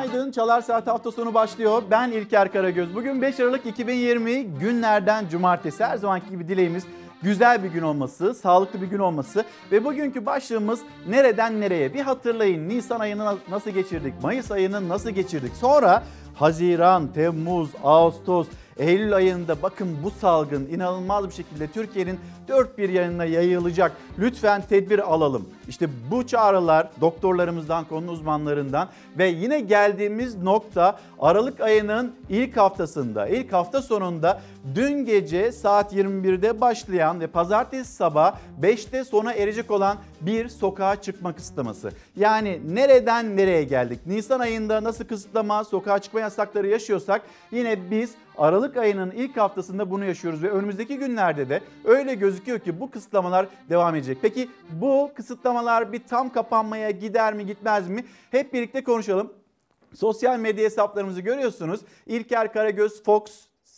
[0.00, 0.30] Günaydın.
[0.30, 1.82] Çalar Saat hafta sonu başlıyor.
[1.90, 2.94] Ben İlker Karagöz.
[2.94, 5.84] Bugün 5 Aralık 2020 günlerden cumartesi.
[5.84, 6.84] Her zamanki gibi dileğimiz
[7.22, 11.94] güzel bir gün olması, sağlıklı bir gün olması ve bugünkü başlığımız nereden nereye?
[11.94, 14.14] Bir hatırlayın Nisan ayını nasıl geçirdik?
[14.22, 15.52] Mayıs ayını nasıl geçirdik?
[15.56, 16.02] Sonra
[16.34, 18.46] Haziran, Temmuz, Ağustos,
[18.80, 23.92] Eylül ayında bakın bu salgın inanılmaz bir şekilde Türkiye'nin dört bir yanına yayılacak.
[24.18, 25.48] Lütfen tedbir alalım.
[25.68, 33.52] İşte bu çağrılar doktorlarımızdan, konu uzmanlarından ve yine geldiğimiz nokta Aralık ayının ilk haftasında, ilk
[33.52, 34.40] hafta sonunda
[34.74, 41.32] dün gece saat 21'de başlayan ve pazartesi sabah 5'te sona erecek olan bir sokağa çıkma
[41.32, 41.90] kısıtlaması.
[42.16, 44.00] Yani nereden nereye geldik?
[44.06, 50.04] Nisan ayında nasıl kısıtlama, sokağa çıkma yasakları yaşıyorsak yine biz Aralık ayının ilk haftasında bunu
[50.04, 54.18] yaşıyoruz ve önümüzdeki günlerde de öyle gözüküyor ki bu kısıtlamalar devam edecek.
[54.22, 58.04] Peki bu kısıtlamalar bir tam kapanmaya gider mi gitmez mi?
[58.30, 59.32] Hep birlikte konuşalım.
[59.94, 61.80] Sosyal medya hesaplarımızı görüyorsunuz.
[62.06, 63.22] İlker Karagöz Fox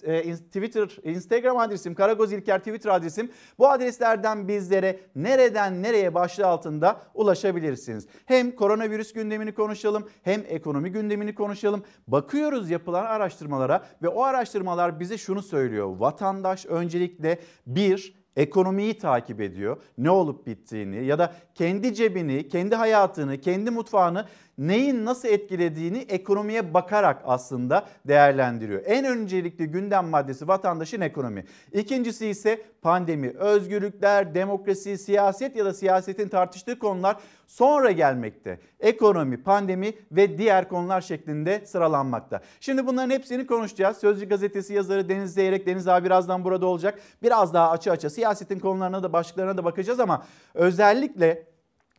[0.03, 3.31] Twitter, Instagram adresim, Karagoz İlker Twitter adresim.
[3.59, 8.07] Bu adreslerden bizlere nereden nereye başlığı altında ulaşabilirsiniz.
[8.27, 11.83] Hem koronavirüs gündemini konuşalım hem ekonomi gündemini konuşalım.
[12.09, 15.97] Bakıyoruz yapılan araştırmalara ve o araştırmalar bize şunu söylüyor.
[15.99, 19.77] Vatandaş öncelikle bir ekonomiyi takip ediyor.
[19.99, 24.27] Ne olup bittiğini ya da kendi cebini, kendi hayatını, kendi mutfağını
[24.59, 28.83] neyin nasıl etkilediğini ekonomiye bakarak aslında değerlendiriyor.
[28.87, 31.45] En öncelikli gündem maddesi vatandaşın ekonomi.
[31.73, 38.61] İkincisi ise pandemi, özgürlükler, demokrasi, siyaset ya da siyasetin tartıştığı konular sonra gelmekte.
[38.81, 42.41] Ekonomi, pandemi ve diğer konular şeklinde sıralanmakta.
[42.61, 43.97] Şimdi bunların hepsini konuşacağız.
[43.97, 46.99] Sözcü gazetesi yazarı Deniz Zeyrek, Deniz abi birazdan burada olacak.
[47.23, 50.25] Biraz daha açı açı siyasetin konularına da başlıklarına da bakacağız ama
[50.55, 51.52] özellikle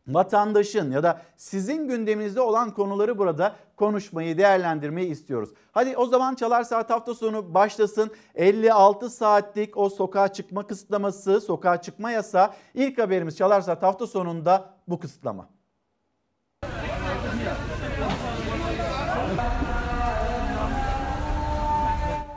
[0.08, 5.50] vatandaşın ya da sizin gündeminizde olan konuları burada konuşmayı, değerlendirmeyi istiyoruz.
[5.72, 8.10] Hadi o zaman Çalar Saat hafta sonu başlasın.
[8.34, 12.50] 56 saatlik o sokağa çıkma kısıtlaması, sokağa çıkma yasağı.
[12.74, 15.48] İlk haberimiz Çalar Saat hafta sonunda bu kısıtlama.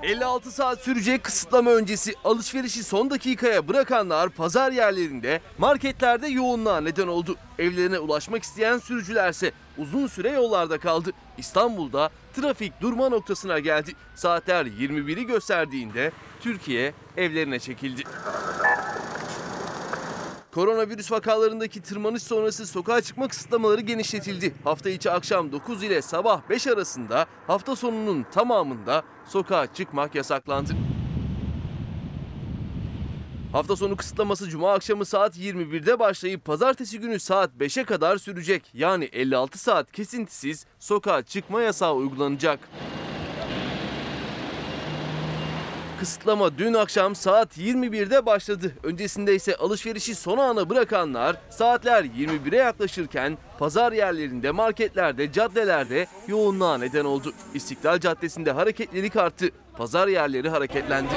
[0.07, 7.35] 56 saat sürecek kısıtlama öncesi alışverişi son dakikaya bırakanlar pazar yerlerinde, marketlerde yoğunluğa neden oldu.
[7.59, 11.11] Evlerine ulaşmak isteyen sürücülerse uzun süre yollarda kaldı.
[11.37, 13.91] İstanbul'da trafik durma noktasına geldi.
[14.15, 18.03] Saatler 21'i gösterdiğinde Türkiye evlerine çekildi.
[20.57, 24.53] Koronavirüs vakalarındaki tırmanış sonrası sokağa çıkma kısıtlamaları genişletildi.
[24.63, 30.73] Hafta içi akşam 9 ile sabah 5 arasında hafta sonunun tamamında sokağa çıkmak yasaklandı.
[33.51, 38.63] Hafta sonu kısıtlaması cuma akşamı saat 21'de başlayıp pazartesi günü saat 5'e kadar sürecek.
[38.73, 42.59] Yani 56 saat kesintisiz sokağa çıkma yasağı uygulanacak.
[45.99, 48.71] Kısıtlama dün akşam saat 21'de başladı.
[48.83, 57.05] Öncesinde ise alışverişi son ana bırakanlar saatler 21'e yaklaşırken pazar yerlerinde, marketlerde, caddelerde yoğunluğa neden
[57.05, 57.33] oldu.
[57.53, 59.49] İstiklal Caddesi'nde hareketlilik arttı.
[59.77, 61.09] Pazar yerleri hareketlendi.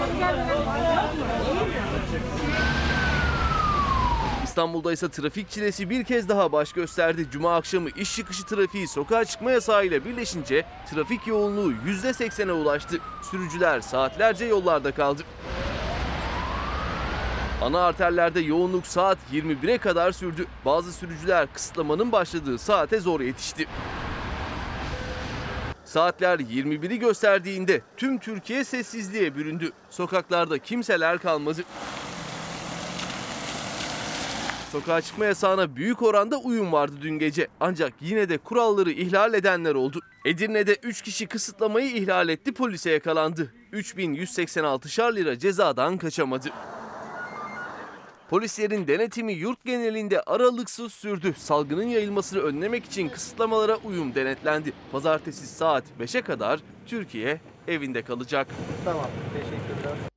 [4.61, 7.27] İstanbul'da ise trafik çilesi bir kez daha baş gösterdi.
[7.33, 12.99] Cuma akşamı iş çıkışı trafiği sokağa çıkma yasağıyla birleşince trafik yoğunluğu %80'e ulaştı.
[13.31, 15.23] Sürücüler saatlerce yollarda kaldı.
[17.63, 20.47] Ana arterlerde yoğunluk saat 21'e kadar sürdü.
[20.65, 23.67] Bazı sürücüler kısıtlamanın başladığı saate zor yetişti.
[25.85, 29.73] Saatler 21'i gösterdiğinde tüm Türkiye sessizliğe büründü.
[29.91, 31.63] Sokaklarda kimseler kalmadı.
[34.73, 37.49] Sokağa çıkma yasağına büyük oranda uyum vardı dün gece.
[37.61, 40.01] Ancak yine de kuralları ihlal edenler oldu.
[40.25, 43.55] Edirne'de 3 kişi kısıtlamayı ihlal etti polise yakalandı.
[43.73, 46.49] 3186 lira cezadan kaçamadı.
[48.31, 51.35] Polislerin denetimi yurt genelinde aralıksız sürdü.
[51.39, 54.73] Salgının yayılmasını önlemek için kısıtlamalara uyum denetlendi.
[54.93, 58.49] Pazartesi saat 5'e kadar Türkiye evinde kalacak.
[58.85, 60.10] Tamam, teşekkürler.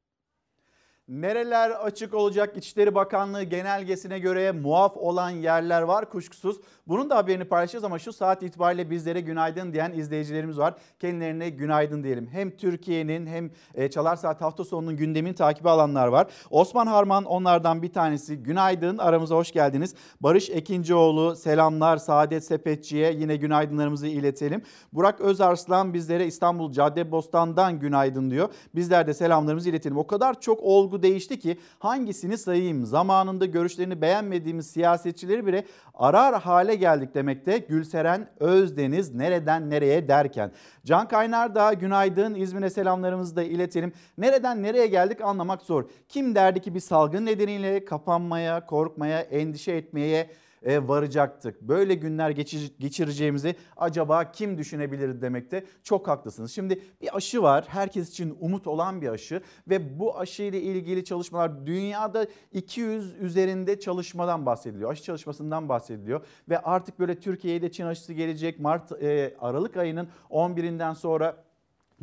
[1.14, 6.58] Nereler açık olacak İçişleri Bakanlığı genelgesine göre muaf olan yerler var kuşkusuz.
[6.88, 10.74] Bunun da haberini paylaşacağız ama şu saat itibariyle bizlere günaydın diyen izleyicilerimiz var.
[11.00, 12.28] Kendilerine günaydın diyelim.
[12.32, 16.28] Hem Türkiye'nin hem e, Çalar Saat hafta sonunun gündemini takibi alanlar var.
[16.50, 18.38] Osman Harman onlardan bir tanesi.
[18.38, 19.96] Günaydın aramıza hoş geldiniz.
[20.22, 21.98] Barış Ekincioğlu selamlar.
[21.98, 24.62] Saadet Sepetçi'ye yine günaydınlarımızı iletelim.
[24.94, 28.50] Burak Özarslan bizlere İstanbul Caddebostan'dan günaydın diyor.
[28.76, 29.98] Bizler de selamlarımızı iletelim.
[29.98, 32.86] O kadar çok olgu değişti ki hangisini sayayım?
[32.86, 37.58] Zamanında görüşlerini beğenmediğimiz siyasetçileri bile arar hale geldik demekte.
[37.58, 40.52] Gülseren Özdeniz nereden nereye derken.
[40.86, 43.94] Can Kaynar da günaydın İzmir'e selamlarımızı da iletelim.
[44.18, 45.90] Nereden nereye geldik anlamak zor.
[46.10, 50.30] Kim derdi ki bir salgın nedeniyle kapanmaya, korkmaya, endişe etmeye
[50.66, 51.62] varacaktık.
[51.62, 52.30] Böyle günler
[52.80, 56.52] geçireceğimizi acaba kim düşünebilir demekte çok haklısınız.
[56.52, 57.66] Şimdi bir aşı var.
[57.68, 63.80] Herkes için umut olan bir aşı ve bu aşı ile ilgili çalışmalar dünyada 200 üzerinde
[63.80, 64.92] çalışmadan bahsediliyor.
[64.92, 68.60] Aşı çalışmasından bahsediliyor ve artık böyle Türkiye'ye de Çin aşısı gelecek.
[68.60, 71.44] Mart e, Aralık ayının 11'inden sonra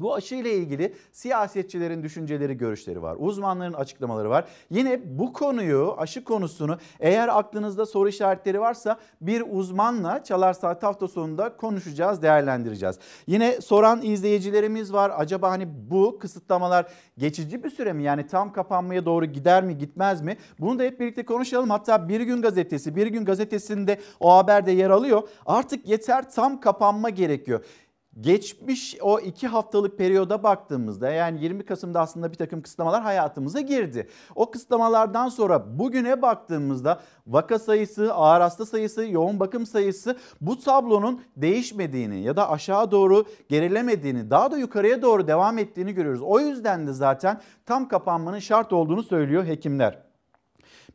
[0.00, 3.16] bu aşı ile ilgili siyasetçilerin düşünceleri, görüşleri var.
[3.18, 4.44] Uzmanların açıklamaları var.
[4.70, 11.08] Yine bu konuyu, aşı konusunu eğer aklınızda soru işaretleri varsa bir uzmanla Çalar Saat hafta
[11.08, 12.98] sonunda konuşacağız, değerlendireceğiz.
[13.26, 15.12] Yine soran izleyicilerimiz var.
[15.16, 16.86] Acaba hani bu kısıtlamalar
[17.18, 18.02] geçici bir süre mi?
[18.02, 20.36] Yani tam kapanmaya doğru gider mi, gitmez mi?
[20.58, 21.70] Bunu da hep birlikte konuşalım.
[21.70, 25.28] Hatta Bir Gün Gazetesi, Bir Gün Gazetesi'nde o haberde yer alıyor.
[25.46, 27.64] Artık yeter tam kapanma gerekiyor.
[28.20, 34.08] Geçmiş o iki haftalık periyoda baktığımızda yani 20 Kasım'da aslında bir takım kısıtlamalar hayatımıza girdi.
[34.34, 41.22] O kısıtlamalardan sonra bugüne baktığımızda vaka sayısı, ağır hasta sayısı, yoğun bakım sayısı bu tablonun
[41.36, 46.22] değişmediğini ya da aşağı doğru gerilemediğini daha da yukarıya doğru devam ettiğini görüyoruz.
[46.22, 50.09] O yüzden de zaten tam kapanmanın şart olduğunu söylüyor hekimler.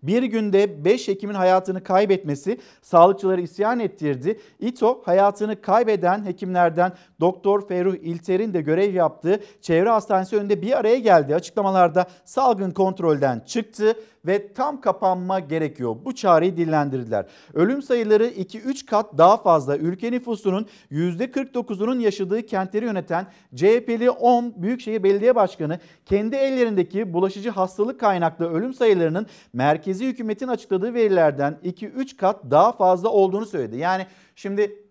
[0.03, 4.39] Bir günde 5 hekimin hayatını kaybetmesi sağlıkçıları isyan ettirdi.
[4.59, 10.99] İTO hayatını kaybeden hekimlerden Doktor Ferruh İlter'in de görev yaptığı çevre hastanesi önünde bir araya
[10.99, 11.35] geldi.
[11.35, 13.95] Açıklamalarda salgın kontrolden çıktı
[14.27, 15.95] ve tam kapanma gerekiyor.
[16.05, 17.25] Bu çağrıyı dillendirdiler.
[17.53, 19.77] Ölüm sayıları 2-3 kat daha fazla.
[19.77, 27.99] Ülke nüfusunun %49'unun yaşadığı kentleri yöneten CHP'li 10 Büyükşehir Belediye Başkanı kendi ellerindeki bulaşıcı hastalık
[27.99, 33.77] kaynaklı ölüm sayılarının merkezi hükümetin açıkladığı verilerden 2-3 kat daha fazla olduğunu söyledi.
[33.77, 34.05] Yani
[34.35, 34.84] şimdi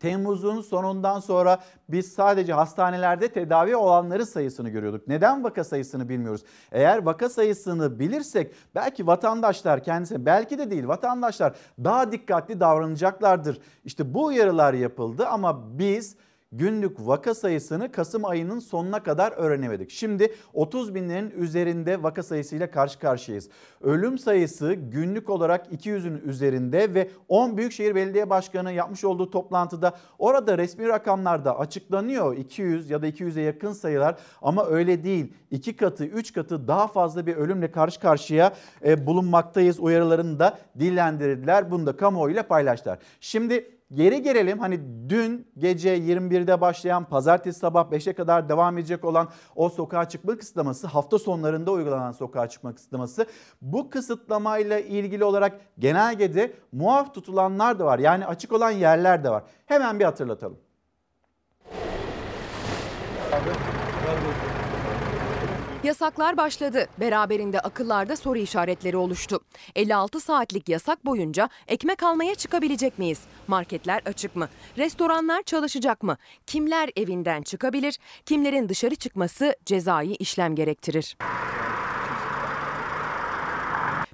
[0.00, 1.58] Temmuz'un sonundan sonra
[1.88, 5.08] biz sadece hastanelerde tedavi olanların sayısını görüyorduk.
[5.08, 6.42] Neden vaka sayısını bilmiyoruz.
[6.72, 11.54] Eğer vaka sayısını bilirsek belki vatandaşlar kendisi belki de değil vatandaşlar
[11.84, 13.58] daha dikkatli davranacaklardır.
[13.84, 16.16] İşte bu uyarılar yapıldı ama biz
[16.52, 19.90] günlük vaka sayısını Kasım ayının sonuna kadar öğrenemedik.
[19.90, 23.48] Şimdi 30 binlerin üzerinde vaka sayısıyla karşı karşıyayız.
[23.80, 30.58] Ölüm sayısı günlük olarak 200'ün üzerinde ve 10 Büyükşehir Belediye Başkanı yapmış olduğu toplantıda orada
[30.58, 35.32] resmi rakamlarda açıklanıyor 200 ya da 200'e yakın sayılar ama öyle değil.
[35.50, 38.52] 2 katı 3 katı daha fazla bir ölümle karşı karşıya
[38.84, 41.70] e, bulunmaktayız uyarılarını da dillendirdiler.
[41.70, 42.98] Bunu da kamuoyuyla paylaştılar.
[43.20, 49.28] Şimdi Geri gelelim hani dün gece 21'de başlayan pazartesi sabah 5'e kadar devam edecek olan
[49.56, 53.26] o sokağa çıkma kısıtlaması hafta sonlarında uygulanan sokağa çıkma kısıtlaması
[53.62, 59.42] bu kısıtlamayla ilgili olarak genelgede muaf tutulanlar da var yani açık olan yerler de var.
[59.66, 60.58] Hemen bir hatırlatalım.
[63.32, 63.50] Abi,
[65.86, 66.86] Yasaklar başladı.
[67.00, 69.40] Beraberinde akıllarda soru işaretleri oluştu.
[69.76, 73.20] 56 saatlik yasak boyunca ekmek almaya çıkabilecek miyiz?
[73.46, 74.48] Marketler açık mı?
[74.78, 76.16] Restoranlar çalışacak mı?
[76.46, 77.98] Kimler evinden çıkabilir?
[78.24, 81.16] Kimlerin dışarı çıkması cezai işlem gerektirir.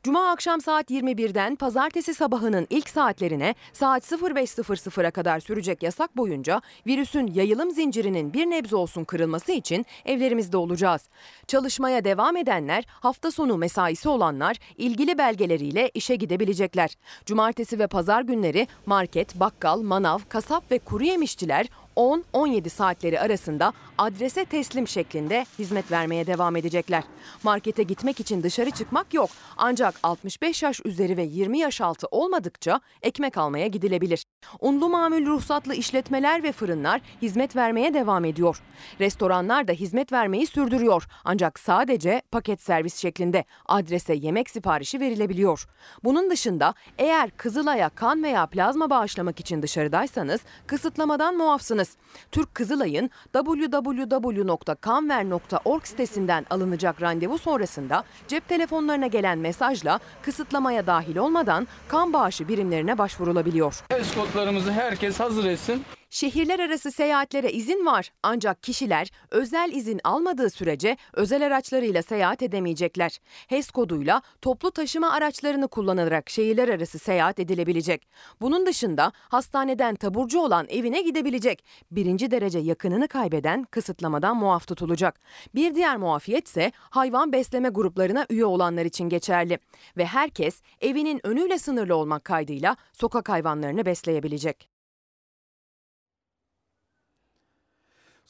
[0.05, 7.27] Cuma akşam saat 21'den pazartesi sabahının ilk saatlerine saat 05.00'a kadar sürecek yasak boyunca virüsün
[7.27, 11.09] yayılım zincirinin bir nebze olsun kırılması için evlerimizde olacağız.
[11.47, 16.91] Çalışmaya devam edenler, hafta sonu mesaisi olanlar ilgili belgeleriyle işe gidebilecekler.
[17.27, 21.67] Cumartesi ve pazar günleri market, bakkal, manav, kasap ve kuru yemişçiler
[21.97, 27.05] 10-17 saatleri arasında adrese teslim şeklinde hizmet vermeye devam edecekler.
[27.43, 29.31] Markete gitmek için dışarı çıkmak yok.
[29.57, 34.25] Ancak 65 yaş üzeri ve 20 yaş altı olmadıkça ekmek almaya gidilebilir.
[34.61, 38.63] Unlu mamül ruhsatlı işletmeler ve fırınlar hizmet vermeye devam ediyor.
[39.01, 41.07] Restoranlar da hizmet vermeyi sürdürüyor.
[41.25, 45.67] Ancak sadece paket servis şeklinde adrese yemek siparişi verilebiliyor.
[46.05, 51.97] Bunun dışında eğer Kızılay'a kan veya plazma bağışlamak için dışarıdaysanız kısıtlamadan muafsınız.
[52.33, 62.13] Türk Kızılay'ın www.kanver.org sitesinden alınacak randevu sonrasında cep telefonlarına gelen mesajla kısıtlamaya dahil olmadan kan
[62.13, 63.85] bağışı birimlerine başvurulabiliyor.
[63.89, 65.85] Test kodlarımızı herkes hazır etsin.
[66.13, 73.19] Şehirler arası seyahatlere izin var ancak kişiler özel izin almadığı sürece özel araçlarıyla seyahat edemeyecekler.
[73.47, 78.09] HES koduyla toplu taşıma araçlarını kullanarak şehirler arası seyahat edilebilecek.
[78.41, 81.65] Bunun dışında hastaneden taburcu olan evine gidebilecek.
[81.91, 85.21] Birinci derece yakınını kaybeden kısıtlamadan muaf tutulacak.
[85.55, 89.59] Bir diğer muafiyet ise hayvan besleme gruplarına üye olanlar için geçerli.
[89.97, 94.72] Ve herkes evinin önüyle sınırlı olmak kaydıyla sokak hayvanlarını besleyebilecek.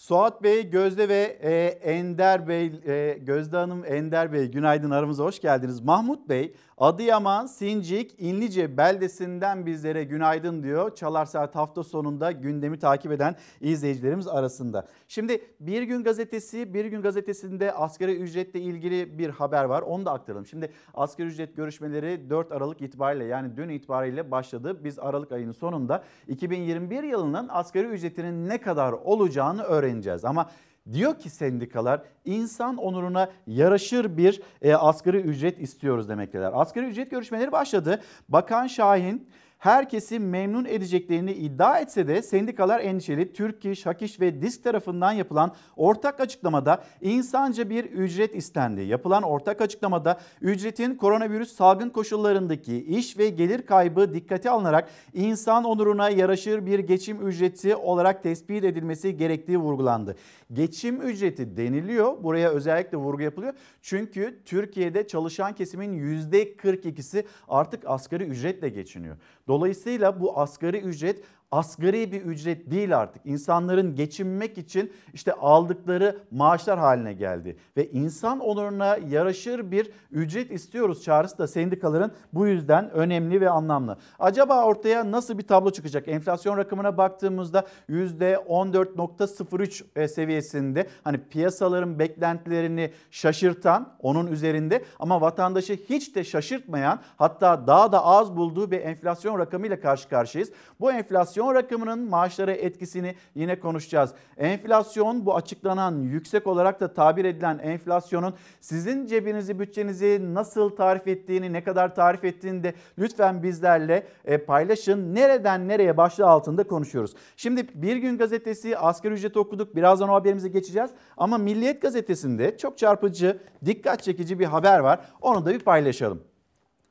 [0.02, 5.40] Suat Bey, Gözde ve e, Ender Bey, e, Gözde Hanım, Ender Bey günaydın aramıza hoş
[5.40, 5.80] geldiniz.
[5.80, 10.94] Mahmut Bey, Adıyaman, Sincik, İnlice beldesinden bizlere günaydın diyor.
[10.94, 14.86] Çalar Saat hafta sonunda gündemi takip eden izleyicilerimiz arasında.
[15.08, 19.82] Şimdi Bir Gün Gazetesi, Bir Gün Gazetesi'nde asgari ücretle ilgili bir haber var.
[19.82, 20.46] Onu da aktaralım.
[20.46, 24.84] Şimdi asgari ücret görüşmeleri 4 Aralık itibariyle yani dün itibariyle başladı.
[24.84, 30.24] Biz Aralık ayının sonunda 2021 yılının asgari ücretinin ne kadar olacağını öğreneceğiz.
[30.24, 30.50] Ama
[30.92, 36.52] Diyor ki sendikalar insan onuruna yaraşır bir e, asgari ücret istiyoruz demekteler.
[36.54, 38.02] Asgari ücret görüşmeleri başladı.
[38.28, 39.28] Bakan Şahin
[39.62, 43.32] herkesi memnun edeceklerini iddia etse de sendikalar endişeli.
[43.32, 48.80] Türk İş, Hak İş ve Disk tarafından yapılan ortak açıklamada insanca bir ücret istendi.
[48.80, 56.08] Yapılan ortak açıklamada ücretin koronavirüs salgın koşullarındaki iş ve gelir kaybı dikkate alınarak insan onuruna
[56.10, 60.16] yaraşır bir geçim ücreti olarak tespit edilmesi gerektiği vurgulandı.
[60.52, 62.22] Geçim ücreti deniliyor.
[62.22, 63.52] Buraya özellikle vurgu yapılıyor.
[63.82, 69.16] Çünkü Türkiye'de çalışan kesimin %42'si artık asgari ücretle geçiniyor.
[69.52, 73.26] Dolayısıyla bu asgari ücret asgari bir ücret değil artık.
[73.26, 77.56] İnsanların geçinmek için işte aldıkları maaşlar haline geldi.
[77.76, 83.98] Ve insan onuruna yaraşır bir ücret istiyoruz çağrısı da sendikaların bu yüzden önemli ve anlamlı.
[84.18, 86.08] Acaba ortaya nasıl bir tablo çıkacak?
[86.08, 96.16] Enflasyon rakamına baktığımızda %14.03 e, seviyesinde hani piyasaların beklentilerini şaşırtan onun üzerinde ama vatandaşı hiç
[96.16, 100.52] de şaşırtmayan hatta daha da az bulduğu bir enflasyon rakamıyla karşı karşıyayız.
[100.80, 104.14] Bu enflasyon enflasyon rakamının maaşlara etkisini yine konuşacağız.
[104.36, 111.52] Enflasyon bu açıklanan yüksek olarak da tabir edilen enflasyonun sizin cebinizi bütçenizi nasıl tarif ettiğini
[111.52, 115.14] ne kadar tarif ettiğini de lütfen bizlerle e, paylaşın.
[115.14, 117.14] Nereden nereye başlığı altında konuşuyoruz.
[117.36, 119.76] Şimdi Bir Gün Gazetesi asgari ücreti okuduk.
[119.76, 120.90] Birazdan o haberimize geçeceğiz.
[121.16, 125.00] Ama Milliyet Gazetesi'nde çok çarpıcı, dikkat çekici bir haber var.
[125.20, 126.31] Onu da bir paylaşalım.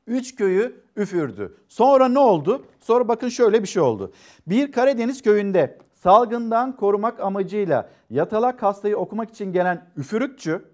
[0.07, 1.57] Üç köyü üfürdü.
[1.67, 2.65] Sonra ne oldu?
[2.79, 4.13] Sonra bakın şöyle bir şey oldu.
[4.47, 10.70] Bir Karadeniz köyünde salgından korumak amacıyla yatalak hastayı okumak için gelen üfürükçü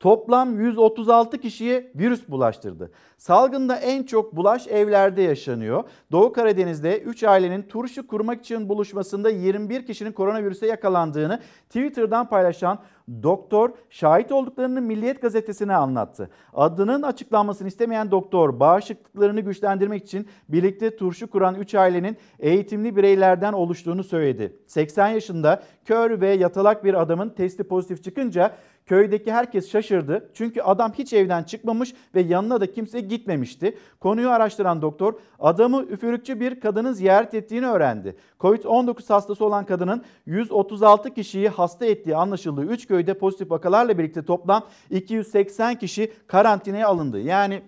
[0.00, 2.90] toplam 136 kişiye virüs bulaştırdı.
[3.18, 5.84] Salgında en çok bulaş evlerde yaşanıyor.
[6.12, 12.78] Doğu Karadeniz'de 3 ailenin turşu kurmak için buluşmasında 21 kişinin koronavirüse yakalandığını Twitter'dan paylaşan
[13.22, 16.30] doktor şahit olduklarını Milliyet gazetesine anlattı.
[16.54, 24.04] Adının açıklanmasını istemeyen doktor bağışıklıklarını güçlendirmek için birlikte turşu kuran 3 ailenin eğitimli bireylerden oluştuğunu
[24.04, 24.56] söyledi.
[24.66, 28.52] 80 yaşında kör ve yatalak bir adamın testi pozitif çıkınca
[28.90, 33.78] Köydeki herkes şaşırdı çünkü adam hiç evden çıkmamış ve yanına da kimse gitmemişti.
[34.00, 38.16] Konuyu araştıran doktor adamı üfürükçü bir kadının ziyaret ettiğini öğrendi.
[38.40, 44.66] Covid-19 hastası olan kadının 136 kişiyi hasta ettiği anlaşıldığı 3 köyde pozitif vakalarla birlikte toplam
[44.90, 47.20] 280 kişi karantinaya alındı.
[47.20, 47.62] Yani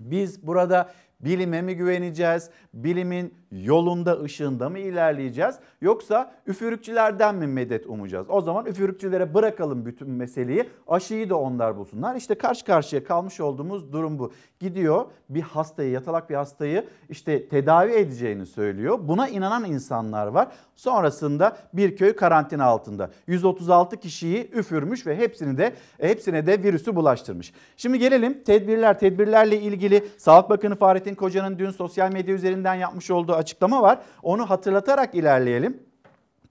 [0.00, 0.90] biz burada
[1.20, 2.50] bilime mi güveneceğiz?
[2.74, 8.26] Bilimin yolunda ışığında mı ilerleyeceğiz yoksa üfürükçülerden mi medet umacağız?
[8.30, 12.14] O zaman üfürükçülere bırakalım bütün meseleyi aşıyı da onlar bulsunlar.
[12.16, 14.32] İşte karşı karşıya kalmış olduğumuz durum bu.
[14.60, 18.98] Gidiyor bir hastayı yatalak bir hastayı işte tedavi edeceğini söylüyor.
[19.02, 20.48] Buna inanan insanlar var.
[20.76, 23.10] Sonrasında bir köy karantina altında.
[23.26, 27.52] 136 kişiyi üfürmüş ve hepsini de hepsine de virüsü bulaştırmış.
[27.76, 28.98] Şimdi gelelim tedbirler.
[28.98, 33.98] Tedbirlerle ilgili Sağlık Bakanı Fahrettin Koca'nın dün sosyal medya üzerinden yapmış olduğu açıklama var.
[34.22, 35.82] Onu hatırlatarak ilerleyelim.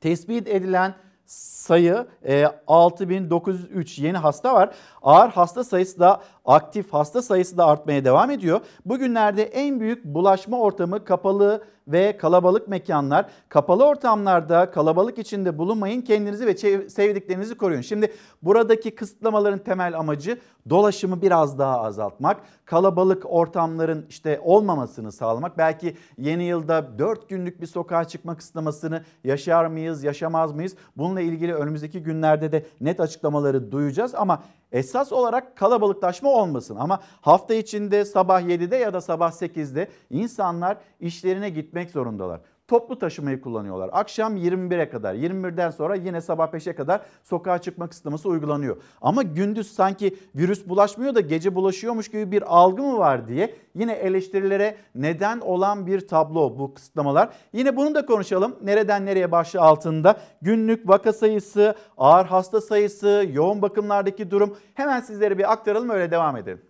[0.01, 0.93] Tespit edilen
[1.25, 4.69] sayı e, 6903 yeni hasta var.
[5.01, 8.61] Ağır hasta sayısı da aktif hasta sayısı da artmaya devam ediyor.
[8.85, 13.25] Bugünlerde en büyük bulaşma ortamı kapalı ve kalabalık mekanlar.
[13.49, 16.01] Kapalı ortamlarda kalabalık içinde bulunmayın.
[16.01, 16.57] Kendinizi ve
[16.89, 17.81] sevdiklerinizi koruyun.
[17.81, 20.39] Şimdi buradaki kısıtlamaların temel amacı
[20.69, 22.41] dolaşımı biraz daha azaltmak.
[22.65, 25.57] Kalabalık ortamların işte olmamasını sağlamak.
[25.57, 30.75] Belki yeni yılda 4 günlük bir sokağa çıkma kısıtlamasını yaşar mıyız, yaşamaz mıyız?
[30.97, 36.75] Bununla ilgili önümüzdeki günlerde de net açıklamaları duyacağız ama esas olarak kalabalıklaşma olmasın.
[36.75, 42.41] Ama hafta içinde sabah 7'de ya da sabah 8'de insanlar işlerine gitmek zorundalar.
[42.69, 43.89] Toplu taşımayı kullanıyorlar.
[43.93, 48.77] Akşam 21'e kadar, 21'den sonra yine sabah 5'e kadar sokağa çıkma kısıtlaması uygulanıyor.
[49.01, 53.93] Ama gündüz sanki virüs bulaşmıyor da gece bulaşıyormuş gibi bir algı mı var diye yine
[53.93, 57.29] eleştirilere neden olan bir tablo bu kısıtlamalar.
[57.53, 58.55] Yine bunu da konuşalım.
[58.63, 65.37] Nereden nereye başlığı altında günlük vaka sayısı, ağır hasta sayısı, yoğun bakımlardaki durum hemen sizlere
[65.37, 66.68] bir aktaralım öyle devam edelim.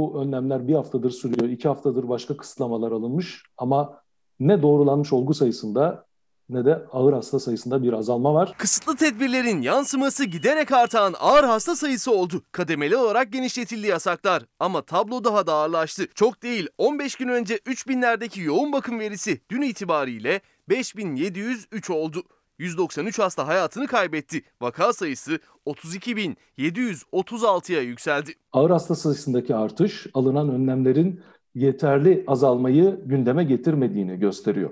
[0.00, 4.02] Bu önlemler bir haftadır sürüyor, iki haftadır başka kısıtlamalar alınmış ama
[4.40, 6.06] ne doğrulanmış olgu sayısında
[6.48, 8.54] ne de ağır hasta sayısında bir azalma var.
[8.58, 12.42] Kısıtlı tedbirlerin yansıması giderek artan ağır hasta sayısı oldu.
[12.52, 16.06] Kademeli olarak genişletildi yasaklar ama tablo daha da ağırlaştı.
[16.14, 22.22] Çok değil 15 gün önce 3000'lerdeki yoğun bakım verisi dün itibariyle 5703 oldu.
[22.60, 24.42] 193 hasta hayatını kaybetti.
[24.60, 28.32] Vaka sayısı 32.736'ya yükseldi.
[28.52, 31.20] Ağır hasta sayısındaki artış alınan önlemlerin
[31.54, 34.70] yeterli azalmayı gündeme getirmediğini gösteriyor.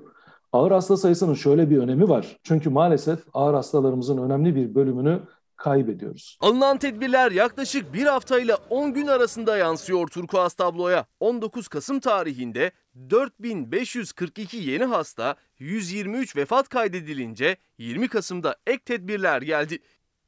[0.52, 2.36] Ağır hasta sayısının şöyle bir önemi var.
[2.42, 5.20] Çünkü maalesef ağır hastalarımızın önemli bir bölümünü
[5.58, 6.38] kaybediyoruz.
[6.40, 11.06] Alınan tedbirler yaklaşık bir haftayla 10 gün arasında yansıyor turkuaz tabloya.
[11.20, 12.72] 19 Kasım tarihinde
[13.10, 19.78] 4542 yeni hasta, 123 vefat kaydedilince 20 Kasım'da ek tedbirler geldi.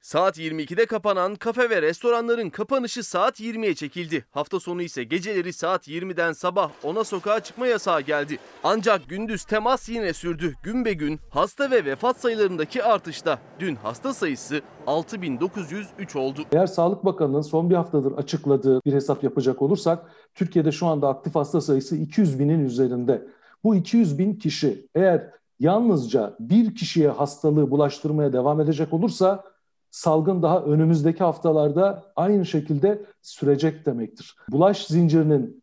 [0.03, 4.25] Saat 22'de kapanan kafe ve restoranların kapanışı saat 20'ye çekildi.
[4.31, 8.39] Hafta sonu ise geceleri saat 20'den sabah 10'a sokağa çıkma yasağı geldi.
[8.65, 10.55] Ancak gündüz temas yine sürdü.
[10.63, 16.41] Gün be gün hasta ve vefat sayılarındaki artışta dün hasta sayısı 6903 oldu.
[16.53, 21.35] Eğer Sağlık Bakanı'nın son bir haftadır açıkladığı bir hesap yapacak olursak Türkiye'de şu anda aktif
[21.35, 23.27] hasta sayısı 200 binin üzerinde.
[23.65, 25.31] Bu 200 bin kişi eğer
[25.61, 29.50] yalnızca bir kişiye hastalığı bulaştırmaya devam edecek olursa
[29.91, 34.37] salgın daha önümüzdeki haftalarda aynı şekilde sürecek demektir.
[34.49, 35.63] Bulaş zincirinin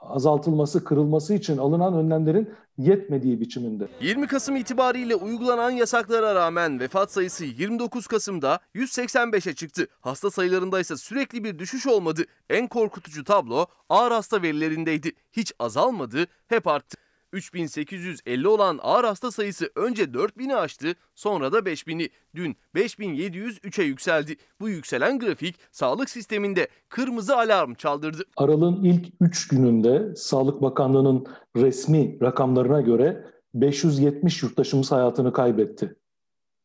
[0.00, 3.88] azaltılması, kırılması için alınan önlemlerin yetmediği biçiminde.
[4.00, 9.86] 20 Kasım itibariyle uygulanan yasaklara rağmen vefat sayısı 29 Kasım'da 185'e çıktı.
[10.00, 12.22] Hasta sayılarında ise sürekli bir düşüş olmadı.
[12.50, 15.12] En korkutucu tablo ağır hasta verilerindeydi.
[15.32, 17.05] Hiç azalmadı, hep arttı.
[17.36, 22.10] 3850 olan ağır hasta sayısı önce 4000'i aştı, sonra da 5000'i.
[22.34, 24.36] Dün 5703'e yükseldi.
[24.60, 28.22] Bu yükselen grafik sağlık sisteminde kırmızı alarm çaldırdı.
[28.36, 35.96] Aralığın ilk 3 gününde Sağlık Bakanlığı'nın resmi rakamlarına göre 570 yurttaşımız hayatını kaybetti.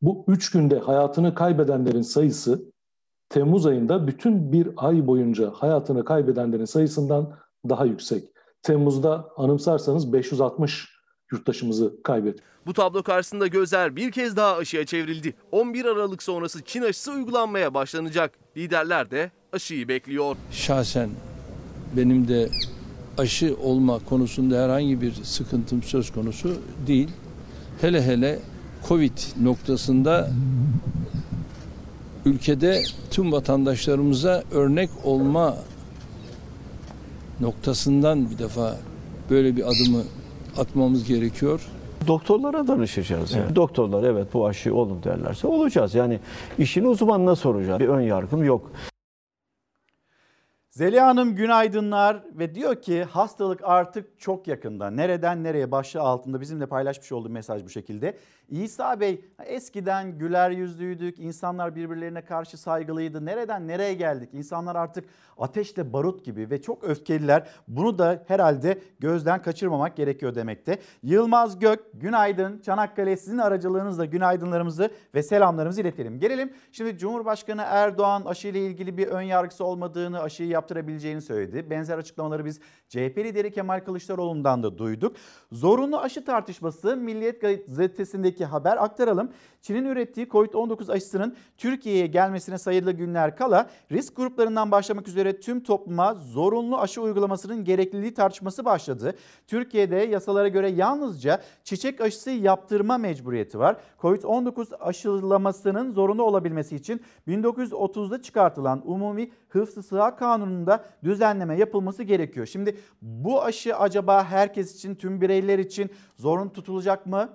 [0.01, 2.71] Bu 3 günde hayatını kaybedenlerin sayısı
[3.29, 7.33] Temmuz ayında bütün bir ay boyunca hayatını kaybedenlerin sayısından
[7.69, 8.30] daha yüksek.
[8.63, 10.89] Temmuz'da anımsarsanız 560
[11.31, 12.43] yurttaşımızı kaybettik.
[12.65, 15.33] Bu tablo karşısında gözler bir kez daha aşıya çevrildi.
[15.51, 18.31] 11 Aralık sonrası Çin aşısı uygulanmaya başlanacak.
[18.57, 20.35] Liderler de aşıyı bekliyor.
[20.51, 21.09] Şahsen
[21.97, 22.49] benim de
[23.17, 27.09] aşı olma konusunda herhangi bir sıkıntım söz konusu değil.
[27.81, 28.39] Hele hele
[28.87, 30.31] Covid noktasında
[32.25, 35.57] ülkede tüm vatandaşlarımıza örnek olma
[37.41, 38.77] noktasından bir defa
[39.29, 40.03] böyle bir adımı
[40.57, 41.61] atmamız gerekiyor.
[42.07, 43.33] Doktorlara danışacağız.
[43.33, 43.55] Yani.
[43.55, 45.95] Doktorlar evet bu aşı olun derlerse olacağız.
[45.95, 46.19] Yani
[46.57, 47.79] işin uzmanına soracağız.
[47.79, 48.71] Bir ön yargım yok.
[50.69, 54.89] Zeliha Hanım günaydınlar ve diyor ki hastalık artık çok yakında.
[54.89, 58.17] Nereden nereye başlığı altında bizimle paylaşmış olduğu mesaj bu şekilde.
[58.51, 63.25] İsa Bey eskiden güler yüzlüydük, insanlar birbirlerine karşı saygılıydı.
[63.25, 64.29] Nereden nereye geldik?
[64.33, 65.05] İnsanlar artık
[65.37, 67.47] ateşle barut gibi ve çok öfkeliler.
[67.67, 70.79] Bunu da herhalde gözden kaçırmamak gerekiyor demekte.
[71.03, 72.59] Yılmaz Gök, günaydın.
[72.59, 76.19] Çanakkale sizin aracılığınızla günaydınlarımızı ve selamlarımızı iletelim.
[76.19, 81.69] Gelelim şimdi Cumhurbaşkanı Erdoğan aşıyla ilgili bir ön yargısı olmadığını, aşıyı yaptırabileceğini söyledi.
[81.69, 82.59] Benzer açıklamaları biz
[82.89, 85.15] CHP lideri Kemal Kılıçdaroğlu'ndan da duyduk.
[85.51, 89.31] Zorunlu aşı tartışması Milliyet Gazetesi'ndeki haber aktaralım.
[89.61, 96.13] Çin'in ürettiği COVID-19 aşısının Türkiye'ye gelmesine sayılı günler kala risk gruplarından başlamak üzere tüm topluma
[96.13, 99.15] zorunlu aşı uygulamasının gerekliliği tartışması başladı.
[99.47, 103.77] Türkiye'de yasalara göre yalnızca çiçek aşısı yaptırma mecburiyeti var.
[104.01, 112.45] COVID-19 aşılamasının zorunlu olabilmesi için 1930'da çıkartılan Umumi Hıfzı Sıha Kanunu'nda düzenleme yapılması gerekiyor.
[112.45, 117.29] Şimdi bu aşı acaba herkes için, tüm bireyler için zorunlu tutulacak mı?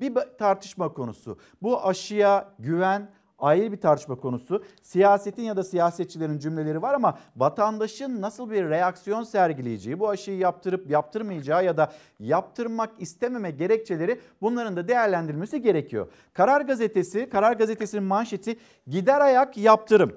[0.00, 1.38] Bir tartışma konusu.
[1.62, 4.64] Bu aşıya güven ayrı bir tartışma konusu.
[4.82, 10.90] Siyasetin ya da siyasetçilerin cümleleri var ama vatandaşın nasıl bir reaksiyon sergileyeceği, bu aşıyı yaptırıp
[10.90, 16.06] yaptırmayacağı ya da yaptırmak istememe gerekçeleri bunların da değerlendirilmesi gerekiyor.
[16.32, 18.56] Karar Gazetesi, Karar Gazetesi'nin manşeti
[18.86, 20.16] gider ayak yaptırım.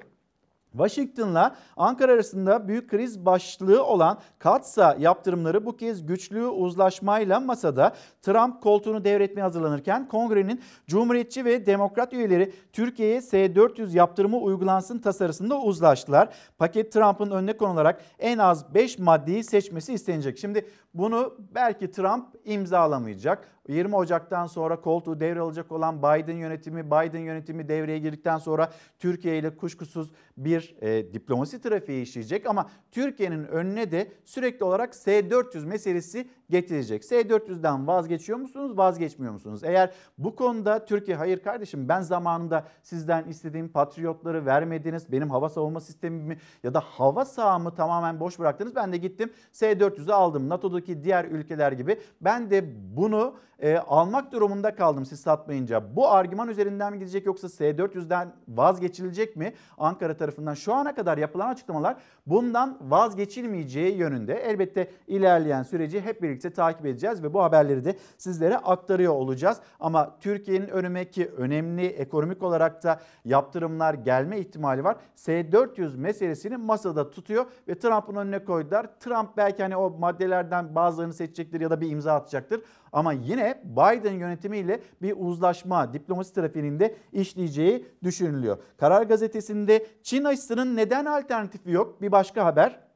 [0.71, 8.61] Washington'la Ankara arasında büyük kriz başlığı olan Katsa yaptırımları bu kez güçlü uzlaşmayla masada Trump
[8.61, 16.29] koltuğunu devretmeye hazırlanırken kongrenin Cumhuriyetçi ve Demokrat üyeleri Türkiye'ye S-400 yaptırımı uygulansın tasarısında uzlaştılar.
[16.57, 20.37] Paket Trump'ın önüne konularak en az 5 maddeyi seçmesi istenecek.
[20.37, 23.47] Şimdi bunu belki Trump imzalamayacak.
[23.67, 29.57] 20 Ocak'tan sonra koltuğu devralacak olan Biden yönetimi, Biden yönetimi devreye girdikten sonra Türkiye ile
[29.57, 30.11] kuşkusuz
[30.45, 37.05] bir e, diplomasi trafiği işleyecek ama Türkiye'nin önüne de sürekli olarak S-400 meselesi getirecek.
[37.05, 39.63] S-400'den vazgeçiyor musunuz, vazgeçmiyor musunuz?
[39.63, 45.79] Eğer bu konuda Türkiye hayır kardeşim ben zamanında sizden istediğim patriotları vermediniz, benim hava savunma
[45.79, 48.75] sistemimi ya da hava sahamı tamamen boş bıraktınız.
[48.75, 50.49] Ben de gittim S-400'ü aldım.
[50.49, 52.65] NATO'daki diğer ülkeler gibi ben de
[52.97, 55.95] bunu e, almak durumunda kaldım siz satmayınca.
[55.95, 59.53] Bu argüman üzerinden mi gidecek yoksa S-400'den vazgeçilecek mi?
[59.77, 64.33] Ankara tarafından şu ana kadar yapılan açıklamalar bundan vazgeçilmeyeceği yönünde.
[64.33, 69.57] Elbette ilerleyen süreci hep birlikte takip edeceğiz ve bu haberleri de sizlere aktarıyor olacağız.
[69.79, 74.97] Ama Türkiye'nin önündeki önemli ekonomik olarak da yaptırımlar gelme ihtimali var.
[75.15, 78.87] S-400 meselesini masada tutuyor ve Trump'ın önüne koydular.
[78.99, 82.61] Trump belki hani o maddelerden bazılarını seçecektir ya da bir imza atacaktır.
[82.91, 88.57] Ama yine Biden yönetimiyle bir uzlaşma diplomasi trafiğinde işleyeceği düşünülüyor.
[88.77, 92.01] Karar gazetesinde Çin aşısının neden alternatifi yok?
[92.01, 92.89] Bir başka haber.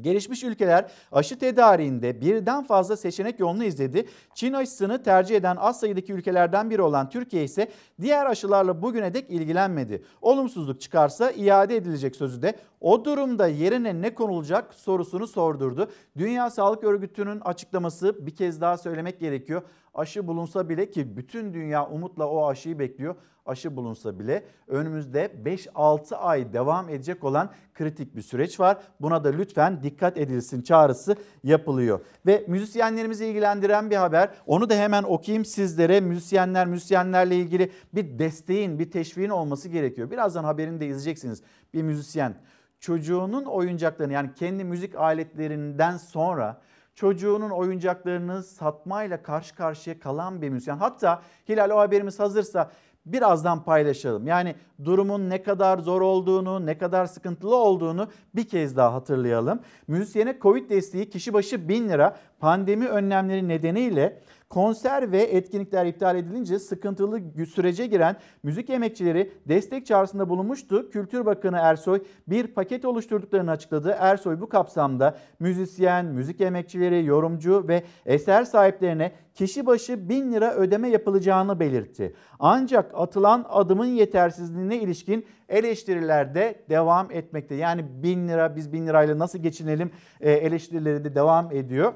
[0.00, 4.08] Gelişmiş ülkeler aşı tedariğinde birden fazla seçenek yolunu izledi.
[4.34, 7.68] Çin aşısını tercih eden az sayıdaki ülkelerden biri olan Türkiye ise
[8.00, 10.02] diğer aşılarla bugüne dek ilgilenmedi.
[10.22, 15.90] Olumsuzluk çıkarsa iade edilecek sözü de o durumda yerine ne konulacak sorusunu sordurdu.
[16.16, 19.62] Dünya Sağlık Örgütü'nün açıklaması bir kez daha söylemek gerekiyor.
[19.94, 23.14] Aşı bulunsa bile ki bütün dünya umutla o aşıyı bekliyor.
[23.46, 28.78] Aşı bulunsa bile önümüzde 5-6 ay devam edecek olan kritik bir süreç var.
[29.00, 32.00] Buna da lütfen dikkat edilsin çağrısı yapılıyor.
[32.26, 34.30] Ve müzisyenlerimizi ilgilendiren bir haber.
[34.46, 36.00] Onu da hemen okuyayım sizlere.
[36.00, 40.10] Müzisyenler, müzisyenlerle ilgili bir desteğin, bir teşviğin olması gerekiyor.
[40.10, 41.42] Birazdan haberini de izleyeceksiniz.
[41.74, 42.34] Bir müzisyen
[42.80, 46.60] çocuğunun oyuncaklarını yani kendi müzik aletlerinden sonra
[46.94, 50.76] çocuğunun oyuncaklarını satmayla karşı karşıya kalan bir müzisyen.
[50.76, 52.70] Hatta Hilal o haberimiz hazırsa
[53.06, 54.26] birazdan paylaşalım.
[54.26, 59.60] Yani durumun ne kadar zor olduğunu, ne kadar sıkıntılı olduğunu bir kez daha hatırlayalım.
[59.88, 66.58] Müzisyene Covid desteği kişi başı 1000 lira pandemi önlemleri nedeniyle konser ve etkinlikler iptal edilince
[66.58, 70.90] sıkıntılı sürece giren müzik emekçileri destek çağrısında bulunmuştu.
[70.90, 73.96] Kültür Bakanı Ersoy bir paket oluşturduklarını açıkladı.
[73.98, 80.88] Ersoy bu kapsamda müzisyen, müzik emekçileri, yorumcu ve eser sahiplerine kişi başı 1000 lira ödeme
[80.88, 82.14] yapılacağını belirtti.
[82.38, 87.54] Ancak atılan adımın yetersizliğine ilişkin eleştiriler de devam etmekte.
[87.54, 91.92] Yani 1000 lira biz 1000 lirayla nasıl geçinelim eleştirileri de devam ediyor.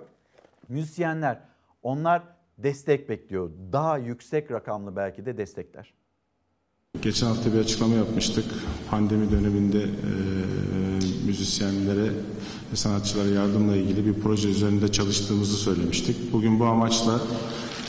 [0.68, 1.40] Müzisyenler
[1.82, 3.50] onlar destek bekliyor.
[3.72, 5.94] Daha yüksek rakamlı belki de destekler.
[7.02, 8.44] Geçen hafta bir açıklama yapmıştık.
[8.90, 9.86] Pandemi döneminde e,
[11.26, 12.10] müzisyenlere
[12.72, 16.32] ve sanatçılara yardımla ilgili bir proje üzerinde çalıştığımızı söylemiştik.
[16.32, 17.20] Bugün bu amaçla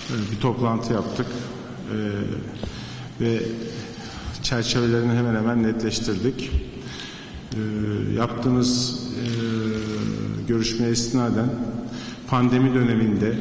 [0.09, 1.27] e, bir toplantı yaptık
[1.91, 1.97] e,
[3.21, 3.39] ve
[4.43, 6.51] çerçevelerini hemen hemen netleştirdik.
[7.53, 7.59] E,
[8.15, 9.27] yaptığımız e,
[10.47, 11.49] görüşmeye istinaden
[12.27, 13.35] pandemi döneminde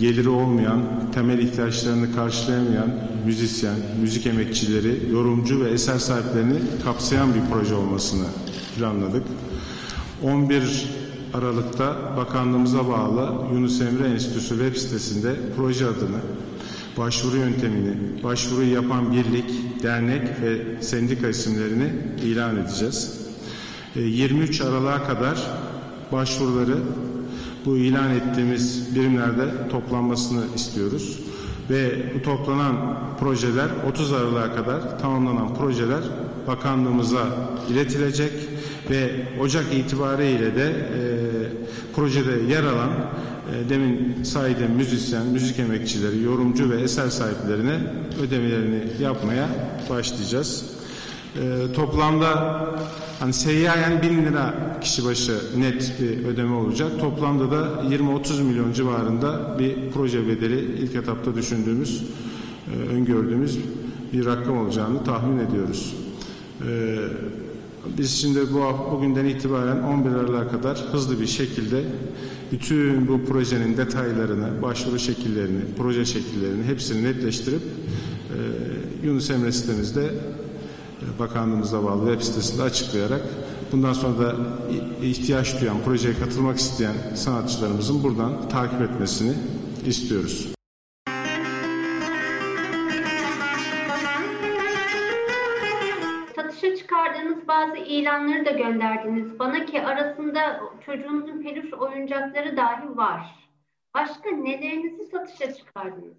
[0.00, 0.82] geliri olmayan,
[1.14, 2.90] temel ihtiyaçlarını karşılayamayan
[3.26, 8.26] müzisyen, müzik emekçileri, yorumcu ve eser sahiplerini kapsayan bir proje olmasını
[8.76, 9.22] planladık.
[10.22, 10.86] 11
[11.34, 16.20] Aralık'ta bakanlığımıza bağlı Yunus Emre Enstitüsü web sitesinde proje adını,
[16.98, 21.92] başvuru yöntemini, başvuruyu yapan birlik, dernek ve sendika isimlerini
[22.24, 23.18] ilan edeceğiz.
[23.94, 25.50] 23 Aralık'a kadar
[26.12, 26.76] başvuruları
[27.66, 31.18] bu ilan ettiğimiz birimlerde toplanmasını istiyoruz.
[31.70, 32.76] Ve bu toplanan
[33.20, 36.02] projeler 30 Aralık'a kadar tamamlanan projeler
[36.46, 37.26] bakanlığımıza
[37.70, 38.32] iletilecek
[38.90, 41.02] ve Ocak itibariyle de e,
[41.96, 47.80] projede yer alan e, demin saydığım müzisyen, müzik emekçileri, yorumcu ve eser sahiplerine
[48.22, 49.48] ödemelerini yapmaya
[49.90, 50.75] başlayacağız.
[51.42, 52.56] E, toplamda
[53.18, 56.90] Hani seyyahen bin lira kişi başı net bir ödeme olacak.
[57.00, 62.02] Toplamda da 20-30 milyon civarında bir proje bedeli ilk etapta düşündüğümüz,
[62.72, 63.58] e, öngördüğümüz
[64.12, 65.94] bir rakam olacağını tahmin ediyoruz.
[66.68, 66.98] E,
[67.98, 71.84] biz şimdi bu bugünden itibaren 11 Aralık'a kadar hızlı bir şekilde
[72.52, 80.10] bütün bu projenin detaylarını, başvuru şekillerini, proje şekillerini hepsini netleştirip e, Yunus Emre sitemizde
[81.18, 83.22] bakanlığımıza bağlı web sitesinde açıklayarak
[83.72, 84.34] bundan sonra da
[85.02, 89.34] ihtiyaç duyan, projeye katılmak isteyen sanatçılarımızın buradan takip etmesini
[89.86, 90.52] istiyoruz.
[96.36, 103.20] Satışa çıkardığınız bazı ilanları da gönderdiniz bana ki arasında çocuğunuzun peluş oyuncakları dahi var.
[103.94, 106.16] Başka nelerinizi satışa çıkardınız?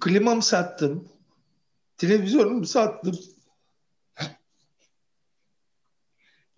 [0.00, 1.08] Klimamı sattım.
[1.96, 3.14] Televizyonumu sattım.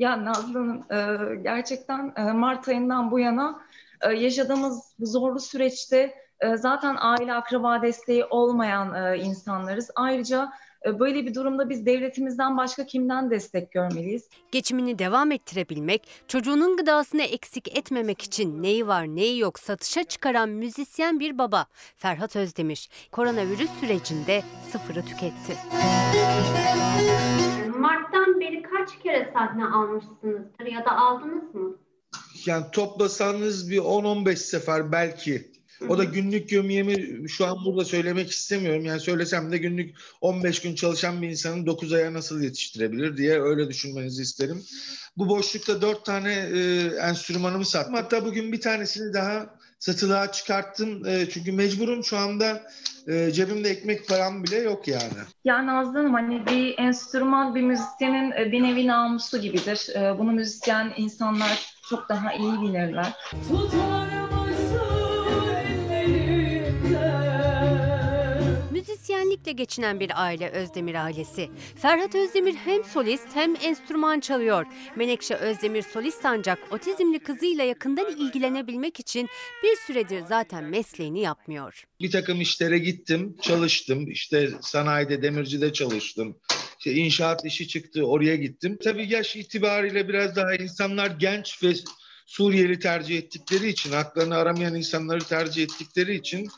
[0.01, 3.61] Ya Nazlı Hanım, e, gerçekten e, Mart ayından bu yana
[4.01, 6.15] e, yaşadığımız bu zorlu süreçte
[6.57, 9.91] zaten aile akraba desteği olmayan insanlarız.
[9.95, 10.53] Ayrıca
[10.99, 14.29] böyle bir durumda biz devletimizden başka kimden destek görmeliyiz?
[14.53, 21.21] Geçimini devam ettirebilmek, çocuğunun gıdasını eksik etmemek için neyi var neyi yok satışa çıkaran müzisyen
[21.21, 25.57] bir baba Ferhat Özdemir koronavirüs sürecinde sıfırı tüketti.
[27.81, 31.77] Mart'tan beri kaç kere sahne almışsınızdır ya da aldınız mı?
[32.47, 35.51] Yani toplasanız bir 10-15 sefer belki.
[35.89, 38.85] O da günlük gömüyemi şu an burada söylemek istemiyorum.
[38.85, 43.69] Yani söylesem de günlük 15 gün çalışan bir insanın 9 aya nasıl yetiştirebilir diye öyle
[43.69, 44.63] düşünmenizi isterim.
[45.17, 47.95] Bu boşlukta 4 tane e, enstrümanımı sattım.
[47.95, 51.07] Hatta bugün bir tanesini daha satılığa çıkarttım.
[51.07, 52.63] E, çünkü mecburum şu anda
[53.11, 55.21] e, cebimde ekmek param bile yok yani.
[55.45, 59.89] Ya Nazlı Hanım hani bir enstrüman bir müzisyenin e, bir nevi namusu gibidir.
[59.97, 63.13] E, Bunu müzisyen insanlar çok daha iyi bilirler.
[69.51, 71.51] Müzisyenlikle geçinen bir aile Özdemir ailesi.
[71.77, 74.67] Ferhat Özdemir hem solist hem enstrüman çalıyor.
[74.97, 79.29] Menekşe Özdemir solist ancak otizmli kızıyla yakından ilgilenebilmek için
[79.63, 81.85] bir süredir zaten mesleğini yapmıyor.
[82.01, 84.11] bir takım işlere gittim, çalıştım.
[84.11, 86.37] İşte sanayide, demircide çalıştım.
[86.79, 88.79] İşte inşaat işi çıktı, oraya gittim.
[88.85, 91.75] Tabii yaş itibariyle biraz daha insanlar genç ve
[92.27, 96.49] Suriyeli tercih ettikleri için, haklarını aramayan insanları tercih ettikleri için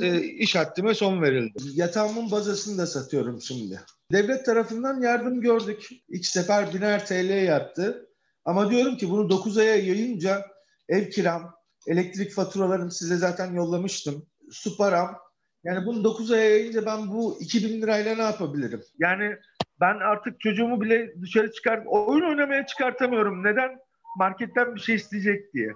[0.00, 1.58] e, iş haddime son verildi.
[1.74, 3.80] Yatağımın bazasını da satıyorum şimdi.
[4.12, 5.88] Devlet tarafından yardım gördük.
[6.08, 8.08] İlk sefer biner TL yattı.
[8.44, 10.46] Ama diyorum ki bunu 9 aya yayınca
[10.88, 11.54] ev kiram,
[11.86, 14.26] elektrik faturalarını size zaten yollamıştım.
[14.50, 15.18] Su param.
[15.64, 18.82] Yani bunu 9 aya yayınca ben bu 2000 lirayla ne yapabilirim?
[18.98, 19.36] Yani
[19.80, 23.44] ben artık çocuğumu bile dışarı çıkar, oyun oynamaya çıkartamıyorum.
[23.44, 23.78] Neden?
[24.18, 25.72] Marketten bir şey isteyecek diye.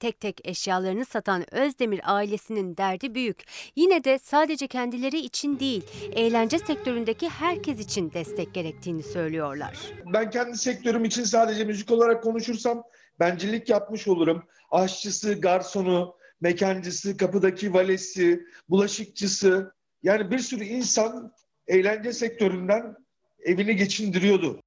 [0.00, 3.44] Tek tek eşyalarını satan Özdemir ailesinin derdi büyük.
[3.76, 9.76] Yine de sadece kendileri için değil, eğlence sektöründeki herkes için destek gerektiğini söylüyorlar.
[10.12, 12.82] Ben kendi sektörüm için sadece müzik olarak konuşursam
[13.20, 14.42] bencillik yapmış olurum.
[14.70, 21.32] Aşçısı, garsonu, mekancısı, kapıdaki valesi, bulaşıkçısı yani bir sürü insan
[21.66, 22.96] eğlence sektöründen
[23.44, 24.60] evini geçindiriyordu.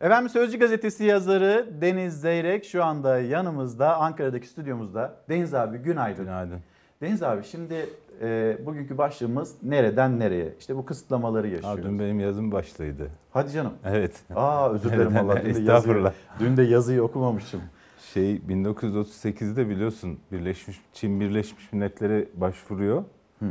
[0.00, 5.16] Efendim Sözcü Gazetesi yazarı Deniz Zeyrek şu anda yanımızda Ankara'daki stüdyomuzda.
[5.28, 6.24] Deniz abi günaydın.
[6.24, 6.60] Günaydın.
[7.02, 7.86] Deniz abi şimdi
[8.22, 10.54] e, bugünkü başlığımız nereden nereye?
[10.58, 11.84] İşte bu kısıtlamaları Aa, yaşıyoruz.
[11.84, 13.10] dün benim yazım başlıydı.
[13.30, 13.72] Hadi canım.
[13.84, 14.20] Evet.
[14.34, 15.16] Aa özür dilerim?
[15.16, 15.36] Allah.
[15.36, 16.12] Dün de, yazıyı, Estağfurullah.
[16.40, 17.60] dün de yazıyı okumamışım.
[18.14, 23.04] Şey 1938'de biliyorsun Birleşmiş Çin Birleşmiş Milletler'e başvuruyor.
[23.38, 23.46] Hı.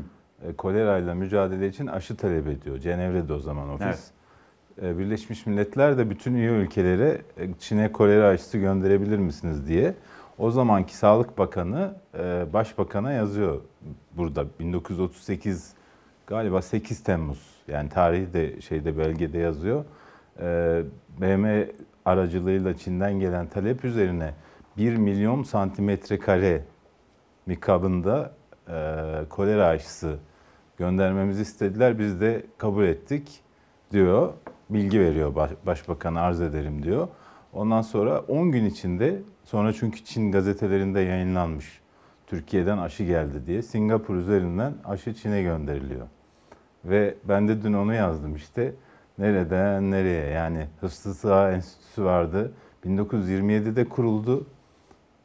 [0.47, 2.77] E, kolerayla mücadele için aşı talep ediyor.
[2.77, 3.85] Cenevre'de o zaman ofis.
[3.88, 4.12] Evet.
[4.81, 7.21] E, Birleşmiş Milletler de bütün üye ülkelere
[7.59, 9.93] Çin'e kolera aşısı gönderebilir misiniz diye.
[10.37, 13.61] O zamanki Sağlık Bakanı e, Başbakan'a yazıyor
[14.17, 15.73] burada 1938
[16.27, 19.85] galiba 8 Temmuz yani tarihi de şeyde belgede yazıyor.
[20.39, 20.81] E,
[21.21, 21.67] BM
[22.05, 24.33] aracılığıyla Çin'den gelen talep üzerine
[24.77, 26.63] 1 milyon santimetre kare
[27.45, 28.31] mikabında
[29.29, 30.17] kolera aşısı
[30.77, 31.99] göndermemizi istediler.
[31.99, 33.41] Biz de kabul ettik
[33.91, 34.33] diyor.
[34.69, 37.08] Bilgi veriyor baş, başbakanı arz ederim diyor.
[37.53, 41.82] Ondan sonra 10 gün içinde sonra çünkü Çin gazetelerinde yayınlanmış.
[42.27, 46.08] Türkiye'den aşı geldi diye Singapur üzerinden aşı Çin'e gönderiliyor.
[46.86, 48.73] Ve ben de dün onu yazdım işte.
[49.17, 52.51] Nereden nereye yani Hıfzı Sıha Enstitüsü vardı.
[52.86, 54.47] 1927'de kuruldu.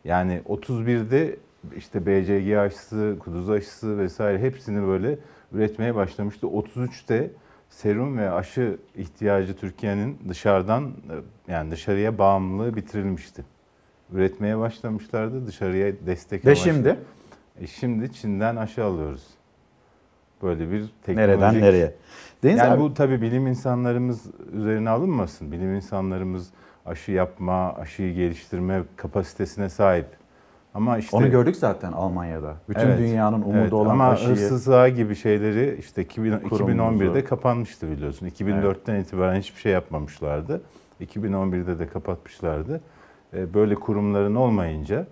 [0.05, 1.37] Yani 31'de
[1.77, 5.19] işte BCG aşısı, kuduz aşısı vesaire hepsini böyle
[5.53, 6.47] üretmeye başlamıştı.
[6.47, 7.31] 33'te
[7.77, 10.93] serum ve aşı ihtiyacı Türkiye'nin dışarıdan
[11.49, 13.45] yani dışarıya bağımlılığı bitirilmişti.
[14.13, 16.65] Üretmeye başlamışlardı dışarıya destek Ve amaçlı.
[16.65, 16.97] şimdi?
[17.61, 19.27] E şimdi Çin'den aşı alıyoruz.
[20.43, 21.41] Böyle bir teknolojik...
[21.41, 21.95] Nereden nereye?
[22.43, 25.53] Deniz yani abi bu tabii bilim insanlarımız üzerine alınmasın.
[25.53, 26.51] Bilim insanlarımız
[26.87, 30.07] aşı yapma, aşıyı geliştirme kapasitesine sahip.
[30.75, 32.55] Ama işte Onu gördük zaten Almanya'da.
[32.69, 33.73] Bütün Evet, dünyanın umudu evet.
[33.73, 34.31] olan Ama aşıyı.
[34.31, 36.65] hırsız ağı gibi şeyleri işte 2000 Kurumuzu.
[36.65, 38.27] 2011'de kapanmıştı biliyorsun.
[38.27, 40.61] 2004'ten itibaren hiçbir şey yapmamışlardı.
[41.01, 42.81] 2011'de de kapatmışlardı.
[43.37, 45.07] E, Böyle kurumların olmayınca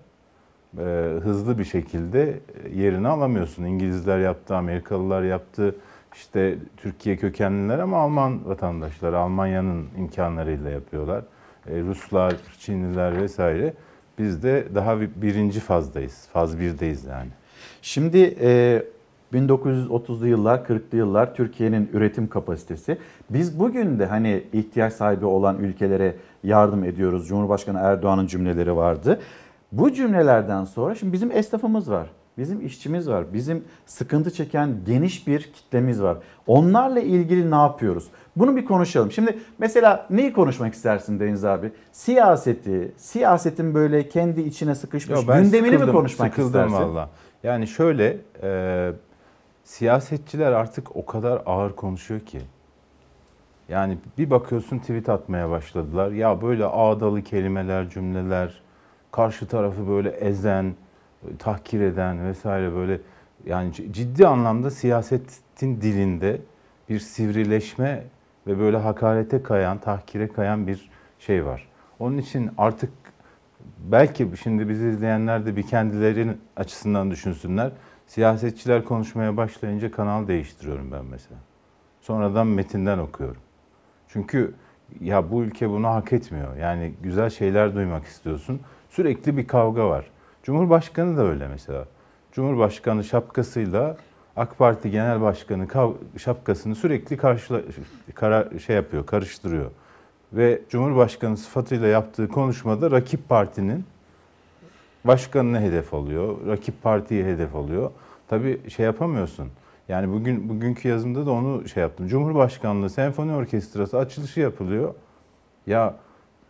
[0.79, 0.83] e,
[1.23, 2.41] hızlı bir şekilde
[2.75, 3.65] yerini alamıyorsun.
[3.65, 5.75] İngilizler yaptı, Amerikalılar yaptı,
[6.15, 11.25] işte Türkiye kökenliler ama Alman vatandaşları, Almanya'nın imkanlarıyla yapıyorlar.
[11.71, 13.75] E, Ruslar, Çinliler vesaire.
[14.19, 16.29] Biz de daha bir- birinci fazdayız.
[16.33, 17.29] Faz birdeyiz yani.
[17.83, 18.83] Şimdi e,
[19.35, 22.99] 1930'lu yıllar, 40'lı yıllar Türkiye'nin üretim kapasitesi.
[23.31, 27.29] Biz bugün de hani ihtiyaç sahibi olan ülkelere yardım ediyoruz.
[27.29, 29.21] Cumhurbaşkanı Erdoğan'ın cümleleri vardı.
[29.73, 32.07] Bu cümlelerden sonra şimdi bizim esnafımız var.
[32.39, 33.33] Bizim işçimiz var.
[33.33, 36.17] Bizim sıkıntı çeken geniş bir kitlemiz var.
[36.47, 38.09] Onlarla ilgili ne yapıyoruz?
[38.37, 39.13] Bunu bir konuşalım.
[39.13, 41.73] Şimdi mesela neyi konuşmak istersin Deniz abi?
[41.93, 46.95] Siyaseti, siyasetin böyle kendi içine sıkışmış Yo, gündemini mi sıkıldım, konuşmak sıkıldım istersin?
[46.95, 47.11] valla.
[47.43, 48.93] Yani şöyle e,
[49.65, 52.41] siyasetçiler artık o kadar ağır konuşuyor ki.
[53.69, 56.11] Yani bir bakıyorsun tweet atmaya başladılar.
[56.11, 58.63] Ya böyle ağdalı kelimeler, cümleler,
[59.11, 60.75] karşı tarafı böyle ezen,
[61.39, 63.01] tahkir eden vesaire böyle
[63.47, 66.41] yani ciddi anlamda siyasetin dilinde
[66.89, 68.05] bir sivrileşme
[68.47, 71.69] ve böyle hakarete kayan, tahkire kayan bir şey var.
[71.99, 72.91] Onun için artık
[73.79, 77.73] belki şimdi bizi izleyenler de bir kendilerinin açısından düşünsünler.
[78.07, 81.41] Siyasetçiler konuşmaya başlayınca kanal değiştiriyorum ben mesela.
[82.01, 83.41] Sonradan metinden okuyorum.
[84.09, 84.55] Çünkü
[85.01, 86.57] ya bu ülke bunu hak etmiyor.
[86.57, 88.61] Yani güzel şeyler duymak istiyorsun.
[88.91, 90.11] Sürekli bir kavga var.
[90.43, 91.85] Cumhurbaşkanı da öyle mesela.
[92.33, 93.97] Cumhurbaşkanı şapkasıyla
[94.37, 95.69] AK Parti Genel Başkanı
[96.19, 97.61] şapkasını sürekli karşıla
[98.15, 99.71] kara, şey yapıyor, karıştırıyor.
[100.33, 103.85] Ve Cumhurbaşkanı sıfatıyla yaptığı konuşmada rakip partinin
[105.05, 107.91] başkanını hedef alıyor, rakip partiyi hedef alıyor.
[108.29, 109.49] Tabii şey yapamıyorsun.
[109.89, 112.07] Yani bugün bugünkü yazımda da onu şey yaptım.
[112.09, 114.95] Cumhurbaşkanlığı Senfoni Orkestrası açılışı yapılıyor.
[115.67, 115.95] Ya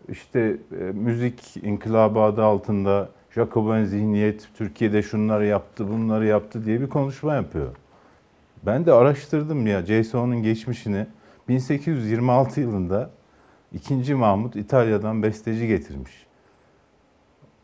[0.09, 6.89] işte e, müzik inkılabı adı altında Jacobin zihniyet Türkiye'de şunları yaptı, bunları yaptı diye bir
[6.89, 7.69] konuşma yapıyor.
[8.67, 11.07] Ben de araştırdım ya JSO'nun geçmişini.
[11.49, 13.11] 1826 yılında
[13.73, 14.15] 2.
[14.15, 16.27] Mahmut İtalya'dan besteci getirmiş.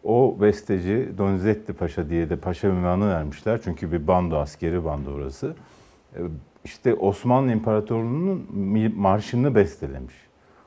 [0.04, 3.60] O besteci Donizetti Paşa diye de paşa ünvanı vermişler.
[3.64, 5.54] Çünkü bir bando, askeri bando orası.
[6.14, 6.20] E,
[6.64, 8.46] İşte Osmanlı İmparatorluğu'nun
[8.96, 10.14] marşını bestelemiş.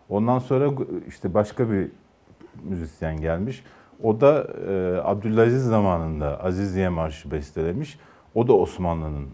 [0.10, 0.72] Ondan sonra
[1.08, 1.88] işte başka bir
[2.64, 3.64] müzisyen gelmiş.
[4.04, 8.00] O da e, Abdülaziz zamanında Aziziye Marşı bestelemiş.
[8.36, 9.28] O da Osmanlı'nın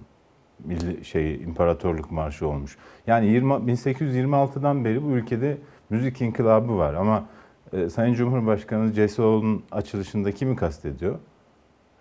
[0.65, 2.77] milli şey imparatorluk marşı olmuş.
[3.08, 5.58] Yani 20, 1826'dan beri bu ülkede
[5.89, 7.25] müzik inkılabı var ama
[7.73, 11.15] e, Sayın Cumhurbaşkanı CSO'nun açılışında kimi kastediyor?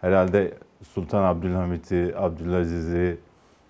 [0.00, 3.18] Herhalde Sultan Abdülhamit'i, Abdülaziz'i,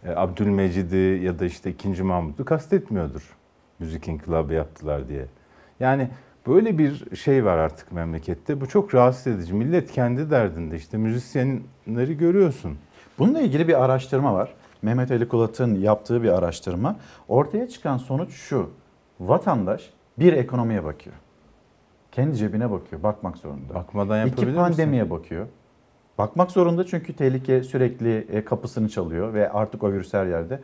[0.04, 2.02] e, Abdülmecid'i ya da işte 2.
[2.02, 3.37] Mahmut'u kastetmiyordur.
[3.78, 5.26] Müzik inkılabı yaptılar diye.
[5.80, 6.09] Yani
[6.46, 8.61] böyle bir şey var artık memlekette.
[8.61, 9.54] Bu çok rahatsız edici.
[9.54, 12.78] Millet kendi derdinde işte müzisyenleri görüyorsun.
[13.18, 14.54] Bununla ilgili bir araştırma var.
[14.82, 16.96] Mehmet Ali Kulat'ın yaptığı bir araştırma.
[17.28, 18.70] Ortaya çıkan sonuç şu.
[19.20, 21.16] Vatandaş bir ekonomiye bakıyor.
[22.12, 23.02] Kendi cebine bakıyor.
[23.02, 23.74] Bakmak zorunda.
[23.74, 24.56] Bakmadan yapabilir İki misin?
[24.56, 25.46] pandemiye bakıyor.
[26.18, 30.61] Bakmak zorunda çünkü tehlike sürekli e, kapısını çalıyor ve artık o virüs her yerde.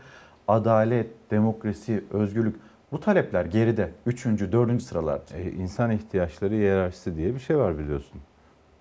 [0.48, 2.56] Adalet, demokrasi, özgürlük
[2.92, 3.90] bu talepler geride.
[4.06, 5.36] Üçüncü, dördüncü sıralarda.
[5.36, 8.20] E, insan ihtiyaçları hiyerarşisi diye bir şey var biliyorsun.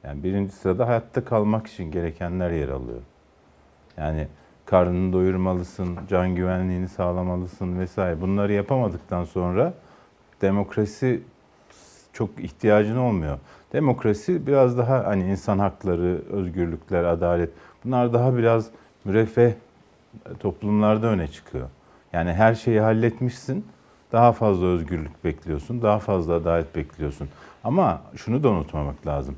[0.03, 3.01] Yani birinci sırada hayatta kalmak için gerekenler yer alıyor.
[3.97, 4.27] Yani
[4.65, 8.21] karnını doyurmalısın, can güvenliğini sağlamalısın vesaire.
[8.21, 9.73] Bunları yapamadıktan sonra
[10.41, 11.21] demokrasi
[12.13, 13.39] çok ihtiyacın olmuyor.
[13.73, 17.49] Demokrasi biraz daha hani insan hakları, özgürlükler, adalet
[17.85, 18.69] bunlar daha biraz
[19.05, 19.53] müreffeh
[20.39, 21.67] toplumlarda öne çıkıyor.
[22.13, 23.65] Yani her şeyi halletmişsin,
[24.11, 27.27] daha fazla özgürlük bekliyorsun, daha fazla adalet bekliyorsun.
[27.63, 29.35] Ama şunu da unutmamak lazım.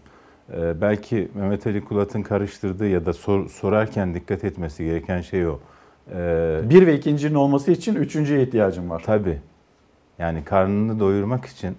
[0.53, 5.59] Ee, belki Mehmet Ali Kulat'ın karıştırdığı ya da sor- sorarken dikkat etmesi gereken şey o.
[6.15, 9.03] Ee, Bir ve ikincinin olması için üçüncüye ihtiyacım var.
[9.05, 9.39] Tabii.
[10.19, 11.75] Yani karnını doyurmak için,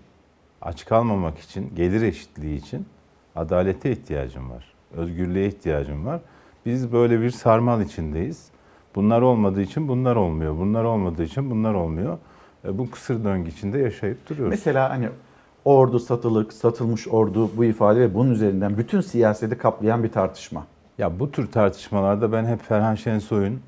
[0.63, 2.87] aç kalmamak için, gelir eşitliği için
[3.37, 4.73] adalete ihtiyacım var.
[4.97, 6.21] Özgürlüğe ihtiyacım var.
[6.67, 8.49] Biz böyle bir sarmal içindeyiz.
[8.95, 10.59] Bunlar olmadığı için bunlar olmuyor.
[10.59, 12.19] Bunlar olmadığı için bunlar olmuyor.
[12.65, 14.51] E, Bu kısır döngü içinde yaşayıp duruyoruz.
[14.51, 15.09] Mesela hani
[15.65, 20.67] ordu satılık, satılmış ordu bu ifade ve bunun üzerinden bütün siyaseti kaplayan bir tartışma.
[20.99, 23.61] Ya bu tür tartışmalarda ben hep Ferhan Şensoy'un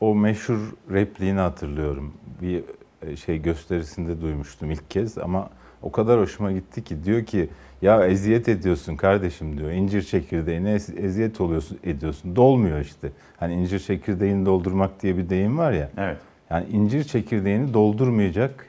[0.00, 0.58] o meşhur
[0.90, 2.12] repliğini hatırlıyorum.
[2.42, 2.62] Bir
[3.02, 5.50] e, şey gösterisinde duymuştum ilk kez ama
[5.82, 7.48] o kadar hoşuma gitti ki diyor ki
[7.82, 9.70] Ya eziyet ediyorsun kardeşim diyor.
[9.70, 12.36] İncir çekirdeğine ez- eziyet oluyorsun, ediyorsun.
[12.36, 13.08] Dolmuyor işte.
[13.36, 15.90] Hani incir çekirdeğini doldurmak diye bir deyim var ya.
[15.96, 16.16] Evet.
[16.50, 18.66] Yani incir çekirdeğini doldurmayacak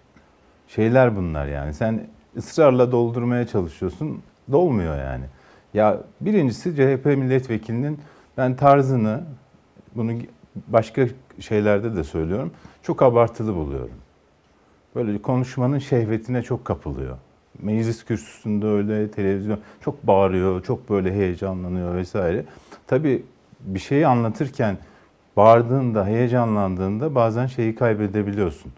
[0.68, 1.74] şeyler bunlar yani.
[1.74, 2.08] Sen
[2.38, 4.22] ısrarla doldurmaya çalışıyorsun.
[4.52, 5.26] Dolmuyor yani.
[5.74, 8.00] Ya birincisi CHP milletvekilinin
[8.38, 9.24] ben tarzını
[9.96, 10.12] bunu
[10.68, 11.08] başka
[11.40, 12.52] şeylerde de söylüyorum.
[12.84, 13.96] Çok abartılı buluyorum.
[14.96, 17.18] Böyle konuşmanın şehvetine çok kapılıyor.
[17.60, 22.46] Meclis kürsüsünde öyle, televizyon çok bağırıyor, çok böyle heyecanlanıyor vesaire.
[22.88, 23.24] Tabii
[23.60, 24.78] bir şeyi anlatırken
[25.38, 28.72] bağırdığında, heyecanlandığında bazen şeyi kaybedebiliyorsun.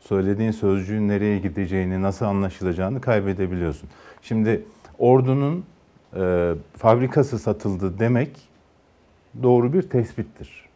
[0.00, 3.88] Söylediğin sözcüğün nereye gideceğini, nasıl anlaşılacağını kaybedebiliyorsun.
[4.22, 4.64] Şimdi
[4.98, 5.64] ordunun
[6.16, 8.30] e, fabrikası satıldı demek
[9.42, 10.68] doğru bir tespittir.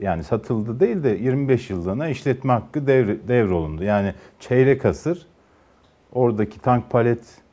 [0.00, 3.84] Yani satıldı değil de 25 yıllığına işletme hakkı devr, devrolundu.
[3.84, 5.26] Yani çeyrek asır
[6.12, 7.43] oradaki tank palet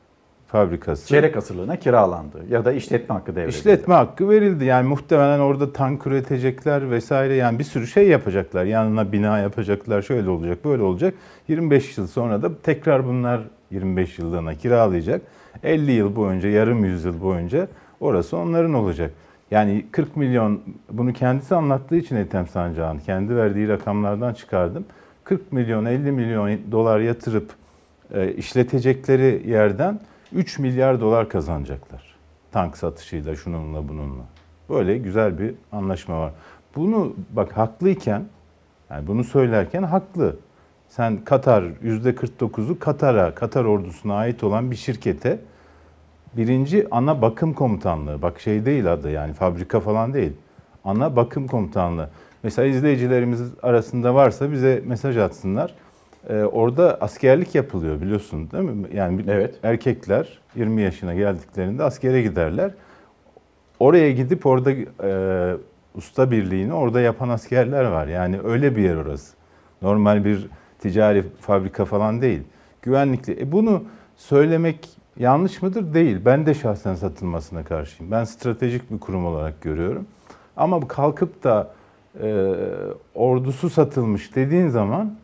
[0.52, 1.08] fabrikası.
[1.08, 3.58] Çeyrek asırlığına kiralandı ya da işletme hakkı devredildi.
[3.58, 4.64] İşletme hakkı verildi.
[4.64, 8.64] Yani muhtemelen orada tank üretecekler vesaire yani bir sürü şey yapacaklar.
[8.64, 10.02] Yanına bina yapacaklar.
[10.02, 11.14] Şöyle olacak, böyle olacak.
[11.48, 13.40] 25 yıl sonra da tekrar bunlar
[13.70, 15.22] 25 yıllığına kiralayacak.
[15.62, 17.68] 50 yıl boyunca, yarım yüzyıl boyunca
[18.00, 19.10] orası onların olacak.
[19.50, 24.84] Yani 40 milyon bunu kendisi anlattığı için Ethem Sancağ'ın kendi verdiği rakamlardan çıkardım.
[25.24, 27.50] 40 milyon 50 milyon dolar yatırıp
[28.14, 30.00] e, işletecekleri yerden
[30.34, 32.14] 3 milyar dolar kazanacaklar.
[32.52, 34.22] Tank satışıyla şununla bununla.
[34.70, 36.32] Böyle güzel bir anlaşma var.
[36.76, 38.24] Bunu bak haklıyken
[38.90, 40.36] yani bunu söylerken haklı.
[40.88, 45.38] Sen Katar %49'u Katar'a, Katar ordusuna ait olan bir şirkete
[46.36, 48.22] birinci ana bakım komutanlığı.
[48.22, 50.32] Bak şey değil adı yani fabrika falan değil.
[50.84, 52.10] Ana bakım komutanlığı.
[52.42, 55.74] Mesela izleyicilerimiz arasında varsa bize mesaj atsınlar.
[56.28, 58.86] Ee, orada askerlik yapılıyor biliyorsun değil mi?
[58.94, 59.54] Yani Evet.
[59.62, 62.70] erkekler 20 yaşına geldiklerinde askere giderler.
[63.80, 64.70] Oraya gidip orada
[65.02, 65.54] e,
[65.94, 68.06] usta birliğini orada yapan askerler var.
[68.06, 69.34] Yani öyle bir yer orası.
[69.82, 70.48] Normal bir
[70.78, 72.42] ticari fabrika falan değil.
[72.82, 73.40] Güvenlikli.
[73.40, 73.84] E bunu
[74.16, 75.94] söylemek yanlış mıdır?
[75.94, 76.18] Değil.
[76.24, 78.12] Ben de şahsen satılmasına karşıyım.
[78.12, 80.06] Ben stratejik bir kurum olarak görüyorum.
[80.56, 81.70] Ama kalkıp da
[82.22, 82.46] e,
[83.14, 85.14] ordusu satılmış dediğin zaman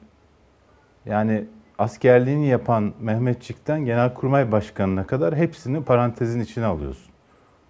[1.09, 1.45] yani
[1.79, 7.13] askerliğini yapan Mehmetçik'ten Genelkurmay Başkanı'na kadar hepsini parantezin içine alıyorsun.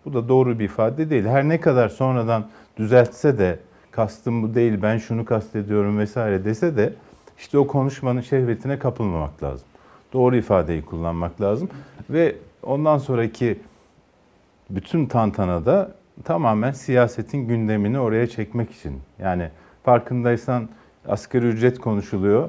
[0.05, 1.25] Bu da doğru bir ifade değil.
[1.25, 3.59] Her ne kadar sonradan düzeltse de
[3.91, 6.93] kastım bu değil ben şunu kastediyorum vesaire dese de
[7.39, 9.69] işte o konuşmanın şehvetine kapılmamak lazım.
[10.13, 11.69] Doğru ifadeyi kullanmak lazım
[12.11, 13.59] ve ondan sonraki
[14.71, 19.01] bütün tantanada tamamen siyasetin gündemini oraya çekmek için.
[19.19, 19.51] Yani
[19.85, 20.69] farkındaysan
[21.09, 22.49] asgari ücret konuşuluyor.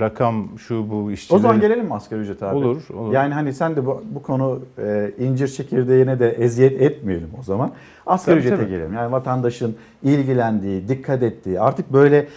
[0.00, 1.38] Rakam şu bu işçilerin...
[1.38, 2.56] O zaman gelelim mi asgari ücret abi?
[2.56, 3.12] Olur, olur.
[3.12, 7.70] Yani hani sen de bu, bu konu e, incir çekirdeğine de eziyet etmeyelim o zaman.
[8.06, 8.70] Asgari Tabii, ücrete tabii.
[8.70, 8.94] gelelim.
[8.94, 12.28] Yani vatandaşın ilgilendiği, dikkat ettiği, artık böyle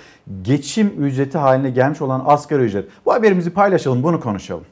[0.42, 2.86] geçim ücreti haline gelmiş olan asgari ücret.
[3.06, 4.64] Bu haberimizi paylaşalım, bunu konuşalım.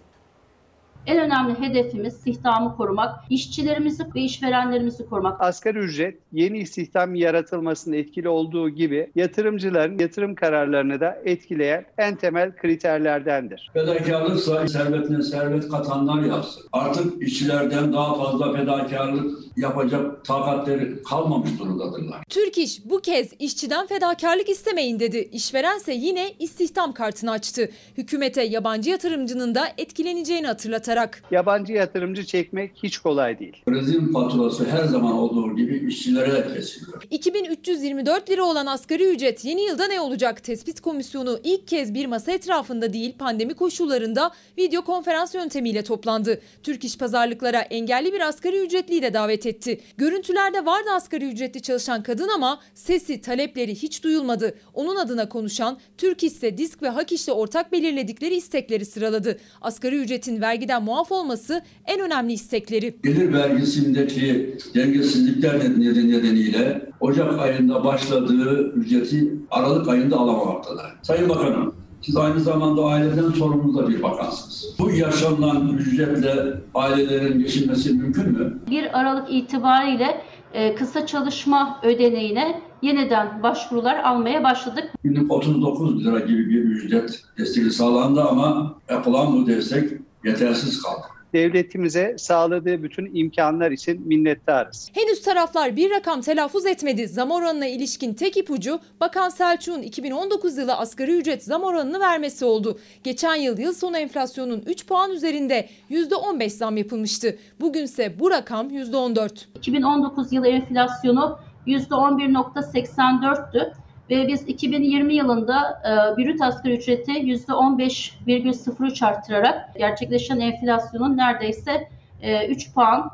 [1.08, 5.41] En önemli hedefimiz istihdamı korumak, işçilerimizi ve işverenlerimizi korumak.
[5.41, 12.56] Asgari ücret yeni istihdam yaratılmasında etkili olduğu gibi yatırımcıların yatırım kararlarını da etkileyen en temel
[12.56, 13.72] kriterlerdendir.
[13.74, 16.64] Fedakarlıksa servetine servet katanlar yapsın.
[16.72, 22.24] Artık işçilerden daha fazla fedakarlık yapacak takatleri kalmamış durumdadırlar.
[22.30, 25.30] Türk İş bu kez işçiden fedakarlık istemeyin dedi.
[25.32, 27.70] İşverense yine istihdam kartını açtı.
[27.97, 30.95] Hükümete yabancı yatırımcının da etkileneceğini hatırlatarak.
[31.32, 33.64] Yabancı yatırımcı çekmek hiç kolay değil.
[33.68, 37.04] Krizin faturası her zaman olduğu gibi işçilere de kesiliyor.
[37.12, 40.43] 2324 lira olan asgari ücret yeni yılda ne olacak?
[40.43, 46.41] Tespit komisyonu ilk kez bir masa etrafında değil pandemi koşullarında video konferans yöntemiyle toplandı.
[46.64, 49.82] Türk İş pazarlıklara engelli bir asgari ücretliyi de davet etti.
[49.98, 54.56] Görüntülerde vardı asgari ücretli çalışan kadın ama sesi, talepleri hiç duyulmadı.
[54.74, 59.39] Onun adına konuşan Türk İş ise disk ve hak işle ortak belirledikleri istekleri sıraladı.
[59.62, 62.95] Asgari ücretin vergiden muaf olması en önemli istekleri.
[63.03, 70.95] Gelir vergisindeki dengesizlikler nedeniyle Ocak ayında başladığı ücreti Aralık ayında alamamaktalar.
[71.01, 74.75] Sayın Bakanım, siz aynı zamanda aileden sorumlu da bir bakansınız.
[74.79, 78.59] Bu yaşanılan ücretle ailelerin geçinmesi mümkün mü?
[78.69, 80.21] 1 Aralık itibariyle
[80.53, 84.91] e, kısa çalışma ödeneğine yeniden başvurular almaya başladık.
[85.03, 89.89] Günlük 39 lira gibi bir ücret desteği sağlandı ama yapılan bu destek
[90.26, 91.05] yetersiz kaldı.
[91.34, 94.89] devletimize sağladığı bütün imkanlar için minnettarız.
[94.93, 97.07] Henüz taraflar bir rakam telaffuz etmedi.
[97.07, 102.80] Zam oranına ilişkin tek ipucu Bakan Selçuk'un 2019 yılı asgari ücret zam oranını vermesi oldu.
[103.03, 107.38] Geçen yıl yıl sonu enflasyonun 3 puan üzerinde %15 zam yapılmıştı.
[107.61, 109.45] Bugünse bu rakam %14.
[109.55, 113.71] 2019 yılı enflasyonu %11.84'tü
[114.10, 121.88] ve biz 2020 yılında e, brüt asgari ücreti %15,03 arttırarak gerçekleşen enflasyonun neredeyse
[122.22, 123.12] e, 3 puan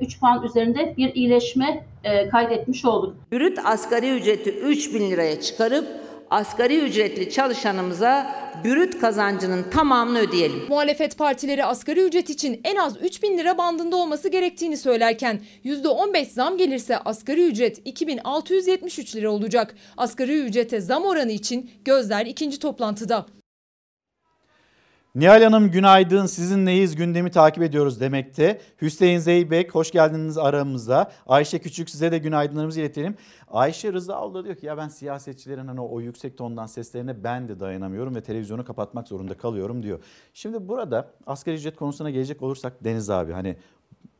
[0.00, 3.16] 3 puan üzerinde bir iyileşme e, kaydetmiş olduk.
[3.32, 5.86] Brüt asgari ücreti 3 bin liraya çıkarıp
[6.30, 10.62] asgari ücretli çalışanımıza brüt kazancının tamamını ödeyelim.
[10.68, 16.24] Muhalefet partileri asgari ücret için en az 3 bin lira bandında olması gerektiğini söylerken %15
[16.24, 19.74] zam gelirse asgari ücret 2673 lira olacak.
[19.96, 23.26] Asgari ücrete zam oranı için gözler ikinci toplantıda.
[25.14, 28.60] Nihal Hanım günaydın sizinleyiz gündemi takip ediyoruz demekte.
[28.82, 31.10] Hüseyin Zeybek hoş geldiniz aramıza.
[31.26, 33.16] Ayşe Küçük size de günaydınlarımızı iletelim.
[33.50, 38.14] Ayşe Rızaoğlu diyor ki ya ben siyasetçilerin hani o yüksek tondan seslerine ben de dayanamıyorum
[38.14, 39.98] ve televizyonu kapatmak zorunda kalıyorum diyor.
[40.34, 43.56] Şimdi burada asgari ücret konusuna gelecek olursak Deniz abi hani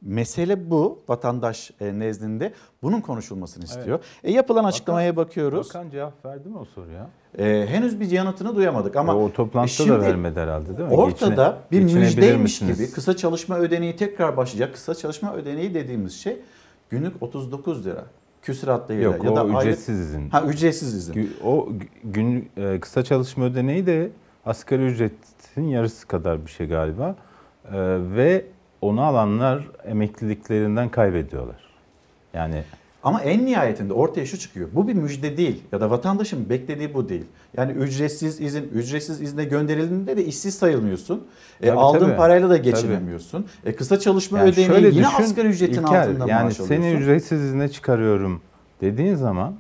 [0.02, 3.98] mesele bu vatandaş e, nezdinde bunun konuşulmasını istiyor.
[3.98, 4.24] Evet.
[4.24, 5.68] E, yapılan açıklamaya bakan, bakıyoruz.
[5.68, 7.10] Bakan cevap verdi mi o soruya?
[7.38, 10.94] E, henüz bir yanıtını duyamadık ama o toplantıda şimdi, da vermedi herhalde değil mi?
[10.94, 14.74] Ortada Geçine, bir müjdeymiş gibi kısa çalışma ödeneği tekrar başlayacak.
[14.74, 16.40] Kısa çalışma ödeneği dediğimiz şey
[16.90, 18.04] günlük 39 lira
[18.42, 20.30] küsuratlarıyla Yok, ya da o aylık- ücretsiz izin.
[20.30, 21.36] Ha ücretsiz izin.
[21.44, 21.68] O
[22.04, 24.10] gün e, kısa çalışma ödeneği de
[24.46, 27.16] asgari ücretin yarısı kadar bir şey galiba.
[27.64, 27.78] E,
[28.16, 28.44] ve
[28.82, 31.56] onu alanlar emekliliklerinden kaybediyorlar.
[32.34, 32.62] Yani
[33.02, 34.68] Ama en nihayetinde ortaya şu çıkıyor.
[34.72, 37.24] Bu bir müjde değil ya da vatandaşın beklediği bu değil.
[37.56, 41.26] Yani ücretsiz izin, ücretsiz izne gönderildiğinde de işsiz sayılmıyorsun.
[41.62, 42.16] E, Tabii, aldığın tabii.
[42.16, 43.46] parayla da geçinemiyorsun.
[43.64, 46.64] E, kısa çalışma Yani ödeneği şöyle yine düşün, asgari ücretin İlker, altında yani maaş alıyorsun.
[46.66, 48.40] seni ücretsiz izne çıkarıyorum
[48.80, 49.54] dediğin zaman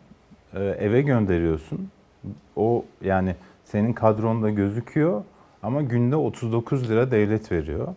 [0.54, 1.88] e, eve gönderiyorsun.
[2.56, 5.22] O yani senin kadronda gözüküyor
[5.62, 7.88] ama günde 39 lira devlet veriyor.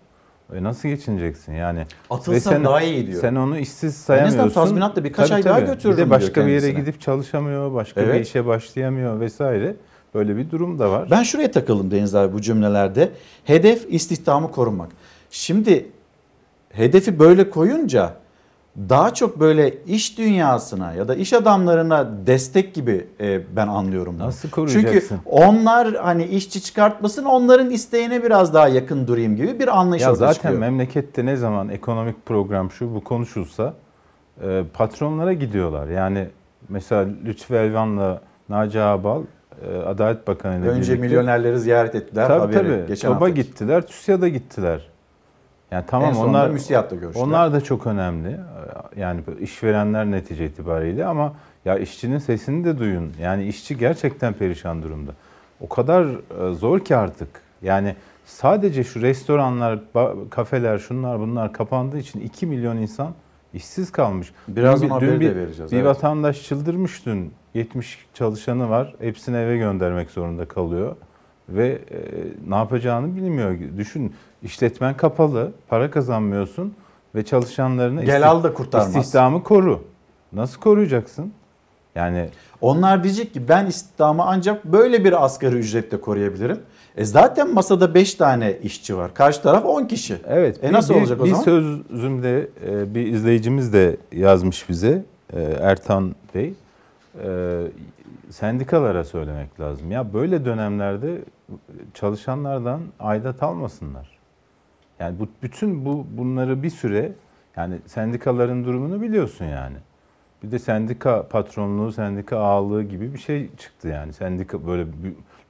[0.56, 1.86] E nasıl geçineceksin yani?
[2.10, 3.22] Atılsan daha iyi diyor.
[3.22, 4.40] Sen onu işsiz En sayamıyorsun.
[4.40, 8.08] azından tazminatla birkaç ay daha götürürüm Bir de başka bir yere gidip çalışamıyor, başka bir
[8.08, 8.28] Evet.
[8.28, 9.76] işe başlayamıyor vesaire.
[10.14, 11.08] Böyle bir durum da var.
[11.12, 13.12] Ben şuraya takıldım Deniz abi bu cümlelerde.
[13.44, 14.90] Hedef istihdamı korumak.
[15.32, 15.86] Şimdi
[16.70, 18.14] hedefi böyle koyunca
[18.78, 24.16] daha çok böyle iş dünyasına ya da iş adamlarına destek gibi e, ben anlıyorum.
[24.20, 24.28] bunu.
[24.28, 25.20] Nasıl Çünkü koruyacaksın?
[25.26, 30.20] onlar hani işçi çıkartmasın onların isteğine biraz daha yakın durayım gibi bir anlayış Ya ortaya
[30.20, 30.60] zaten çıkıyor.
[30.60, 33.74] memlekette ne zaman ekonomik program şu bu konuşulsa
[34.44, 35.88] e, patronlara gidiyorlar.
[35.88, 36.28] Yani
[36.70, 39.22] mesela Lütfü Elvan'la Naci Ağbal
[39.72, 42.28] e, Adalet Bakanı ile Önce birlikte- milyonerleri ziyaret ettiler.
[42.28, 42.88] Tabii haberi tabii.
[42.88, 43.30] geçen TOB'a hafta.
[43.42, 44.82] gittiler, TÜSİAD'a gittiler.
[45.74, 47.26] Yani tamam En onlar müsiadla görüştüler.
[47.26, 48.40] Onlar da çok önemli.
[48.96, 51.34] Yani işverenler netice itibariyle ama
[51.66, 53.12] ya işçinin sesini de duyun.
[53.22, 55.12] Yani işçi gerçekten perişan durumda.
[55.62, 57.30] O kadar e, zor ki artık.
[57.62, 57.96] Yani
[58.26, 59.80] sadece şu restoranlar,
[60.30, 63.14] kafeler, şunlar bunlar kapandığı için 2 milyon insan
[63.54, 64.34] işsiz kalmış.
[64.48, 65.86] Birazdan Dün haberi dün de bir, vereceğiz, Bir evet.
[65.86, 67.34] vatandaş çıldırmış dün.
[67.54, 68.96] 70 çalışanı var.
[69.00, 70.96] Hepsini eve göndermek zorunda kalıyor.
[71.50, 72.00] Ve e,
[72.50, 73.58] ne yapacağını bilmiyor.
[73.78, 74.14] Düşün
[74.44, 76.74] işletmen kapalı, para kazanmıyorsun
[77.16, 78.96] ve çalışanlarını Gel al da kurtarmaz.
[78.96, 79.84] istihdamı koru.
[80.34, 81.34] Nasıl koruyacaksın?
[81.96, 82.30] Yani
[82.62, 86.60] Onlar diyecek ki ben istihdamı ancak böyle bir asgari ücretle koruyabilirim.
[86.98, 89.14] E zaten masada 5 tane işçi var.
[89.14, 90.18] Karşı taraf 10 kişi.
[90.28, 90.64] Evet.
[90.64, 91.44] E bir- nasıl bir, olacak o bir zaman?
[91.44, 96.54] sözümde e, bir izleyicimiz de yazmış bize e, Ertan Bey.
[97.24, 97.60] E,
[98.30, 99.92] sendikalara söylemek lazım.
[99.92, 101.18] Ya böyle dönemlerde
[101.94, 104.13] çalışanlardan aidat almasınlar.
[105.00, 107.12] Yani bu bütün bu bunları bir süre
[107.56, 109.78] yani sendikaların durumunu biliyorsun yani.
[110.44, 114.14] Bir de sendika patronluğu, sendika ağalığı gibi bir şey çıktı yani.
[114.14, 114.86] Sendika böyle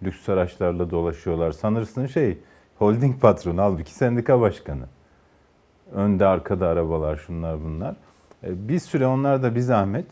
[0.03, 1.51] lüks araçlarla dolaşıyorlar.
[1.51, 2.37] Sanırsın şey
[2.79, 4.85] holding patronu halbuki sendika başkanı.
[5.93, 7.95] Önde arkada arabalar şunlar bunlar.
[8.43, 10.05] E, Bir süre onlar da bir zahmet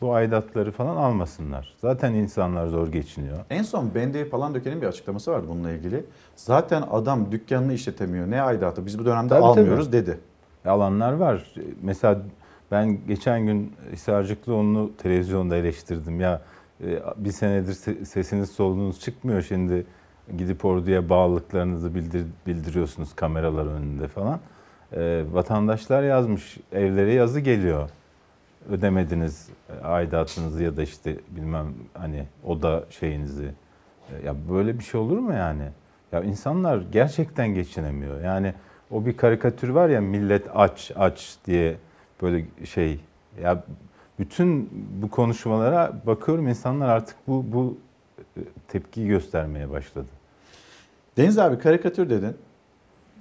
[0.00, 1.74] bu aidatları falan almasınlar.
[1.80, 3.38] Zaten insanlar zor geçiniyor.
[3.50, 6.04] En son Bendevi Palandöken'in bir açıklaması vardı bununla ilgili.
[6.36, 8.30] Zaten adam dükkanını işletemiyor.
[8.30, 9.96] Ne aidatı biz bu dönemde Tabii, almıyoruz tabii.
[9.96, 10.18] dedi.
[10.66, 11.54] Alanlar var.
[11.82, 12.18] Mesela
[12.70, 16.20] ben geçen gün Hisarcıklıoğlu'nu televizyonda eleştirdim.
[16.20, 16.42] Ya
[16.84, 19.86] e, bir senedir se- sesiniz solunuz çıkmıyor şimdi
[20.38, 24.40] gidip orduya bağlılıklarınızı bildir, bildiriyorsunuz kameralar önünde falan.
[24.92, 27.90] E, vatandaşlar yazmış evlere yazı geliyor.
[28.70, 33.44] Ödemediniz e, aidatınızı ya da işte bilmem hani oda şeyinizi.
[34.12, 35.68] E, Ya böyle bir şey olur mu yani?
[36.12, 38.20] Ya insanlar gerçekten geçinemiyor.
[38.24, 38.54] Yani
[38.90, 41.76] O bir karikatür var ya millet aç aç diye
[42.22, 43.00] böyle şey.
[43.42, 43.64] Ya
[44.18, 44.70] bütün
[45.02, 47.78] bu konuşmalara bakıyorum insanlar artık bu bu
[48.36, 50.06] e, tepkiyi göstermeye başladı.
[51.16, 52.36] Deniz abi karikatür dedin.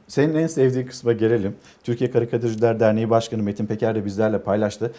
[0.08, 1.56] Senin en sevdiği kısma gelelim.
[1.84, 4.92] Türkiye Karikatürcüler Derneği Başkanı Metin Peker de bizlerle paylaştı.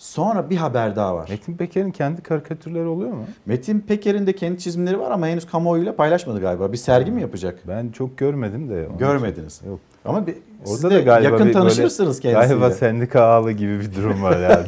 [0.00, 1.28] Sonra bir haber daha var.
[1.30, 3.24] Metin Peker'in kendi karikatürleri oluyor mu?
[3.46, 6.72] Metin Peker'in de kendi çizimleri var ama henüz kamuoyuyla paylaşmadı galiba.
[6.72, 7.58] Bir sergi mi yapacak?
[7.68, 8.88] Ben çok görmedim de.
[8.98, 9.60] Görmediniz.
[9.66, 9.80] Yok.
[10.04, 10.34] Ama bir,
[10.64, 12.60] siz Orada de da galiba yakın bir tanışırsınız böyle, kendisiyle.
[12.60, 14.66] Galiba sendika ağlı gibi bir durum var yani.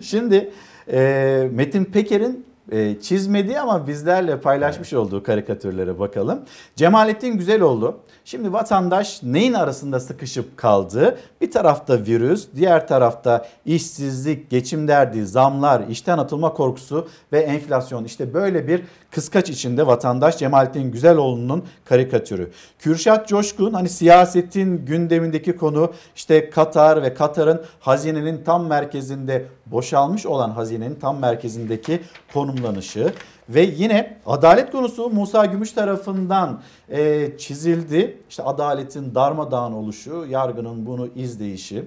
[0.02, 0.50] Şimdi
[0.92, 6.38] e, Metin Peker'in e, çizmediği ama bizlerle paylaşmış olduğu karikatürlere bakalım.
[6.76, 7.96] Cemalettin Güzeloğlu.
[8.28, 11.18] Şimdi vatandaş neyin arasında sıkışıp kaldı?
[11.40, 18.04] Bir tarafta virüs, diğer tarafta işsizlik, geçim derdi, zamlar, işten atılma korkusu ve enflasyon.
[18.04, 22.50] İşte böyle bir kıskaç içinde vatandaş Cemalettin Güzeloğlu'nun karikatürü.
[22.78, 30.50] Kürşat Coşkun hani siyasetin gündemindeki konu işte Katar ve Katar'ın hazinenin tam merkezinde boşalmış olan
[30.50, 32.00] hazinenin tam merkezindeki
[32.32, 33.12] konumlanışı.
[33.48, 38.18] Ve yine adalet konusu Musa Gümüş tarafından e, çizildi.
[38.28, 41.84] İşte adaletin darmadağın oluşu, yargının bunu izleyişi.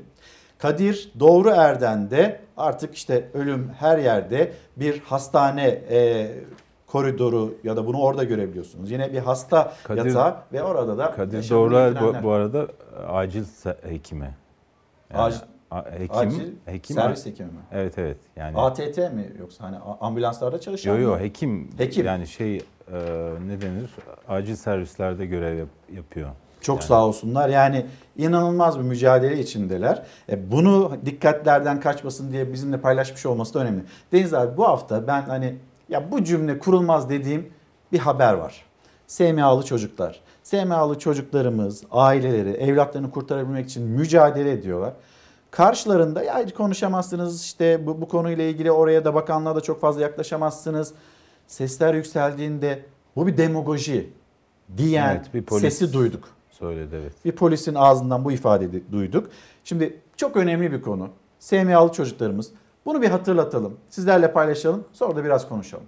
[0.58, 6.32] Kadir Doğru Erden de artık işte ölüm her yerde bir hastane e,
[6.88, 8.92] koridoru ya da bunu orada görebiliyorsunuz.
[8.92, 12.68] Yine bir hasta Kadir- yatağı ve orada da Kadir Doğruer bu, bu arada
[13.08, 13.44] acil
[13.90, 14.36] hekimi.
[15.14, 17.60] Acil- a- hekim, acil hekim servis hekimi mi?
[17.72, 18.18] Evet evet.
[18.36, 21.20] Yani ATT mi yoksa hani ambulanslarda çalışan Yo yo mı?
[21.20, 21.70] hekim.
[21.78, 22.06] Hekim.
[22.06, 22.62] Yani şey e,
[23.48, 23.90] ne denir?
[24.28, 26.30] Acil servislerde görev yap- yapıyor.
[26.62, 27.50] Çok Yani sağ olsunlar.
[27.50, 27.86] Yani
[28.18, 30.04] inanılmaz bir mücadele içindeler.
[30.30, 33.82] E, bunu dikkatlerden kaçmasın diye bizimle paylaşmış olması da önemli.
[34.12, 35.56] Deniz abi bu hafta ben hani
[35.90, 37.50] ya bu cümle kurulmaz dediğim
[37.92, 38.66] bir haber var.
[39.08, 40.20] SMA'lı çocuklar.
[40.44, 44.94] SMA'lı çocuklarımız, aileleri, evlatlarını kurtarabilmek için mücadele ediyorlar.
[45.52, 50.94] Karşılarında ya konuşamazsınız işte bu, bu konuyla ilgili oraya da bakanlığa da çok fazla yaklaşamazsınız.
[51.48, 52.86] Sesler yükseldiğinde
[53.16, 54.14] bu bir demagoji
[54.78, 56.30] diyen Evet, bir polis sesi duyduk.
[56.50, 57.14] Söyledi evet.
[57.26, 59.30] Bir polisin ağzından bu ifadeyi duyduk.
[59.64, 61.10] Şimdi çok önemli bir konu.
[61.40, 62.52] SMA'lı çocuklarımız.
[62.86, 63.78] Bunu bir hatırlatalım.
[63.90, 64.86] Sizlerle paylaşalım.
[64.94, 65.86] Sonra da biraz konuşalım.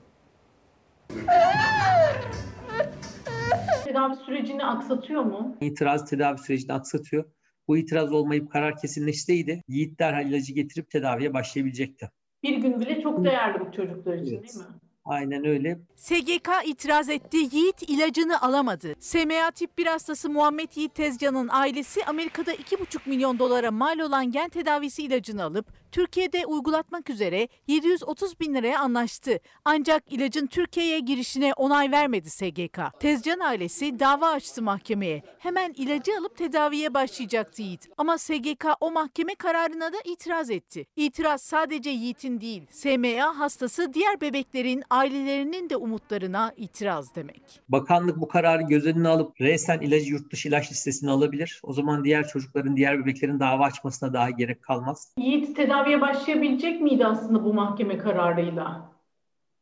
[3.84, 5.56] Tedavi sürecini aksatıyor mu?
[5.62, 7.24] İtiraz tedavi sürecini aksatıyor.
[7.72, 12.10] Bu itiraz olmayıp karar kesinleşseydi Yiğit derhal ilacı getirip tedaviye başlayabilecekti.
[12.44, 14.64] Bir gün bile çok değerli bu çocuklar için değil mi?
[15.06, 15.80] Aynen öyle.
[15.96, 17.38] SGK itiraz etti.
[17.38, 18.96] Yiğit ilacını alamadı.
[19.00, 24.50] SMA tip 1 hastası Muhammed Yiğit Tezcan'ın ailesi Amerika'da 2,5 milyon dolara mal olan gen
[24.50, 29.40] tedavisi ilacını alıp Türkiye'de uygulatmak üzere 730 bin liraya anlaştı.
[29.66, 32.80] Ancak ilacın Türkiye'ye girişine onay vermedi SGK.
[33.00, 35.24] Tezcan ailesi dava açtı mahkemeye.
[35.40, 37.90] Hemen ilacı alıp tedaviye başlayacaktı Yiğit.
[37.98, 40.86] Ama SGK o mahkeme kararına da itiraz etti.
[40.96, 47.42] İtiraz sadece Yiğit'in değil, SMA hastası diğer bebeklerin ailelerinin de umutlarına itiraz demek.
[47.70, 51.60] Bakanlık bu kararı göz önüne alıp resen ilacı yurt dışı ilaç listesine alabilir.
[51.64, 55.14] O zaman diğer çocukların, diğer bebeklerin dava açmasına daha gerek kalmaz.
[55.18, 58.92] Yiğit tedaviye başlayabilecek miydi aslında bu mahkeme kararıyla?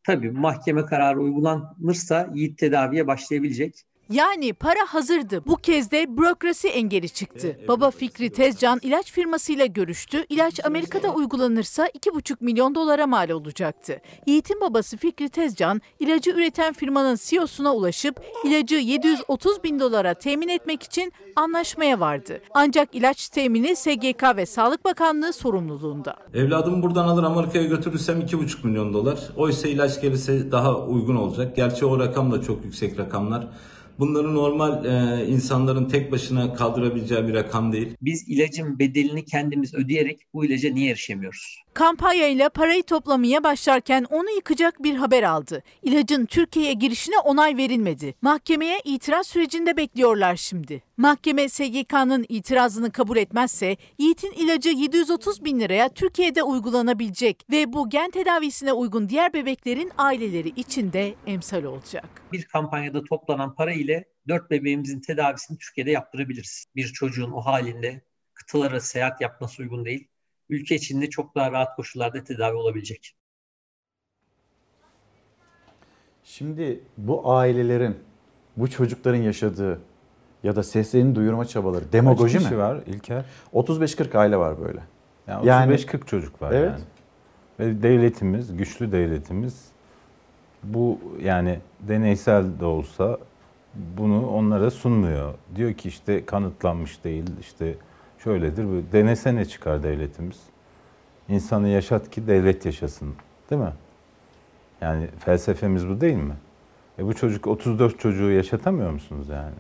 [0.04, 3.86] Tabii mahkeme kararı uygulanırsa Yiğit tedaviye başlayabilecek.
[4.10, 5.42] Yani para hazırdı.
[5.48, 7.60] Bu kez de bürokrasi engeli çıktı.
[7.68, 10.26] Baba Fikri Tezcan ilaç firmasıyla görüştü.
[10.30, 14.02] İlaç Amerika'da uygulanırsa 2,5 milyon dolara mal olacaktı.
[14.28, 20.84] Yiğit'in babası Fikri Tezcan ilacı üreten firmanın CEO'suna ulaşıp ilacı 730 bin dolara temin etmek
[20.84, 22.42] için anlaşmaya vardı.
[22.54, 26.16] Ancak ilaç temini SGK ve Sağlık Bakanlığı sorumluluğunda.
[26.34, 29.20] Evladımı buradan alır Amerika'ya götürürsem 2,5 milyon dolar.
[29.38, 31.56] Oysa ilaç gelirse daha uygun olacak.
[31.56, 33.48] Gerçi o rakam da çok yüksek rakamlar.
[34.00, 37.96] Bunları normal e, insanların tek başına kaldırabileceği bir rakam değil.
[38.02, 41.58] Biz ilacın bedelini kendimiz ödeyerek bu ilaca niye erişemiyoruz?
[41.80, 45.64] Kampanyayla parayı toplamaya başlarken onu yıkacak bir haber aldı.
[45.82, 48.16] İlacın Türkiye'ye girişine onay verilmedi.
[48.22, 50.84] Mahkemeye itiraz sürecinde bekliyorlar şimdi.
[50.98, 58.12] Mahkeme SGK'nın itirazını kabul etmezse Yiğit'in ilacı 730 bin liraya Türkiye'de uygulanabilecek ve bu gen
[58.12, 62.06] tedavisine uygun diğer bebeklerin aileleri için de emsal olacak.
[62.32, 66.66] Bir kampanyada toplanan para ile 4 bebeğimizin tedavisini Türkiye'de yaptırabiliriz.
[66.76, 68.02] Bir çocuğun o halinde
[68.34, 70.09] kıtalara seyahat yapması uygun değil.
[70.50, 73.16] Ülke içinde çok daha rahat koşullarda tedavi olabilecek.
[76.24, 77.98] Şimdi bu ailelerin,
[78.58, 79.82] bu çocukların yaşadığı
[80.44, 82.58] ya da seslerini duyurma çabaları demagoji Kaç mi?
[82.58, 83.26] var İlker?
[83.54, 84.80] 35-40 aile var böyle.
[85.28, 86.72] Yani 35-40 çocuk var Evet.
[86.72, 86.84] yani.
[87.60, 89.66] Ve devletimiz, güçlü devletimiz
[90.64, 93.18] bu yani deneysel de olsa
[93.76, 95.34] bunu onlara sunmuyor.
[95.56, 97.76] Diyor ki işte kanıtlanmış değil, işte
[98.24, 98.66] şöyledir.
[98.66, 98.92] bu.
[98.92, 100.40] Denesene çıkar devletimiz.
[101.30, 103.14] İnsanı yaşat ki devlet yaşasın.
[103.50, 103.74] Değil mi?
[104.82, 106.34] Yani felsefemiz bu değil mi?
[107.00, 109.54] E bu çocuk 34 çocuğu yaşatamıyor musunuz yani?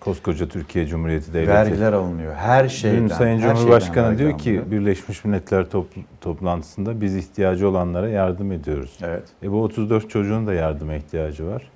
[0.00, 1.50] Koskoca Türkiye Cumhuriyeti Devleti.
[1.50, 2.34] Vergiler alınıyor.
[2.34, 2.98] Her şeyden.
[3.02, 4.70] Dün Sayın her Cumhurbaşkanı şeyden diyor ki alınıyor.
[4.70, 8.98] Birleşmiş Milletler topl- toplantısında biz ihtiyacı olanlara yardım ediyoruz.
[9.02, 9.22] Evet.
[9.42, 11.70] E bu 34 çocuğun da yardıma ihtiyacı var.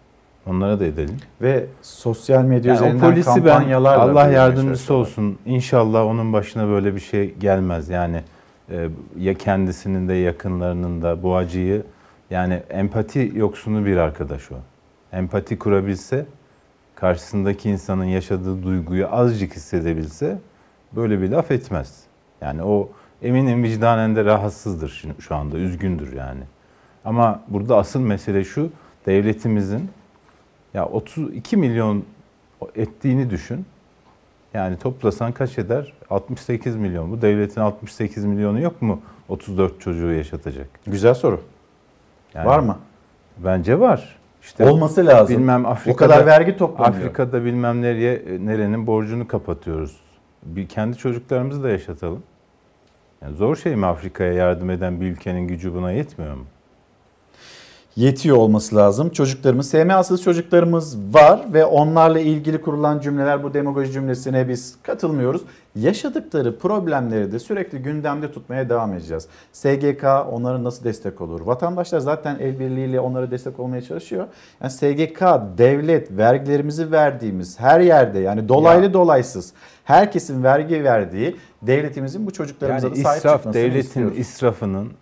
[0.47, 1.17] Onlara da edelim.
[1.43, 5.39] Ve sosyal medya Yani o üzerinden polisi ben kampanyalarla Allah büyütmeye yardımcısı olsun.
[5.47, 7.89] İnşallah onun başına böyle bir şey gelmez.
[7.89, 8.23] Yani
[8.71, 8.89] e,
[9.19, 11.83] ya kendisinin de yakınlarının da bu acıyı
[12.31, 14.55] yani empati yoksunu bir arkadaş o.
[15.13, 16.27] Empati kurabilse
[16.95, 20.39] karşısındaki insanın yaşadığı duyguyu azıcık hissedebilse
[20.93, 22.01] böyle bir laf etmez.
[22.41, 22.89] Yani o
[23.23, 26.41] eminim vicdanen de rahatsızdır şu anda, üzgündür yani.
[27.05, 28.71] Ama burada asıl mesele şu,
[29.07, 29.91] devletimizin
[30.77, 32.05] ya 32 milyon
[32.75, 33.67] ettiğini düşün.
[34.55, 35.93] Yani toplasan kaç eder?
[36.11, 37.13] 68 milyon.
[37.13, 40.69] Bu devletin 68 milyonu yok mu 34 çocuğu yaşatacak?
[40.87, 41.41] Güzel soru.
[42.35, 42.79] Var mı?
[43.39, 44.17] Bence var.
[44.43, 45.37] İşte Olması lazım.
[45.37, 46.97] Bilmem O Afrika'da, kadar vergi toplanıyor.
[46.97, 49.97] Afrika'da bilmem nereye e, nerenin borcunu kapatıyoruz.
[50.43, 52.23] Bir kendi çocuklarımızı da yaşatalım.
[53.23, 56.45] Yani zor şey mi Afrika'ya yardım eden bir ülkenin gücü buna yetmiyor mu?
[57.97, 59.11] Yetiyor olması lazım.
[59.11, 65.43] Çocuklarımız, SMA'sız çocuklarımız var ve onlarla ilgili kurulan cümleler bu demagoji cümlesine biz katılmıyoruz.
[65.77, 69.29] Yaşadıkları problemleri de sürekli gündemde tutmaya devam edeceğiz.
[69.53, 71.41] SGK onlara nasıl destek olur?
[71.41, 74.27] Vatandaşlar zaten el birliğiyle onlara destek olmaya çalışıyor.
[74.63, 75.23] Yani SGK,
[75.59, 79.53] devlet, vergilerimizi verdiğimiz her yerde yani dolaylı dolaysız
[79.85, 84.19] herkesin vergi verdiği devletimizin bu çocuklarımıza Yani da sahip israf, çıkmasını devletin istiyoruz.
[84.19, 84.93] israfının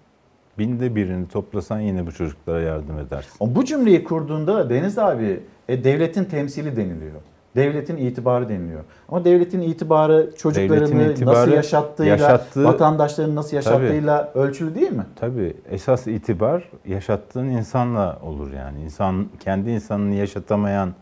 [0.59, 3.31] binde birini toplasan yine bu çocuklara yardım edersin.
[3.41, 7.21] Ama Bu cümleyi kurduğunda Deniz abi e, devletin temsili deniliyor.
[7.57, 8.85] Devletin itibarı deniliyor.
[9.09, 15.07] Ama devletin itibarı çocuklarını Devletin itibarı nasıl yaşattığıyla, yaşattığı- vatandaşlarını nasıl yaşattığıyla ölçülü değil mi?
[15.17, 18.83] Tabii esas itibar yaşattığın insanla olur yani.
[18.83, 20.95] İnsan kendi insanını yaşatamayan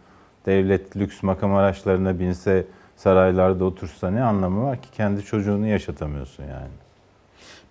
[0.46, 2.64] devlet lüks makam araçlarına binse
[2.96, 6.68] saraylarda otursa ne anlamı var ki kendi çocuğunu yaşatamıyorsun yani.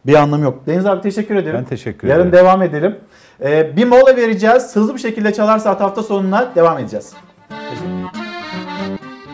[0.05, 0.59] Bir anlamı yok.
[0.67, 1.57] Deniz abi teşekkür ederim.
[1.59, 2.45] Ben teşekkür Yarın ederim.
[2.45, 2.95] devam edelim.
[3.43, 4.75] Ee, bir mola vereceğiz.
[4.75, 7.13] Hızlı bir şekilde Çalar Saat hafta sonuna devam edeceğiz.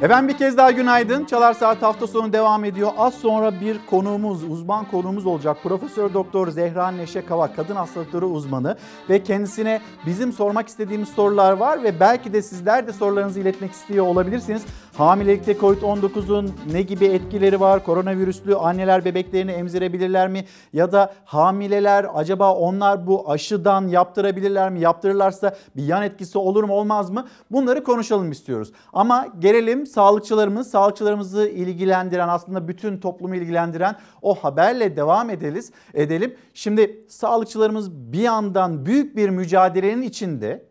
[0.02, 1.26] Efendim bir kez daha günaydın.
[1.26, 2.90] Çalar Saat hafta sonu devam ediyor.
[2.98, 5.58] Az sonra bir konuğumuz, uzman konuğumuz olacak.
[5.64, 8.78] Profesör Doktor Zehra Neşe Kavak, kadın hastalıkları uzmanı
[9.10, 14.06] ve kendisine bizim sormak istediğimiz sorular var ve belki de sizler de sorularınızı iletmek istiyor
[14.06, 14.66] olabilirsiniz.
[14.98, 17.84] Hamilelikte COVID-19'un ne gibi etkileri var?
[17.84, 20.46] Koronavirüslü anneler bebeklerini emzirebilirler mi?
[20.74, 24.80] Ya da hamileler acaba onlar bu aşıdan yaptırabilirler mi?
[24.80, 27.28] Yaptırırlarsa bir yan etkisi olur mu olmaz mı?
[27.52, 28.72] Bunları konuşalım istiyoruz.
[28.94, 36.36] Ama gelelim sağlıkçılarımız, sağlıkçılarımızı ilgilendiren aslında bütün toplumu ilgilendiren o haberle devam ederiz, edelim.
[36.54, 40.68] Şimdi sağlıkçılarımız bir yandan büyük bir mücadelenin içinde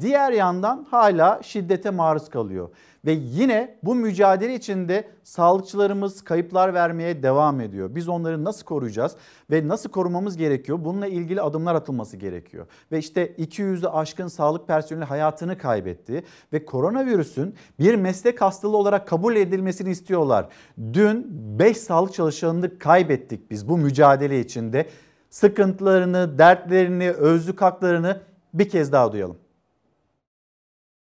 [0.00, 2.68] Diğer yandan hala şiddete maruz kalıyor.
[3.04, 7.94] Ve yine bu mücadele içinde sağlıkçılarımız kayıplar vermeye devam ediyor.
[7.94, 9.16] Biz onları nasıl koruyacağız
[9.50, 10.78] ve nasıl korumamız gerekiyor?
[10.84, 12.66] Bununla ilgili adımlar atılması gerekiyor.
[12.92, 19.36] Ve işte 200'ü aşkın sağlık personeli hayatını kaybetti ve koronavirüsün bir meslek hastalığı olarak kabul
[19.36, 20.48] edilmesini istiyorlar.
[20.92, 21.26] Dün
[21.58, 24.86] 5 sağlık çalışanını kaybettik biz bu mücadele içinde.
[25.30, 28.20] Sıkıntılarını, dertlerini, özlük haklarını
[28.54, 29.36] bir kez daha duyalım.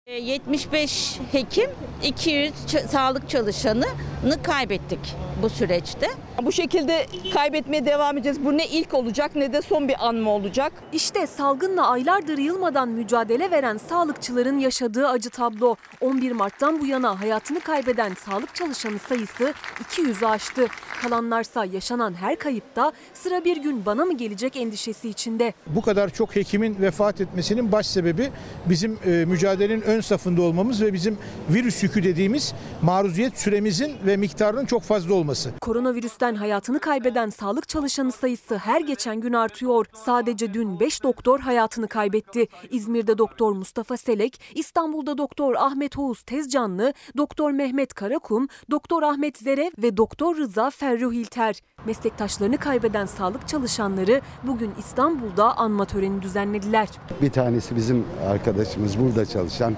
[0.06, 1.70] E, 75 hekim,
[2.02, 4.98] 200 ç- sağlık çalışanını kaybettik
[5.42, 6.06] bu süreçte.
[6.42, 8.44] Bu şekilde kaybetmeye devam edeceğiz.
[8.44, 10.72] Bu ne ilk olacak ne de son bir an mı olacak?
[10.92, 15.76] İşte salgınla aylardır yılmadan mücadele veren sağlıkçıların yaşadığı acı tablo.
[16.00, 19.54] 11 Mart'tan bu yana hayatını kaybeden sağlık çalışanı sayısı
[19.90, 20.66] 200'ü aştı.
[21.02, 25.52] Kalanlarsa yaşanan her kayıpta sıra bir gün bana mı gelecek endişesi içinde.
[25.66, 28.30] Bu kadar çok hekimin vefat etmesinin baş sebebi
[28.66, 31.18] bizim e, mücadelenin ön safında olmamız ve bizim
[31.50, 35.50] virüs yükü dediğimiz maruziyet süremizin ve miktarının çok fazla olması.
[35.60, 39.86] Koronavirüsten hayatını kaybeden sağlık çalışanı sayısı her geçen gün artıyor.
[40.04, 42.46] Sadece dün 5 doktor hayatını kaybetti.
[42.70, 49.70] İzmir'de doktor Mustafa Selek, İstanbul'da doktor Ahmet Oğuz Tezcanlı, doktor Mehmet Karakum, doktor Ahmet Zere
[49.82, 51.60] ve doktor Rıza Ferruh İlter.
[51.86, 56.88] Meslektaşlarını kaybeden sağlık çalışanları bugün İstanbul'da anma töreni düzenlediler.
[57.22, 59.76] Bir tanesi bizim arkadaşımız burada çalışan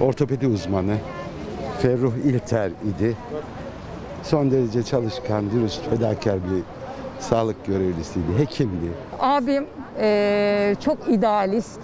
[0.00, 0.96] ortopedi uzmanı
[1.78, 3.16] Ferruh İlter idi.
[4.22, 6.62] Son derece çalışkan, dürüst, fedakar bir
[7.20, 8.86] sağlık görevlisiydi, hekimdi.
[9.20, 9.66] Abim
[10.00, 11.80] eee, çok idealist,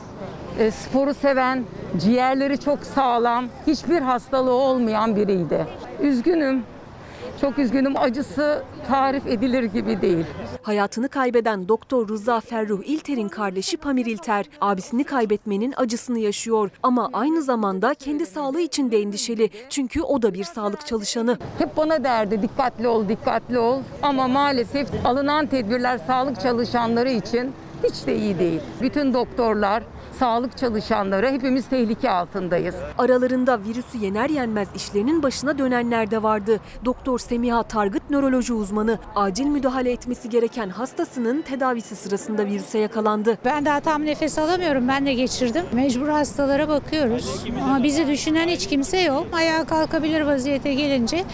[0.59, 1.65] e, sporu seven,
[2.01, 5.67] Ciğerleri çok sağlam, hiçbir hastalığı olmayan biriydi.
[6.03, 6.63] Üzgünüm.
[7.41, 7.97] Çok üzgünüm.
[7.97, 10.27] Acısı tarif edilir gibi değil.
[10.63, 16.71] Hayatını kaybeden Doktor Rıza Ferruh İlter'in kardeşi Pamir İlter, abisini kaybetmenin acısını yaşıyor.
[16.83, 19.51] Ama aynı zamanda kendi sağlığı için de endişeli.
[19.71, 21.39] Çünkü o da bir sağlık çalışanı.
[21.59, 23.81] Hep bana derdi dikkatli ol, dikkatli ol.
[24.03, 27.53] Ama maalesef alınan tedbirler sağlık çalışanları için
[27.85, 28.61] hiç de iyi değil.
[28.83, 29.83] Bütün doktorlar,
[30.19, 32.75] sağlık çalışanları hepimiz tehlike altındayız.
[32.99, 36.61] Aralarında virüsü yener yenmez işlerinin başına dönenler de vardı.
[36.85, 43.39] Doktor Semiha Targıt nöroloji uzmanı acil müdahale etmesi gereken hastasının tedavisi sırasında virüse yakalandı.
[43.45, 44.89] Ben daha tam nefes alamıyorum.
[44.89, 45.65] Ben de geçirdim.
[45.73, 47.45] Mecbur hastalara bakıyoruz.
[47.65, 49.27] Ama bizi düşünen hiç kimse yok.
[49.33, 51.25] Ayağa kalkabilir vaziyete gelince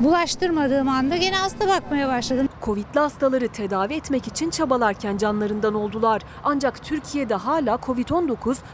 [0.00, 2.48] bulaştırmadığım anda gene hasta bakmaya başladım.
[2.62, 6.22] Covid'li hastaları tedavi etmek için çabalarken canlarından oldular.
[6.44, 8.27] Ancak Türkiye'de hala Covid-19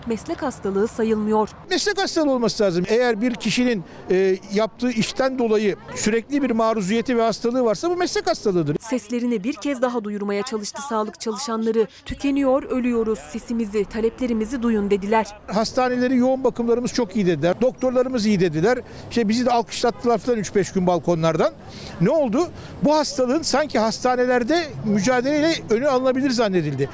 [0.07, 1.48] meslek hastalığı sayılmıyor.
[1.70, 2.84] Meslek hastalığı olması lazım.
[2.88, 8.26] Eğer bir kişinin e, yaptığı işten dolayı sürekli bir maruziyeti ve hastalığı varsa bu meslek
[8.26, 8.76] hastalığıdır.
[8.80, 11.86] Seslerini bir kez daha duyurmaya çalıştı sağlık çalışanları.
[12.05, 13.18] Tükeniyor, ölüyoruz.
[13.18, 15.26] Sesimizi, taleplerimizi duyun dediler.
[15.46, 17.61] Hastaneleri yoğun bakımlarımız çok iyi dediler.
[17.61, 18.78] Doktorlarımız iyi dediler.
[19.11, 21.52] İşte bizi de alkışlattılar falan 3-5 gün balkonlardan.
[22.00, 22.48] Ne oldu?
[22.82, 26.88] Bu hastalığın sanki hastanelerde mücadeleyle önü alınabilir zannedildi.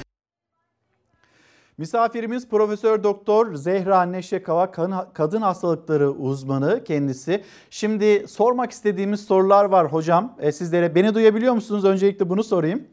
[1.81, 4.70] Misafirimiz Profesör Doktor Zehra Neşekava
[5.12, 7.45] kadın hastalıkları uzmanı kendisi.
[7.70, 10.37] Şimdi sormak istediğimiz sorular var hocam.
[10.39, 11.85] E, sizlere beni duyabiliyor musunuz?
[11.85, 12.89] Öncelikle bunu sorayım.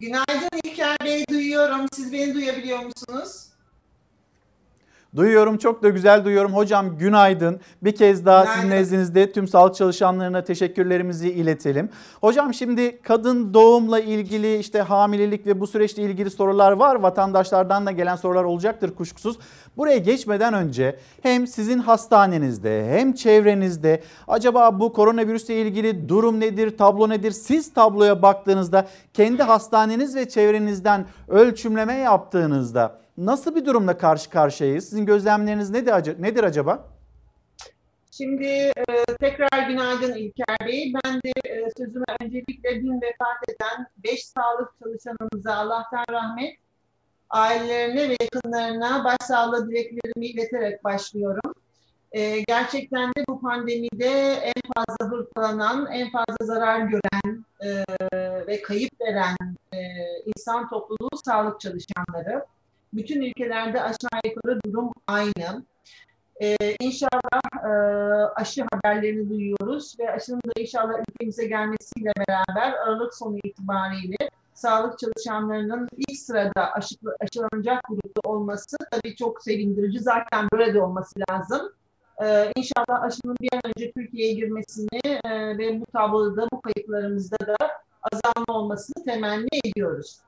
[0.00, 1.86] Günaydın İlker Bey duyuyorum.
[1.92, 3.45] Siz beni duyabiliyor musunuz?
[5.16, 6.52] Duyuyorum çok da güzel duyuyorum.
[6.54, 7.60] Hocam günaydın.
[7.82, 8.60] Bir kez daha günaydın.
[8.60, 11.88] sizin nezdinizde tüm sağlık çalışanlarına teşekkürlerimizi iletelim.
[12.20, 16.96] Hocam şimdi kadın doğumla ilgili işte hamilelik ve bu süreçle ilgili sorular var.
[16.96, 19.38] Vatandaşlardan da gelen sorular olacaktır kuşkusuz.
[19.76, 27.08] Buraya geçmeden önce hem sizin hastanenizde hem çevrenizde acaba bu koronavirüsle ilgili durum nedir, tablo
[27.08, 27.30] nedir?
[27.30, 34.84] Siz tabloya baktığınızda kendi hastaneniz ve çevrenizden ölçümleme yaptığınızda nasıl bir durumla karşı karşıyayız?
[34.84, 36.88] Sizin gözlemleriniz nedir, acaba?
[38.10, 40.92] Şimdi e, tekrar günaydın İlker Bey.
[40.94, 46.56] Ben de e, sözüme öncelikle dün vefat eden 5 sağlık çalışanımıza Allah'tan rahmet,
[47.30, 51.54] ailelerine ve yakınlarına başsağlığı dileklerimi ileterek başlıyorum.
[52.12, 57.84] E, gerçekten de bu pandemide en fazla hırpalanan, en fazla zarar gören e,
[58.46, 59.36] ve kayıp veren
[60.26, 62.44] insan topluluğu sağlık çalışanları.
[62.96, 65.64] Bütün ülkelerde aşağı yukarı durum aynı.
[66.40, 67.70] Ee, inşallah e,
[68.34, 74.16] aşı haberlerini duyuyoruz ve aşının da inşallah ülkemize gelmesiyle beraber Aralık sonu itibariyle
[74.54, 80.00] sağlık çalışanlarının ilk sırada aşı, aşılanacak grupta olması tabii çok sevindirici.
[80.00, 81.72] Zaten böyle de olması lazım.
[82.22, 87.56] Ee, inşallah aşının bir an önce Türkiye'ye girmesini e, ve bu tabloda, bu kayıplarımızda da
[88.12, 90.20] azalma olmasını temenni ediyoruz.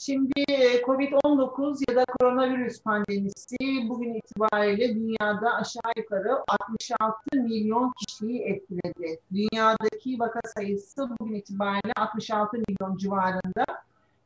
[0.00, 3.56] Şimdi e, COVID-19 ya da koronavirüs pandemisi
[3.88, 9.20] bugün itibariyle dünyada aşağı yukarı 66 milyon kişiyi etkiledi.
[9.32, 13.64] Dünyadaki vaka sayısı bugün itibariyle 66 milyon civarında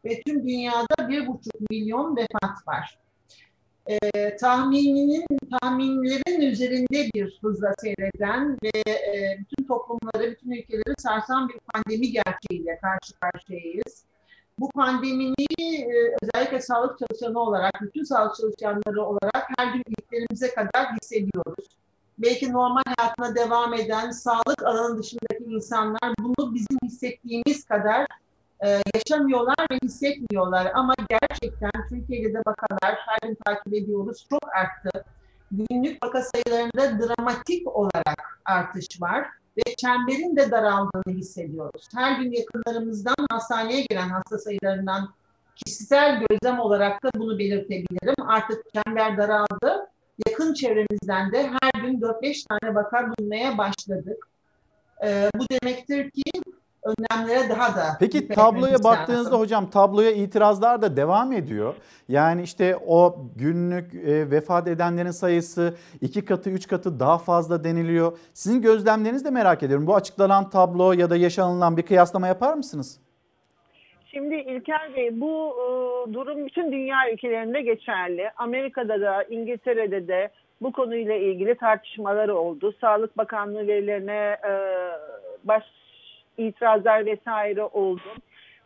[0.04, 1.38] ve tüm dünyada 1,5
[1.70, 2.98] milyon vefat var.
[3.86, 11.58] E, tahmininin tahminlerin üzerinde bir hızla seyreden ve e, bütün toplumları, bütün ülkeleri sarsan bir
[11.58, 14.04] pandemi gerçeğiyle karşı karşıyayız
[14.62, 20.86] bu pandemini e, özellikle sağlık çalışanı olarak, bütün sağlık çalışanları olarak her gün iliklerimize kadar
[20.92, 21.68] hissediyoruz.
[22.18, 28.06] Belki normal hayatına devam eden sağlık alanı dışındaki insanlar bunu bizim hissettiğimiz kadar
[28.64, 30.72] e, yaşamıyorlar ve hissetmiyorlar.
[30.74, 35.04] Ama gerçekten Türkiye'de de vakalar her gün takip ediyoruz çok arttı.
[35.50, 39.28] Günlük vaka sayılarında dramatik olarak artış var
[39.58, 41.88] ve çemberin de daraldığını hissediyoruz.
[41.94, 45.14] Her gün yakınlarımızdan hastaneye giren hasta sayılarından
[45.56, 48.14] kişisel gözlem olarak da bunu belirtebilirim.
[48.26, 49.88] Artık çember daraldı.
[50.28, 54.28] Yakın çevremizden de her gün 4-5 tane vaka bulmaya başladık.
[55.04, 56.22] Ee, bu demektir ki
[56.84, 57.96] önlemlere daha da...
[58.00, 59.40] Peki tabloya baktığınızda lazım.
[59.40, 61.74] hocam tabloya itirazlar da devam ediyor.
[62.08, 68.18] Yani işte o günlük e, vefat edenlerin sayısı iki katı üç katı daha fazla deniliyor.
[68.34, 69.86] Sizin gözlemlerinizi de merak ediyorum.
[69.86, 73.00] Bu açıklanan tablo ya da yaşanılan bir kıyaslama yapar mısınız?
[74.06, 75.66] Şimdi İlker Bey bu e,
[76.14, 78.30] durum bütün dünya ülkelerinde geçerli.
[78.36, 80.30] Amerika'da da İngiltere'de de
[80.62, 82.74] bu konuyla ilgili tartışmalar oldu.
[82.80, 84.52] Sağlık Bakanlığı verilerine e,
[85.44, 85.64] baş
[86.38, 88.14] itirazlar vesaire oldu.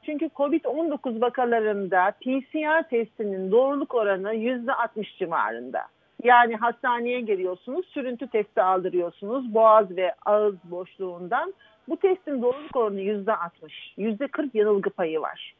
[0.07, 5.83] Çünkü COVID-19 vakalarında PCR testinin doğruluk oranı %60 civarında.
[6.23, 11.55] Yani hastaneye geliyorsunuz, sürüntü testi aldırıyorsunuz boğaz ve ağız boşluğundan.
[11.89, 15.55] Bu testin doğruluk oranı yüzde 60, yüzde 40 yanılgı payı var.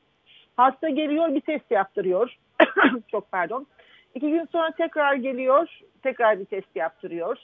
[0.57, 2.37] Hasta geliyor bir test yaptırıyor.
[3.11, 3.67] Çok pardon.
[4.15, 7.39] İki gün sonra tekrar geliyor, tekrar bir test yaptırıyor.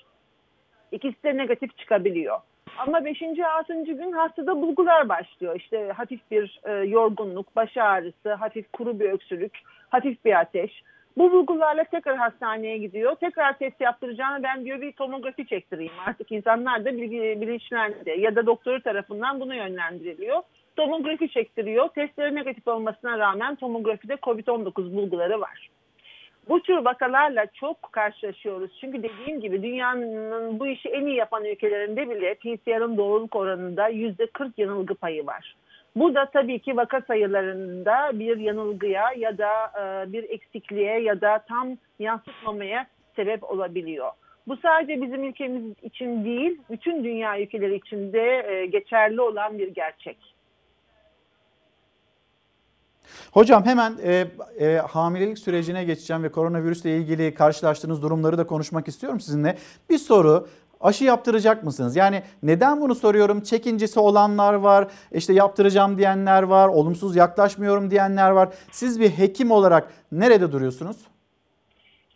[0.93, 2.39] İkisi de negatif çıkabiliyor.
[2.79, 3.23] Ama 5.
[3.23, 3.85] 6.
[3.85, 5.57] gün hastada bulgular başlıyor.
[5.57, 9.59] İşte hafif bir e, yorgunluk, baş ağrısı, hafif kuru bir öksürük,
[9.91, 10.83] hafif bir ateş.
[11.17, 13.15] Bu bulgularla tekrar hastaneye gidiyor.
[13.15, 15.93] Tekrar test yaptıracağını ben diyor bir tomografi çektireyim.
[16.07, 20.43] Artık insanlar da bilinçlendi ya da doktoru tarafından bunu yönlendiriliyor.
[20.77, 21.89] Tomografi çektiriyor.
[21.89, 25.71] Testleri negatif olmasına rağmen tomografide COVID-19 bulguları var.
[26.49, 28.71] Bu tür vakalarla çok karşılaşıyoruz.
[28.81, 34.53] Çünkü dediğim gibi dünyanın bu işi en iyi yapan ülkelerinde bile PCR'ın doğruluk oranında %40
[34.57, 35.57] yanılgı payı var.
[35.97, 41.45] Bu da tabii ki vaka sayılarında bir yanılgıya ya da e, bir eksikliğe ya da
[41.49, 42.87] tam yansıtmamaya
[43.17, 44.11] sebep olabiliyor.
[44.49, 49.69] Bu sadece bizim ülkemiz için değil, bütün dünya ülkeleri için de e, geçerli olan bir
[49.69, 50.17] gerçek.
[53.33, 54.27] Hocam hemen e,
[54.59, 59.59] e, hamilelik sürecine geçeceğim ve koronavirüsle ilgili karşılaştığınız durumları da konuşmak istiyorum sizinle.
[59.91, 60.49] Bir soru
[60.81, 61.97] aşı yaptıracak mısınız?
[61.97, 63.41] Yani neden bunu soruyorum?
[63.41, 68.49] Çekincesi olanlar var, işte yaptıracağım diyenler var, olumsuz yaklaşmıyorum diyenler var.
[68.71, 70.97] Siz bir hekim olarak nerede duruyorsunuz?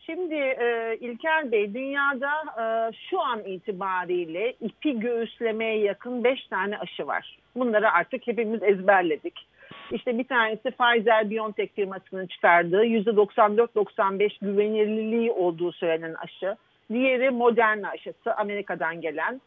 [0.01, 7.07] Şimdi e, İlker Bey dünyada e, şu an itibariyle ipi göğüslemeye yakın 5 tane aşı
[7.07, 7.39] var.
[7.57, 9.47] Bunları artık hepimiz ezberledik.
[9.93, 16.57] İşte bir tanesi Pfizer-BioNTech firmasının çıkardığı %94-95 güvenilirliği olduğu söylenen aşı.
[16.93, 19.41] Diğeri Moderna aşısı Amerika'dan gelen.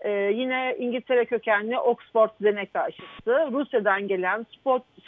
[0.00, 4.46] Ee, yine İngiltere kökenli Oxford Zeneca aşısı, Rusya'dan gelen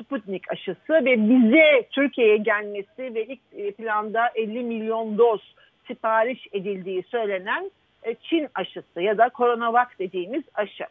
[0.00, 5.54] Sputnik aşısı ve bize Türkiye'ye gelmesi ve ilk planda 50 milyon doz
[5.86, 7.70] sipariş edildiği söylenen
[8.02, 10.84] e, Çin aşısı ya da Coronavac dediğimiz aşı.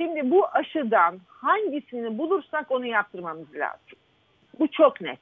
[0.00, 3.98] Şimdi bu aşıdan hangisini bulursak onu yaptırmamız lazım.
[4.58, 5.18] Bu çok net.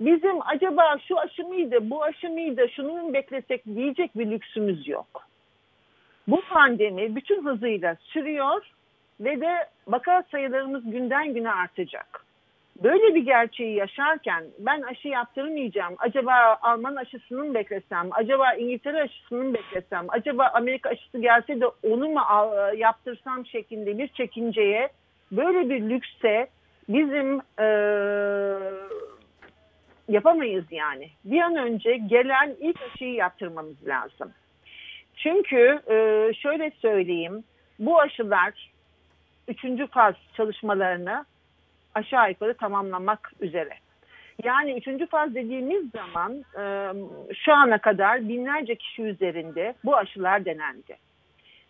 [0.00, 5.28] Bizim acaba şu aşı mıydı, bu aşı mıydı, şunu mu beklesek diyecek bir lüksümüz yok.
[6.28, 8.70] Bu pandemi bütün hızıyla sürüyor
[9.20, 12.24] ve de vaka sayılarımız günden güne artacak.
[12.82, 15.94] Böyle bir gerçeği yaşarken ben aşı yaptırmayacağım.
[15.98, 18.08] Acaba Alman aşısını mı beklesem?
[18.10, 20.06] Acaba İngiltere aşısını mı beklesem?
[20.08, 22.20] Acaba Amerika aşısı gelse de onu mu
[22.76, 24.88] yaptırsam şeklinde bir çekinceye
[25.32, 26.48] böyle bir lükse
[26.88, 27.66] bizim e,
[30.08, 31.10] yapamayız yani.
[31.24, 34.32] Bir an önce gelen ilk aşıyı yaptırmamız lazım.
[35.16, 35.94] Çünkü e,
[36.34, 37.44] şöyle söyleyeyim
[37.78, 38.70] bu aşılar
[39.48, 41.24] üçüncü faz çalışmalarını
[41.94, 43.74] aşağı yukarı tamamlamak üzere.
[44.44, 46.64] Yani üçüncü faz dediğimiz zaman e,
[47.34, 50.96] şu ana kadar binlerce kişi üzerinde bu aşılar denendi.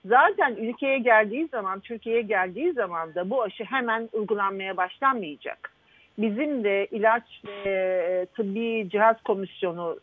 [0.04, 5.72] Zaten ülkeye geldiği zaman, Türkiye'ye geldiği zaman da bu aşı hemen uygulanmaya başlanmayacak.
[6.18, 7.24] Bizim de ilaç
[7.66, 9.98] ve e, tıbbi cihaz komisyonu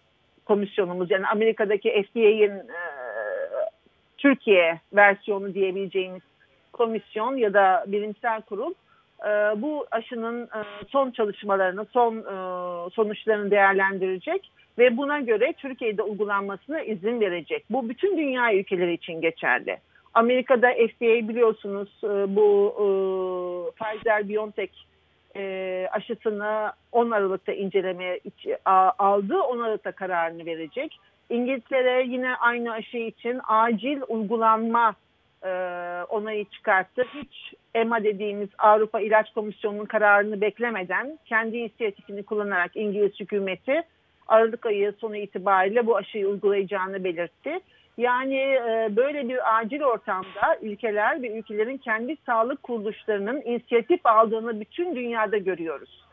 [0.45, 2.81] komisyonumuz yani Amerika'daki FDA'nin e,
[4.17, 6.21] Türkiye versiyonu diyebileceğimiz
[6.73, 8.73] komisyon ya da bilimsel kurul
[9.25, 16.81] e, bu aşının e, son çalışmalarını, son e, sonuçlarını değerlendirecek ve buna göre Türkiye'de uygulanmasına
[16.81, 17.65] izin verecek.
[17.69, 19.77] Bu bütün dünya ülkeleri için geçerli.
[20.13, 21.89] Amerika'da FDA biliyorsunuz
[22.27, 22.75] bu
[23.79, 24.69] Pfizer-BioNTech
[25.91, 28.19] aşısını 10 Aralık'ta incelemeye
[28.99, 29.41] aldı.
[29.41, 30.99] 10 Aralık'ta kararını verecek.
[31.29, 34.95] İngiltere yine aynı aşı için acil uygulanma
[35.43, 35.49] e,
[36.09, 37.03] onayı çıkarttı.
[37.13, 43.83] Hiç EMA dediğimiz Avrupa İlaç Komisyonu'nun kararını beklemeden kendi inisiyatifini kullanarak İngiliz hükümeti
[44.27, 47.59] Aralık ayı sonu itibariyle bu aşıyı uygulayacağını belirtti.
[47.97, 54.95] Yani e, böyle bir acil ortamda ülkeler ve ülkelerin kendi sağlık kuruluşlarının inisiyatif aldığını bütün
[54.95, 56.03] dünyada görüyoruz.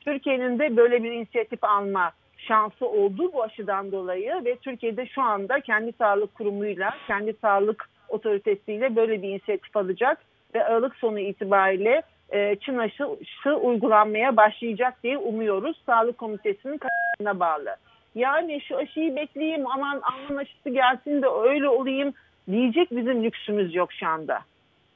[0.00, 5.60] Türkiye'nin de böyle bir inisiyatif alma şansı oldu bu aşıdan dolayı ve Türkiye'de şu anda
[5.60, 10.18] kendi sağlık kurumuyla, kendi sağlık otoritesiyle böyle bir inisiyatif alacak
[10.54, 15.82] ve Aralık sonu itibariyle e, Çin aşısı uygulanmaya başlayacak diye umuyoruz.
[15.86, 17.76] Sağlık Komitesi'nin kararına bağlı.
[18.14, 22.14] Yani şu aşıyı bekleyeyim aman Alman aşısı gelsin de öyle olayım
[22.50, 24.40] diyecek bizim lüksümüz yok şu anda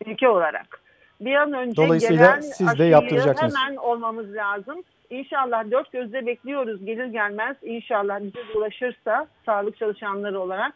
[0.07, 0.81] ülke olarak.
[1.21, 3.55] Bir an önce gelen siz de yaptıracaksınız.
[3.57, 4.83] hemen olmamız lazım.
[5.11, 10.75] İnşallah dört gözle bekliyoruz gelir gelmez inşallah bize ulaşırsa sağlık çalışanları olarak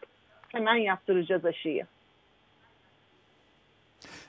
[0.51, 1.85] hemen yaptıracağız aşıyı.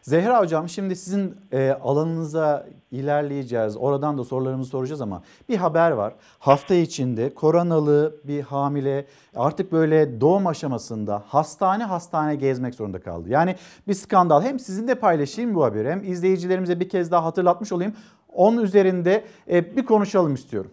[0.05, 3.77] Zehra Hocam şimdi sizin e, alanınıza ilerleyeceğiz.
[3.77, 6.15] Oradan da sorularımızı soracağız ama bir haber var.
[6.39, 13.29] Hafta içinde koronalı bir hamile artık böyle doğum aşamasında hastane hastane gezmek zorunda kaldı.
[13.29, 13.57] Yani
[13.89, 14.43] bir skandal.
[14.43, 17.95] Hem sizinle paylaşayım bu haberi hem izleyicilerimize bir kez daha hatırlatmış olayım.
[18.29, 20.71] Onun üzerinde e, bir konuşalım istiyorum.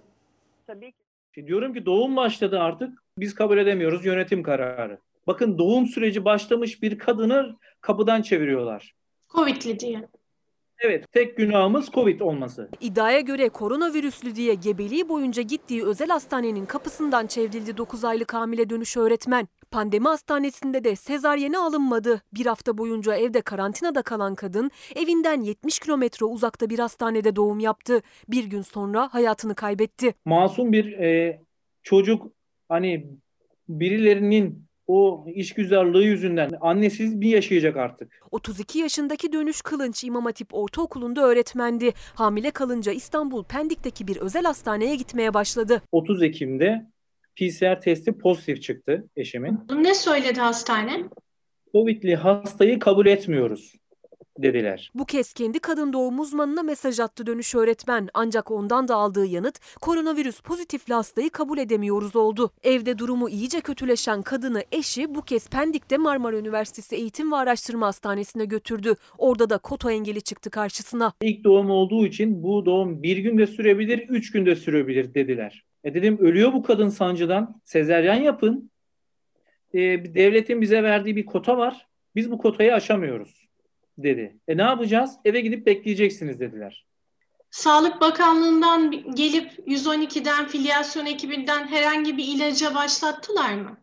[0.67, 0.91] Tabii
[1.33, 1.47] ki.
[1.47, 4.99] Diyorum ki doğum başladı artık biz kabul edemiyoruz yönetim kararı.
[5.27, 9.00] Bakın doğum süreci başlamış bir kadını kapıdan çeviriyorlar.
[9.35, 10.07] Covid'li diye.
[10.83, 12.69] Evet tek günahımız Covid olması.
[12.79, 18.97] İddiaya göre koronavirüslü diye gebeliği boyunca gittiği özel hastanenin kapısından çevrildi 9 aylık hamile dönüş
[18.97, 19.47] öğretmen.
[19.71, 22.21] Pandemi hastanesinde de sezaryene alınmadı.
[22.33, 28.01] Bir hafta boyunca evde karantinada kalan kadın evinden 70 kilometre uzakta bir hastanede doğum yaptı.
[28.27, 30.13] Bir gün sonra hayatını kaybetti.
[30.25, 31.41] Masum bir e,
[31.83, 32.27] çocuk
[32.69, 33.07] hani
[33.69, 38.19] birilerinin o işgüzarlığı yüzünden annesiz mi yaşayacak artık?
[38.31, 41.93] 32 yaşındaki Dönüş Kılınç İmam Hatip Ortaokulu'nda öğretmendi.
[42.15, 45.81] Hamile kalınca İstanbul Pendik'teki bir özel hastaneye gitmeye başladı.
[45.91, 46.85] 30 Ekim'de
[47.35, 49.59] PCR testi pozitif çıktı eşimin.
[49.75, 51.03] Ne söyledi hastane?
[51.73, 53.80] Covid'li hastayı kabul etmiyoruz
[54.43, 54.91] dediler.
[54.95, 58.09] Bu kez kendi kadın doğum uzmanına mesaj attı dönüş öğretmen.
[58.13, 62.51] Ancak ondan da aldığı yanıt koronavirüs pozitifli hastayı kabul edemiyoruz oldu.
[62.63, 68.45] Evde durumu iyice kötüleşen kadını eşi bu kez Pendik'te Marmara Üniversitesi Eğitim ve Araştırma Hastanesi'ne
[68.45, 68.95] götürdü.
[69.17, 71.13] Orada da koto engeli çıktı karşısına.
[71.21, 75.63] İlk doğum olduğu için bu doğum bir günde sürebilir, üç günde sürebilir dediler.
[75.83, 77.61] E dedim ölüyor bu kadın sancıdan.
[77.65, 78.71] Sezeryan yapın.
[79.73, 79.79] E,
[80.15, 81.87] devletin bize verdiği bir kota var.
[82.15, 83.40] Biz bu kotayı aşamıyoruz
[84.03, 84.39] dedi.
[84.47, 85.17] E ne yapacağız?
[85.25, 86.85] Eve gidip bekleyeceksiniz dediler.
[87.51, 93.77] Sağlık Bakanlığı'ndan gelip 112'den filyasyon ekibinden herhangi bir ilaca başlattılar mı?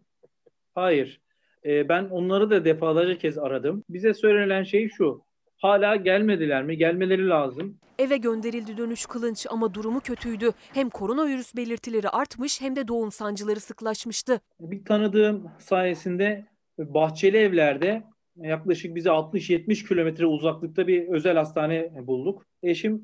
[0.75, 1.21] Hayır.
[1.65, 3.85] E, ben onları da defalarca kez aradım.
[3.89, 5.23] Bize söylenen şey şu.
[5.57, 6.77] Hala gelmediler mi?
[6.77, 7.79] Gelmeleri lazım.
[7.99, 10.51] Eve gönderildi dönüş kılınç ama durumu kötüydü.
[10.75, 14.41] Hem koronavirüs belirtileri artmış hem de doğum sancıları sıklaşmıştı.
[14.61, 16.47] Bir tanıdığım sayesinde
[16.79, 18.03] bahçeli evlerde
[18.43, 22.47] yaklaşık bize 60-70 kilometre uzaklıkta bir özel hastane bulduk.
[22.63, 23.03] Eşim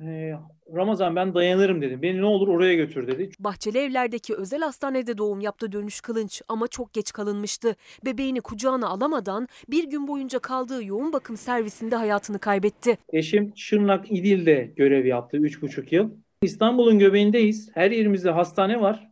[0.00, 0.32] e,
[0.74, 2.02] Ramazan ben dayanırım dedi.
[2.02, 3.30] Beni ne olur oraya götür dedi.
[3.38, 7.76] Bahçeli evlerdeki özel hastanede doğum yaptı dönüş kılınç ama çok geç kalınmıştı.
[8.04, 12.98] Bebeğini kucağına alamadan bir gün boyunca kaldığı yoğun bakım servisinde hayatını kaybetti.
[13.12, 16.10] Eşim Şırnak İdil'de görev yaptı 3,5 yıl.
[16.42, 17.70] İstanbul'un göbeğindeyiz.
[17.74, 19.10] Her yerimizde hastane var.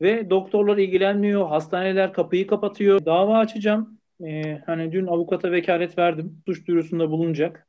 [0.00, 1.48] Ve doktorlar ilgilenmiyor.
[1.48, 3.04] Hastaneler kapıyı kapatıyor.
[3.04, 3.98] Dava açacağım.
[4.20, 6.42] Ee, hani dün avukata vekalet verdim.
[6.46, 7.66] Suç duyurusunda bulunacak.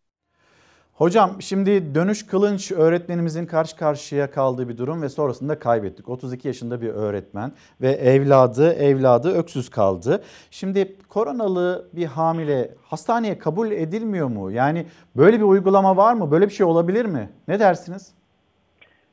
[0.93, 6.09] Hocam şimdi Dönüş Kılınç öğretmenimizin karşı karşıya kaldığı bir durum ve sonrasında kaybettik.
[6.09, 10.23] 32 yaşında bir öğretmen ve evladı evladı öksüz kaldı.
[10.51, 14.51] Şimdi koronalı bir hamile hastaneye kabul edilmiyor mu?
[14.51, 14.85] Yani
[15.15, 16.31] böyle bir uygulama var mı?
[16.31, 17.29] Böyle bir şey olabilir mi?
[17.47, 18.13] Ne dersiniz?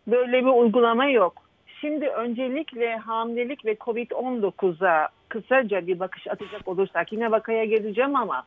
[0.06, 1.42] Böyle bir uygulama yok.
[1.80, 8.44] Şimdi öncelikle hamilelik ve COVID-19'a kısaca bir bakış atacak olursak yine vakaya geleceğim ama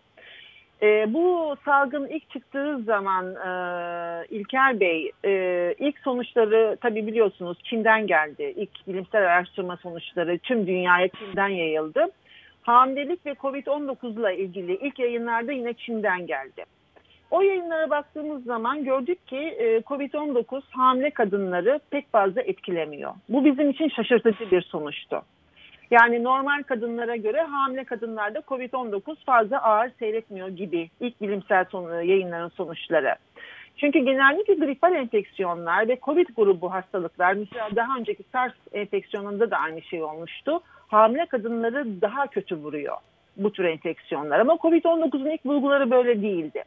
[0.81, 3.49] e, bu salgın ilk çıktığı zaman e,
[4.29, 5.31] İlker Bey e,
[5.79, 8.53] ilk sonuçları tabii biliyorsunuz Çin'den geldi.
[8.57, 12.05] İlk bilimsel araştırma sonuçları tüm dünyaya Çin'den yayıldı.
[12.61, 16.63] Hamilelik ve COVID-19 ile ilgili ilk yayınlarda yine Çin'den geldi.
[17.31, 23.13] O yayınlara baktığımız zaman gördük ki e, COVID-19 hamile kadınları pek fazla etkilemiyor.
[23.29, 25.21] Bu bizim için şaşırtıcı bir sonuçtu.
[25.91, 32.49] Yani normal kadınlara göre hamile kadınlarda COVID-19 fazla ağır seyretmiyor gibi ilk bilimsel son, yayınların
[32.49, 33.15] sonuçları.
[33.77, 39.81] Çünkü genellikle gripal enfeksiyonlar ve COVID grubu hastalıklar, mesela daha önceki SARS enfeksiyonunda da aynı
[39.81, 40.61] şey olmuştu.
[40.87, 42.97] Hamile kadınları daha kötü vuruyor
[43.37, 44.39] bu tür enfeksiyonlar.
[44.39, 46.63] Ama COVID-19'un ilk bulguları böyle değildi.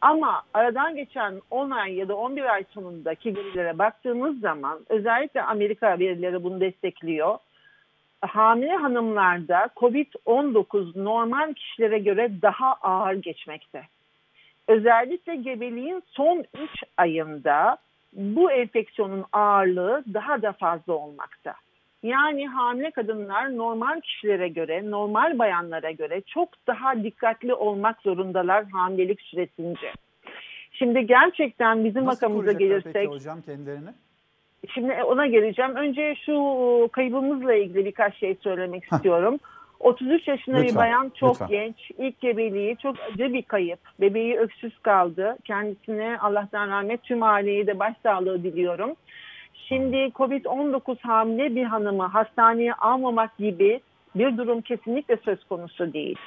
[0.00, 5.98] Ama aradan geçen 10 ay ya da 11 ay sonundaki verilere baktığımız zaman özellikle Amerika
[5.98, 7.38] verileri bunu destekliyor
[8.22, 13.82] hamile hanımlarda COVID-19 normal kişilere göre daha ağır geçmekte.
[14.68, 17.76] Özellikle gebeliğin son 3 ayında
[18.12, 21.54] bu enfeksiyonun ağırlığı daha da fazla olmakta.
[22.02, 29.20] Yani hamile kadınlar normal kişilere göre, normal bayanlara göre çok daha dikkatli olmak zorundalar hamilelik
[29.20, 29.92] süresince.
[30.72, 32.92] Şimdi gerçekten bizim Nasıl makamıza gelirsek...
[32.92, 33.90] Peki hocam kendilerini?
[34.68, 35.76] Şimdi ona geleceğim.
[35.76, 39.38] Önce şu kaybımızla ilgili birkaç şey söylemek istiyorum.
[39.80, 41.48] 33 yaşında Lütfen, bir bayan çok lütfen.
[41.48, 41.90] genç.
[41.98, 43.78] İlk gebeliği çok acı bir kayıp.
[44.00, 45.36] Bebeği öksüz kaldı.
[45.44, 48.94] Kendisine Allah'tan rahmet tüm aileye de başsağlığı diliyorum.
[49.54, 53.80] Şimdi COVID-19 hamile bir hanımı hastaneye almamak gibi
[54.14, 56.18] bir durum kesinlikle söz konusu değil.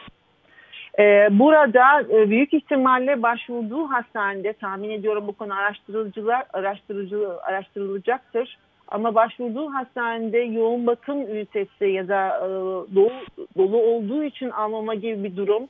[0.99, 8.57] Ee, burada e, büyük ihtimalle başvurduğu hastanede tahmin ediyorum bu konu araştırıcılar araştırıcı araştırılacaktır.
[8.87, 12.47] Ama başvurduğu hastanede yoğun bakım ünitesi ya da e,
[12.95, 13.11] dolu,
[13.57, 15.67] dolu olduğu için almama gibi bir durum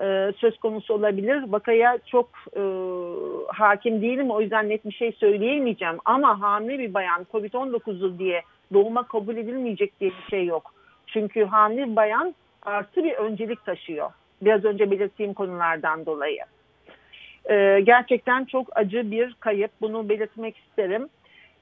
[0.00, 1.44] e, söz konusu olabilir.
[1.48, 2.62] Vakaya çok e,
[3.48, 5.96] hakim değilim o yüzden net bir şey söyleyemeyeceğim.
[6.04, 8.42] Ama hamile bir bayan COVID-19'u diye
[8.72, 10.74] doğuma kabul edilmeyecek diye bir şey yok.
[11.06, 14.10] Çünkü hamile bayan artı bir öncelik taşıyor.
[14.44, 16.40] Biraz önce belirttiğim konulardan dolayı.
[17.50, 19.70] E, gerçekten çok acı bir kayıp.
[19.80, 21.08] Bunu belirtmek isterim.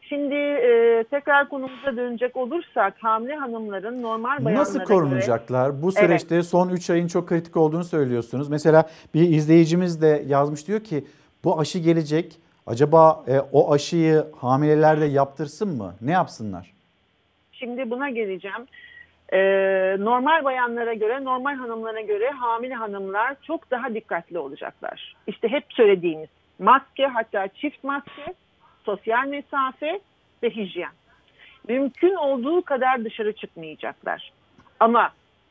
[0.00, 5.70] Şimdi e, tekrar konumuza dönecek olursak hamile hanımların normal bayanlara Nasıl korunacaklar?
[5.70, 5.82] göre...
[5.82, 6.46] Bu süreçte evet.
[6.46, 8.48] son 3 ayın çok kritik olduğunu söylüyorsunuz.
[8.48, 11.04] Mesela bir izleyicimiz de yazmış diyor ki
[11.44, 12.38] bu aşı gelecek.
[12.66, 15.94] Acaba e, o aşıyı hamileler de yaptırsın mı?
[16.00, 16.72] Ne yapsınlar?
[17.52, 18.66] Şimdi buna geleceğim.
[19.32, 25.14] Ee, normal bayanlara göre, normal hanımlara göre hamile hanımlar çok daha dikkatli olacaklar.
[25.26, 26.28] İşte hep söylediğimiz
[26.58, 28.34] maske hatta çift maske
[28.84, 30.00] sosyal mesafe
[30.42, 30.92] ve hijyen.
[31.68, 34.32] Mümkün olduğu kadar dışarı çıkmayacaklar.
[34.80, 35.10] Ama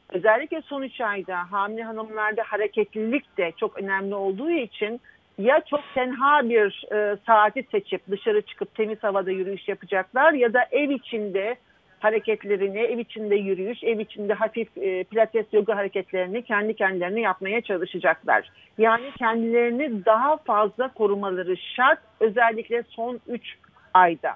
[0.09, 5.01] özellikle son 3 ayda hamile hanımlarda hareketlilik de çok önemli olduğu için
[5.37, 10.65] ya çok tenha bir e, saati seçip dışarı çıkıp temiz havada yürüyüş yapacaklar ya da
[10.71, 11.55] ev içinde
[12.01, 18.49] hareketlerini, ev içinde yürüyüş, ev içinde hafif e, pilates yoga hareketlerini kendi kendilerine yapmaya çalışacaklar.
[18.77, 23.55] Yani kendilerini daha fazla korumaları şart özellikle son 3
[23.93, 24.35] ayda.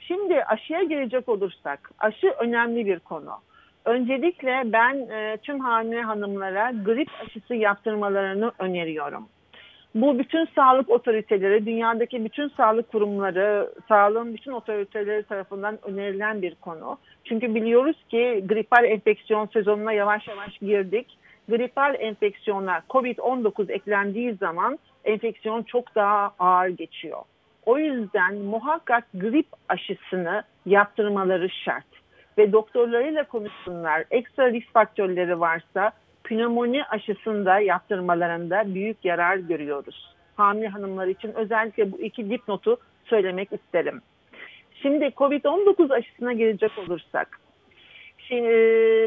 [0.00, 3.32] Şimdi aşıya gelecek olursak, aşı önemli bir konu.
[3.84, 9.28] Öncelikle ben e, tüm hamile hanımlara grip aşısı yaptırmalarını öneriyorum.
[9.94, 16.98] Bu bütün sağlık otoriteleri, dünyadaki bütün sağlık kurumları, sağlığın bütün otoriteleri tarafından önerilen bir konu.
[17.24, 21.18] Çünkü biliyoruz ki gripal enfeksiyon sezonuna yavaş yavaş girdik.
[21.48, 27.18] Gripal enfeksiyonlar COVID-19 eklendiği zaman enfeksiyon çok daha ağır geçiyor.
[27.66, 31.86] O yüzden muhakkak grip aşısını yaptırmaları şart.
[32.38, 34.04] Ve doktorlarıyla konuşsunlar.
[34.10, 35.92] Ekstra risk faktörleri varsa
[36.32, 40.14] pnömoni aşısında yaptırmalarında büyük yarar görüyoruz.
[40.36, 44.00] Hamile hanımlar için özellikle bu iki dipnotu söylemek isterim.
[44.82, 47.40] Şimdi COVID-19 aşısına gelecek olursak,
[48.18, 48.50] şimdi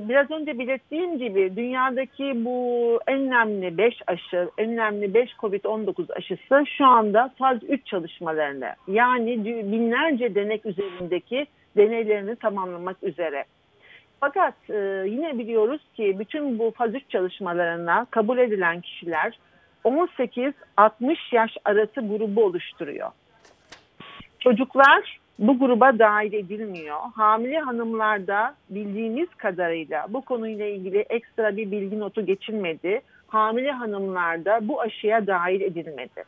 [0.10, 6.64] biraz önce belirttiğim gibi dünyadaki bu en önemli 5 aşı, en önemli 5 COVID-19 aşısı
[6.78, 11.46] şu anda faz 3 çalışmalarını yani binlerce denek üzerindeki
[11.78, 13.46] deneylerini tamamlamak üzere.
[14.20, 19.40] Fakat e, yine biliyoruz ki bütün bu faz 3 çalışmalarına kabul edilen kişiler
[19.86, 20.56] 18-60
[21.32, 23.12] yaş arası grubu oluşturuyor.
[24.40, 27.00] Çocuklar bu gruba dahil edilmiyor.
[27.16, 33.02] Hamile hanımlarda bildiğimiz kadarıyla bu konuyla ilgili ekstra bir bilgi notu geçilmedi.
[33.28, 36.24] Hamile hanımlarda bu aşıya dahil edilmedi.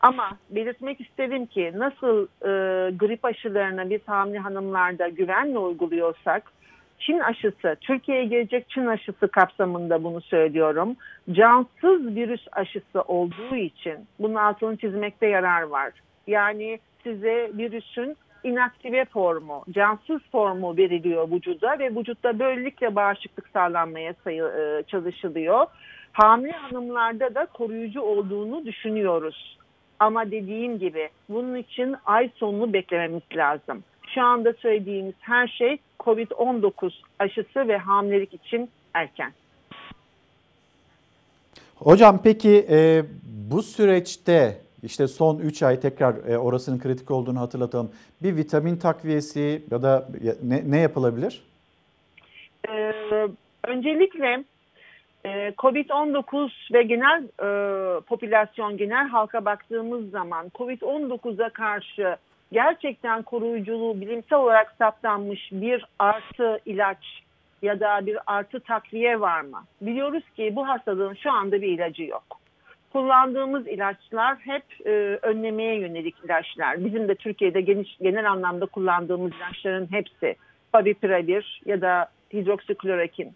[0.00, 2.50] Ama belirtmek istedim ki nasıl e,
[2.96, 6.52] grip aşılarını biz hamile hanımlarda güvenle uyguluyorsak
[6.98, 10.96] Çin aşısı, Türkiye'ye gelecek Çin aşısı kapsamında bunu söylüyorum.
[11.32, 15.92] Cansız virüs aşısı olduğu için bunun altını çizmekte yarar var.
[16.26, 24.44] Yani size virüsün inaktive formu, cansız formu veriliyor vücuda ve vücutta böylelikle bağışıklık sağlanmaya sayı,
[24.44, 25.66] e, çalışılıyor.
[26.12, 29.58] Hamile hanımlarda da koruyucu olduğunu düşünüyoruz.
[29.98, 33.84] Ama dediğim gibi bunun için ay sonunu beklememiz lazım.
[34.16, 39.32] Şu anda söylediğimiz her şey COVID-19 aşısı ve hamilelik için erken.
[41.74, 43.02] Hocam peki e,
[43.50, 47.90] bu süreçte işte son 3 ay tekrar e, orasının kritik olduğunu hatırlatalım.
[48.22, 50.08] Bir vitamin takviyesi ya da
[50.42, 51.42] ne, ne yapılabilir?
[52.68, 52.92] Ee,
[53.64, 54.44] öncelikle
[55.24, 62.16] e, COVID-19 ve genel e, popülasyon, genel halka baktığımız zaman COVID-19'a karşı
[62.52, 67.22] gerçekten koruyuculuğu bilimsel olarak saptanmış bir artı ilaç
[67.62, 69.64] ya da bir artı takviye var mı?
[69.80, 72.24] Biliyoruz ki bu hastalığın şu anda bir ilacı yok.
[72.92, 74.90] Kullandığımız ilaçlar hep e,
[75.22, 76.84] önlemeye yönelik ilaçlar.
[76.84, 80.36] Bizim de Türkiye'de geniş, genel anlamda kullandığımız ilaçların hepsi
[80.72, 83.32] favipiravir ya da hidroksiklorokin.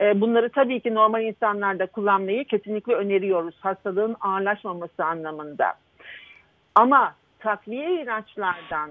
[0.00, 5.74] E, bunları tabii ki normal insanlarda kullanmayı kesinlikle öneriyoruz hastalığın ağırlaşmaması anlamında.
[6.74, 8.90] Ama takviye ilaçlardan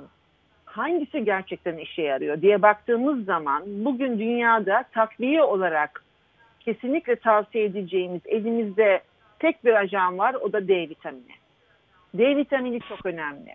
[0.65, 6.03] hangisi gerçekten işe yarıyor diye baktığımız zaman bugün dünyada takviye olarak
[6.59, 9.01] kesinlikle tavsiye edeceğimiz elimizde
[9.39, 11.35] tek bir ajan var o da D vitamini.
[12.13, 13.53] D vitamini çok önemli.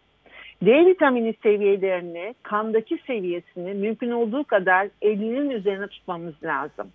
[0.63, 6.91] D vitamini seviyelerini, kandaki seviyesini mümkün olduğu kadar 50'nin üzerine tutmamız lazım.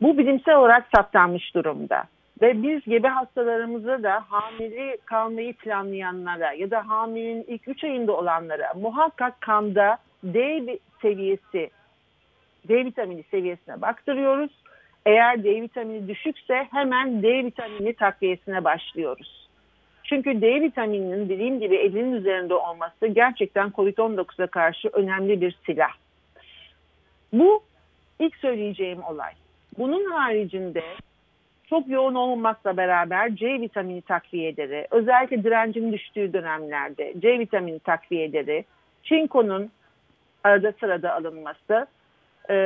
[0.00, 2.04] Bu bilimsel olarak saptanmış durumda.
[2.42, 8.74] Ve biz gebe hastalarımıza da hamile kalmayı planlayanlara ya da hamilenin ilk 3 ayında olanlara
[8.74, 11.70] muhakkak kanda D seviyesi,
[12.68, 14.50] D vitamini seviyesine baktırıyoruz.
[15.06, 19.48] Eğer D vitamini düşükse hemen D vitamini takviyesine başlıyoruz.
[20.04, 25.92] Çünkü D vitamininin dediğim gibi elinin üzerinde olması gerçekten COVID-19'a karşı önemli bir silah.
[27.32, 27.62] Bu
[28.18, 29.32] ilk söyleyeceğim olay.
[29.78, 30.82] Bunun haricinde
[31.74, 38.64] çok yoğun olmamakla beraber C vitamini takviyeleri, özellikle direncin düştüğü dönemlerde C vitamini takviyeleri,
[39.02, 39.70] çinkonun
[40.44, 41.86] arada sırada alınması,
[42.50, 42.56] e,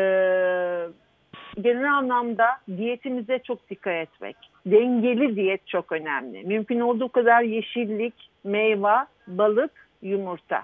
[1.61, 4.37] genel anlamda diyetimize çok dikkat etmek.
[4.67, 6.43] Dengeli diyet çok önemli.
[6.45, 8.15] Mümkün olduğu kadar yeşillik,
[8.45, 9.73] meyve, balık,
[10.03, 10.63] yumurta.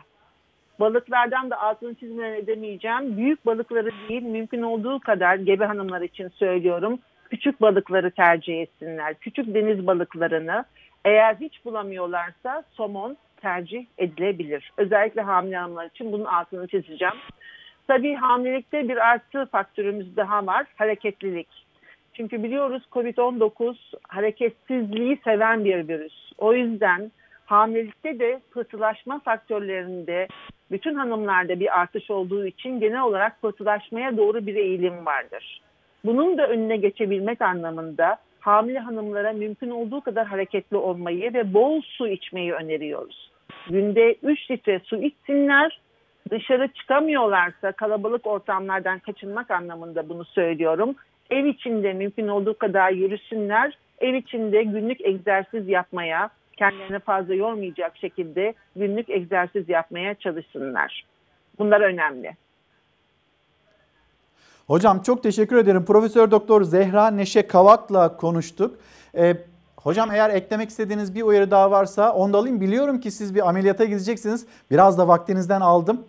[0.80, 3.16] Balıklardan da altını çizmeden edemeyeceğim.
[3.16, 6.98] Büyük balıkları değil, mümkün olduğu kadar gebe hanımlar için söylüyorum.
[7.34, 9.14] Küçük balıkları tercih etsinler.
[9.14, 10.64] Küçük deniz balıklarını
[11.04, 14.72] eğer hiç bulamıyorlarsa somon tercih edilebilir.
[14.76, 17.14] Özellikle hamile hanımlar için bunun altını çizeceğim.
[17.88, 20.66] Tabii hamilelikte bir artı faktörümüz daha var.
[20.76, 21.48] Hareketlilik.
[22.12, 23.76] Çünkü biliyoruz COVID-19
[24.08, 26.32] hareketsizliği seven bir virüs.
[26.38, 27.12] O yüzden
[27.46, 30.28] hamilelikte de pıhtılaşma faktörlerinde
[30.70, 35.60] bütün hanımlarda bir artış olduğu için genel olarak pıhtılaşmaya doğru bir eğilim vardır.
[36.04, 42.08] Bunun da önüne geçebilmek anlamında hamile hanımlara mümkün olduğu kadar hareketli olmayı ve bol su
[42.08, 43.30] içmeyi öneriyoruz.
[43.70, 45.80] Günde 3 litre su içsinler.
[46.30, 50.94] Dışarı çıkamıyorlarsa kalabalık ortamlardan kaçınmak anlamında bunu söylüyorum.
[51.30, 53.78] Ev içinde mümkün olduğu kadar yürüsünler.
[53.98, 61.04] Ev içinde günlük egzersiz yapmaya, kendilerini fazla yormayacak şekilde günlük egzersiz yapmaya çalışsınlar.
[61.58, 62.32] Bunlar önemli.
[64.66, 65.84] Hocam çok teşekkür ederim.
[65.84, 68.78] Profesör Doktor Zehra Neşe Kavak'la konuştuk.
[69.16, 69.34] Ee,
[69.76, 72.60] hocam eğer eklemek istediğiniz bir uyarı daha varsa onu da alayım.
[72.60, 74.46] Biliyorum ki siz bir ameliyata gideceksiniz.
[74.70, 76.04] Biraz da vaktinizden aldım.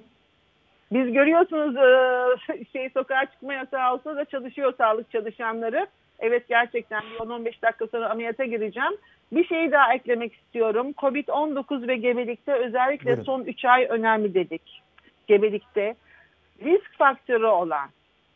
[0.91, 1.75] Biz görüyorsunuz
[2.73, 5.87] şey sokağa çıkma yasağı olsa da çalışıyor sağlık çalışanları.
[6.19, 8.97] Evet gerçekten bir 10-15 dakika sonra ameliyata gireceğim.
[9.31, 10.91] Bir şey daha eklemek istiyorum.
[10.91, 13.23] Covid-19 ve gebelikte özellikle Buyurun.
[13.23, 14.81] son 3 ay önemli dedik.
[15.27, 15.95] Gebelikte
[16.63, 17.89] risk faktörü olan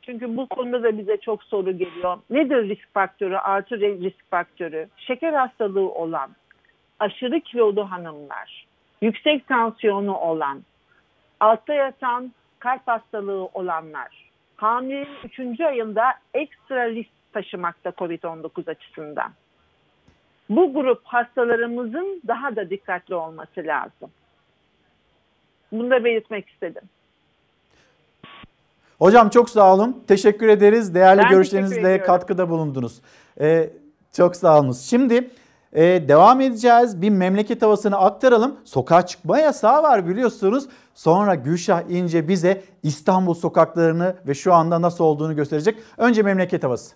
[0.09, 2.17] çünkü bu konuda da bize çok soru geliyor.
[2.29, 4.87] Nedir risk faktörü artı risk faktörü?
[4.97, 6.29] Şeker hastalığı olan,
[6.99, 8.67] aşırı kilolu hanımlar,
[9.01, 10.61] yüksek tansiyonu olan,
[11.39, 15.07] altta yatan kalp hastalığı olanlar, hamilenin
[15.53, 15.59] 3.
[15.59, 19.31] ayında ekstra risk taşımakta COVID-19 açısından.
[20.49, 24.11] Bu grup hastalarımızın daha da dikkatli olması lazım.
[25.71, 26.83] Bunu da belirtmek istedim.
[28.99, 30.03] Hocam çok sağ olun.
[30.07, 30.93] Teşekkür ederiz.
[30.93, 33.01] Değerli Ben görüşlerinizle katkıda bulundunuz.
[33.41, 33.69] Ee,
[34.13, 34.81] çok sağ olunuz.
[34.81, 35.29] Şimdi
[35.73, 37.01] e, devam edeceğiz.
[37.01, 38.55] Bir memleket havasını aktaralım.
[38.65, 40.65] Sokağa çıkma yasağı var biliyorsunuz.
[40.95, 45.77] Sonra Gülşah İnce bize İstanbul sokaklarını ve şu anda nasıl olduğunu gösterecek.
[45.97, 46.95] Önce memleket havası.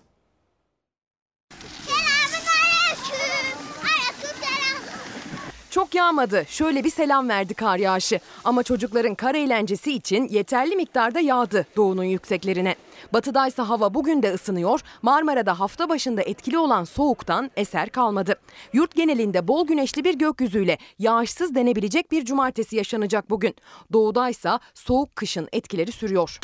[5.94, 6.44] Yağmadı.
[6.48, 8.20] Şöyle bir selam verdi kar yağışı.
[8.44, 12.74] Ama çocukların kar eğlencesi için yeterli miktarda yağdı doğunun yükseklerine.
[13.12, 14.80] Batıdaysa hava bugün de ısınıyor.
[15.02, 18.34] Marmara'da hafta başında etkili olan soğuktan eser kalmadı.
[18.72, 23.54] Yurt genelinde bol güneşli bir gökyüzüyle yağışsız denebilecek bir cumartesi yaşanacak bugün.
[23.92, 26.38] Doğudaysa soğuk kışın etkileri sürüyor.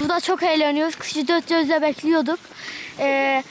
[0.00, 0.96] Burada çok eğleniyoruz.
[0.96, 2.38] Kışı dört gözle bekliyorduk.
[2.98, 3.42] Ee,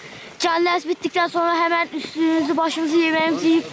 [0.41, 3.65] canlı ders bittikten sonra hemen üstümüzü başımızı yemeğimizi yiyip.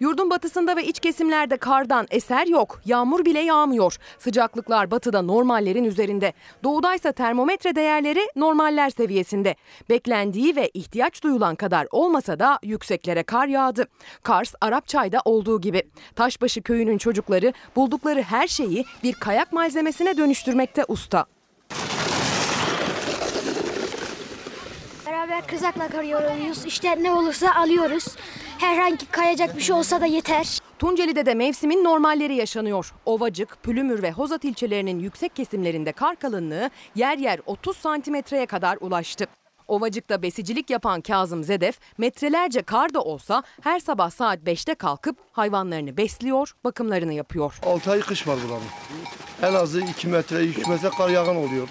[0.00, 2.80] Yurdun batısında ve iç kesimlerde kardan eser yok.
[2.84, 3.96] Yağmur bile yağmıyor.
[4.18, 6.32] Sıcaklıklar batıda normallerin üzerinde.
[6.64, 9.56] Doğudaysa termometre değerleri normaller seviyesinde.
[9.90, 13.86] Beklendiği ve ihtiyaç duyulan kadar olmasa da yükseklere kar yağdı.
[14.22, 15.82] Kars, Arapçay'da olduğu gibi.
[16.16, 21.26] Taşbaşı köyünün çocukları buldukları her şeyi bir kayak malzemesine dönüştürmekte usta.
[25.28, 26.64] Beraber kızakla karıyoruz.
[26.66, 28.04] İşte ne olursa alıyoruz.
[28.58, 30.58] Herhangi kayacak bir şey olsa da yeter.
[30.78, 32.92] Tunceli'de de mevsimin normalleri yaşanıyor.
[33.06, 39.26] Ovacık, Pülümür ve Hozat ilçelerinin yüksek kesimlerinde kar kalınlığı yer yer 30 santimetreye kadar ulaştı.
[39.68, 45.96] Ovacık'ta besicilik yapan Kazım Zedef metrelerce kar da olsa her sabah saat 5'te kalkıp hayvanlarını
[45.96, 47.58] besliyor, bakımlarını yapıyor.
[47.62, 48.62] 6 ay kış var buranın.
[49.42, 51.68] En azı 2 metre, 3 metre kar yağan oluyor.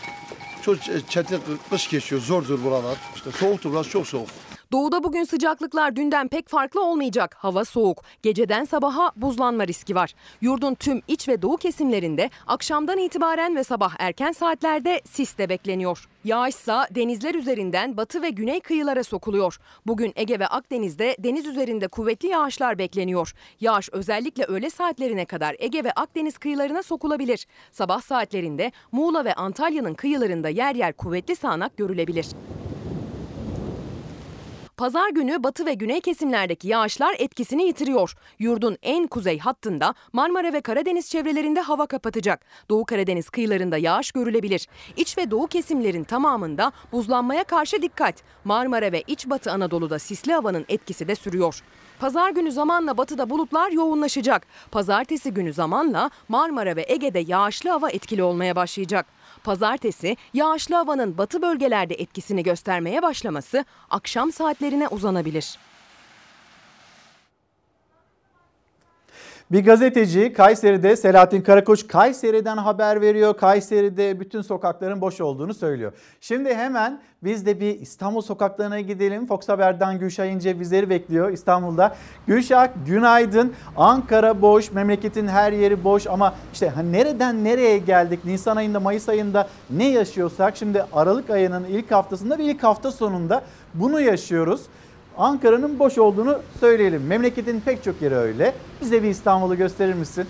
[0.65, 0.77] Çok
[1.09, 2.97] çetin kış geçiyor, zordur buralar.
[3.15, 4.29] İşte soğuktur, burası çok soğuk.
[4.73, 7.35] Doğuda bugün sıcaklıklar dünden pek farklı olmayacak.
[7.39, 8.03] Hava soğuk.
[8.21, 10.13] Geceden sabaha buzlanma riski var.
[10.41, 16.09] Yurdun tüm iç ve doğu kesimlerinde akşamdan itibaren ve sabah erken saatlerde sis de bekleniyor.
[16.23, 19.59] Yağışsa denizler üzerinden batı ve güney kıyılara sokuluyor.
[19.87, 23.33] Bugün Ege ve Akdeniz'de deniz üzerinde kuvvetli yağışlar bekleniyor.
[23.61, 27.47] Yağış özellikle öğle saatlerine kadar Ege ve Akdeniz kıyılarına sokulabilir.
[27.71, 32.25] Sabah saatlerinde Muğla ve Antalya'nın kıyılarında yer yer kuvvetli sağanak görülebilir.
[34.77, 38.15] Pazar günü batı ve güney kesimlerdeki yağışlar etkisini yitiriyor.
[38.39, 42.45] Yurdun en kuzey hattında Marmara ve Karadeniz çevrelerinde hava kapatacak.
[42.69, 44.67] Doğu Karadeniz kıyılarında yağış görülebilir.
[44.97, 48.15] İç ve doğu kesimlerin tamamında buzlanmaya karşı dikkat.
[48.45, 51.63] Marmara ve iç batı Anadolu'da sisli havanın etkisi de sürüyor.
[51.99, 54.47] Pazar günü zamanla batıda bulutlar yoğunlaşacak.
[54.71, 59.05] Pazartesi günü zamanla Marmara ve Ege'de yağışlı hava etkili olmaya başlayacak.
[59.43, 65.57] Pazartesi yağışlı havanın batı bölgelerde etkisini göstermeye başlaması akşam saatlerine uzanabilir.
[69.53, 73.37] Bir gazeteci Kayseri'de Selahattin Karakoç Kayseri'den haber veriyor.
[73.37, 75.91] Kayseri'de bütün sokakların boş olduğunu söylüyor.
[76.21, 79.27] Şimdi hemen biz de bir İstanbul sokaklarına gidelim.
[79.27, 81.95] Fox Haber'den Gülşah İnce bizleri bekliyor İstanbul'da.
[82.27, 83.53] Gülşah günaydın.
[83.77, 88.25] Ankara boş, memleketin her yeri boş ama işte hani nereden nereye geldik?
[88.25, 93.43] Nisan ayında, Mayıs ayında ne yaşıyorsak şimdi Aralık ayının ilk haftasında ve ilk hafta sonunda
[93.73, 94.61] bunu yaşıyoruz.
[95.17, 97.07] Ankara'nın boş olduğunu söyleyelim.
[97.07, 98.53] Memleketin pek çok yeri öyle.
[98.81, 100.25] Bize bir İstanbul'u gösterir misin?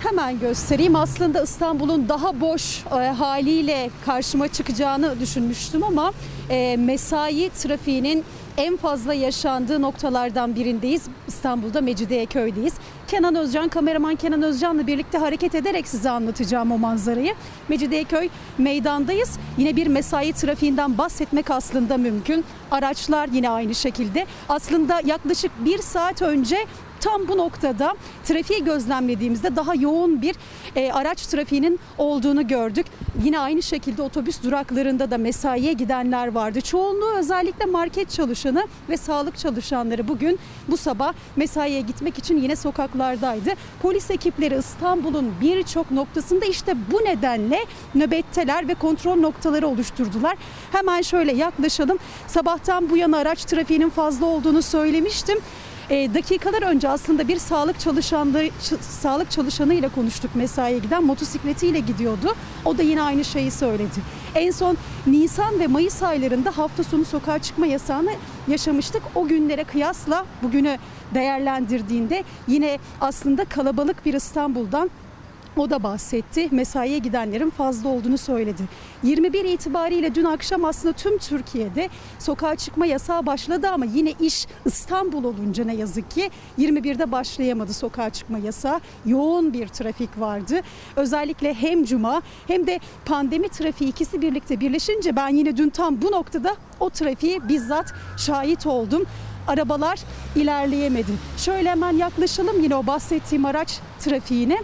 [0.00, 0.96] Hemen göstereyim.
[0.96, 6.12] Aslında İstanbul'un daha boş e, haliyle karşıma çıkacağını düşünmüştüm ama
[6.50, 8.24] e, mesai trafiğinin
[8.58, 11.02] en fazla yaşandığı noktalardan birindeyiz.
[11.28, 12.74] İstanbul'da Mecidiyeköy'deyiz.
[13.08, 17.34] Kenan Özcan, kameraman Kenan Özcan'la birlikte hareket ederek size anlatacağım o manzarayı.
[17.68, 18.28] Mecidiyeköy
[18.58, 19.38] meydandayız.
[19.58, 22.44] Yine bir mesai trafiğinden bahsetmek aslında mümkün.
[22.70, 24.26] Araçlar yine aynı şekilde.
[24.48, 26.66] Aslında yaklaşık bir saat önce
[27.00, 27.94] tam bu noktada
[28.24, 30.36] trafiği gözlemlediğimizde daha yoğun bir
[30.76, 32.86] e, araç trafiğinin olduğunu gördük.
[33.24, 36.60] Yine aynı şekilde otobüs duraklarında da mesaiye gidenler vardı.
[36.60, 40.38] Çoğunluğu özellikle market çalışanı ve sağlık çalışanları bugün
[40.68, 43.50] bu sabah mesaiye gitmek için yine sokaklardaydı.
[43.82, 47.64] Polis ekipleri İstanbul'un birçok noktasında işte bu nedenle
[47.94, 50.36] nöbetteler ve kontrol noktaları oluşturdular.
[50.72, 51.98] Hemen şöyle yaklaşalım.
[52.26, 55.38] Sabahtan bu yana araç trafiğinin fazla olduğunu söylemiştim.
[55.90, 58.50] E, dakikalar önce aslında bir sağlık çalışanı
[58.80, 62.34] sağlık çalışanı ile konuştuk mesaiye giden motosikletiyle gidiyordu.
[62.64, 64.00] O da yine aynı şeyi söyledi.
[64.34, 68.10] En son Nisan ve Mayıs aylarında hafta sonu sokağa çıkma yasağını
[68.48, 69.02] yaşamıştık.
[69.14, 70.78] O günlere kıyasla bugünü
[71.14, 74.90] değerlendirdiğinde yine aslında kalabalık bir İstanbul'dan
[75.58, 76.48] o da bahsetti.
[76.50, 78.62] Mesaiye gidenlerin fazla olduğunu söyledi.
[79.02, 85.24] 21 itibariyle dün akşam aslında tüm Türkiye'de sokağa çıkma yasağı başladı ama yine iş İstanbul
[85.24, 88.80] olunca ne yazık ki 21'de başlayamadı sokağa çıkma yasağı.
[89.06, 90.60] Yoğun bir trafik vardı.
[90.96, 96.12] Özellikle hem cuma hem de pandemi trafiği ikisi birlikte birleşince ben yine dün tam bu
[96.12, 99.06] noktada o trafiği bizzat şahit oldum
[99.48, 100.00] arabalar
[100.36, 101.12] ilerleyemedi.
[101.36, 104.58] Şöyle hemen yaklaşalım yine o bahsettiğim araç trafiğine.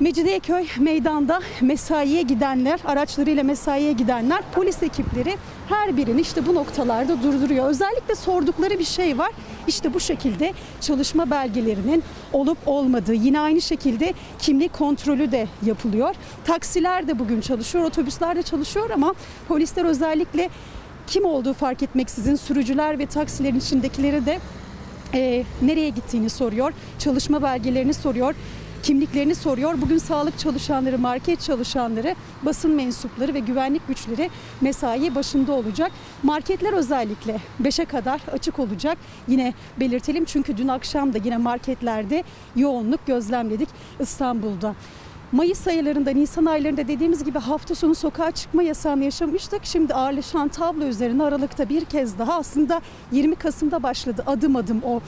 [0.00, 5.36] Mecidiyeköy meydanda mesaiye gidenler, araçlarıyla mesaiye gidenler, polis ekipleri
[5.68, 7.68] her birini işte bu noktalarda durduruyor.
[7.68, 9.30] Özellikle sordukları bir şey var.
[9.66, 12.02] İşte bu şekilde çalışma belgelerinin
[12.32, 16.14] olup olmadığı, yine aynı şekilde kimlik kontrolü de yapılıyor.
[16.44, 19.14] Taksiler de bugün çalışıyor, otobüsler de çalışıyor ama
[19.48, 20.50] polisler özellikle
[21.06, 24.38] kim olduğu fark etmeksizin sürücüler ve taksilerin içindekileri de
[25.14, 28.34] e, nereye gittiğini soruyor, çalışma belgelerini soruyor
[28.84, 29.80] kimliklerini soruyor.
[29.80, 34.30] Bugün sağlık çalışanları, market çalışanları, basın mensupları ve güvenlik güçleri
[34.60, 35.92] mesai başında olacak.
[36.22, 38.98] Marketler özellikle 5'e kadar açık olacak.
[39.28, 42.24] Yine belirtelim çünkü dün akşam da yine marketlerde
[42.56, 43.68] yoğunluk gözlemledik
[44.00, 44.74] İstanbul'da.
[45.32, 49.64] Mayıs aylarında, Nisan aylarında dediğimiz gibi hafta sonu sokağa çıkma yasağını yaşamıştık.
[49.64, 52.80] Şimdi ağırlaşan tablo üzerine Aralık'ta bir kez daha aslında
[53.12, 55.00] 20 Kasım'da başladı adım adım o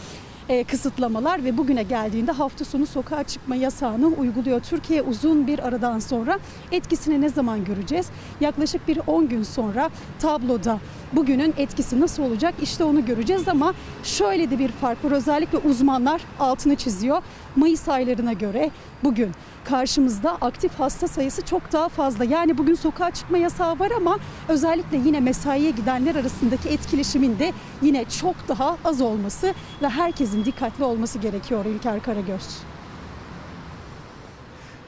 [0.48, 4.60] e, kısıtlamalar ve bugüne geldiğinde hafta sonu sokağa çıkma yasağını uyguluyor.
[4.60, 6.38] Türkiye uzun bir aradan sonra
[6.72, 8.06] etkisini ne zaman göreceğiz?
[8.40, 10.78] Yaklaşık bir 10 gün sonra tabloda
[11.12, 12.54] bugünün etkisi nasıl olacak?
[12.62, 13.74] İşte onu göreceğiz ama
[14.04, 15.10] şöyle de bir fark var.
[15.10, 17.22] Özellikle uzmanlar altını çiziyor.
[17.56, 18.70] Mayıs aylarına göre
[19.04, 19.30] bugün
[19.66, 22.24] karşımızda aktif hasta sayısı çok daha fazla.
[22.24, 24.18] Yani bugün sokağa çıkma yasağı var ama
[24.48, 27.52] özellikle yine mesaiye gidenler arasındaki etkileşimin de
[27.82, 32.62] yine çok daha az olması ve herkesin dikkatli olması gerekiyor İlker Karagöz.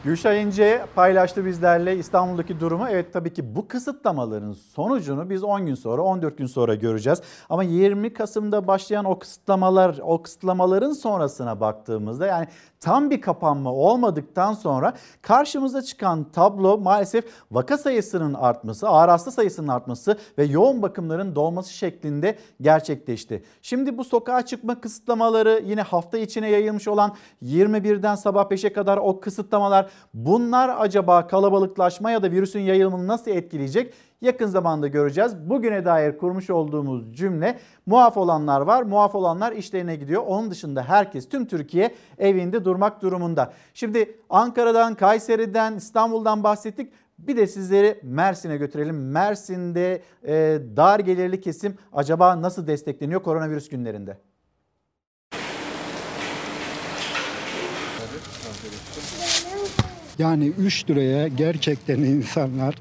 [0.05, 2.87] Gülşah İnce paylaştı bizlerle İstanbul'daki durumu.
[2.91, 7.23] Evet tabii ki bu kısıtlamaların sonucunu biz 10 gün sonra 14 gün sonra göreceğiz.
[7.49, 12.47] Ama 20 Kasım'da başlayan o kısıtlamalar o kısıtlamaların sonrasına baktığımızda yani
[12.81, 19.69] tam bir kapanma olmadıktan sonra karşımıza çıkan tablo maalesef vaka sayısının artması, ağır hasta sayısının
[19.69, 23.45] artması ve yoğun bakımların dolması şeklinde gerçekleşti.
[23.63, 29.21] Şimdi bu sokağa çıkma kısıtlamaları yine hafta içine yayılmış olan 21'den sabah 5'e kadar o
[29.21, 33.95] kısıtlamalar bunlar acaba kalabalıklaşma ya da virüsün yayılımını nasıl etkileyecek?
[34.20, 35.36] Yakın zamanda göreceğiz.
[35.36, 38.82] Bugüne dair kurmuş olduğumuz cümle muaf olanlar var.
[38.82, 40.23] Muaf olanlar işlerine gidiyor.
[40.27, 43.53] Onun dışında herkes tüm Türkiye evinde durmak durumunda.
[43.74, 46.93] Şimdi Ankara'dan, Kayseri'den, İstanbul'dan bahsettik.
[47.19, 49.11] Bir de sizleri Mersin'e götürelim.
[49.11, 54.16] Mersin'de e, dar gelirli kesim acaba nasıl destekleniyor koronavirüs günlerinde?
[60.19, 62.74] Yani 3 liraya gerçekten insanlar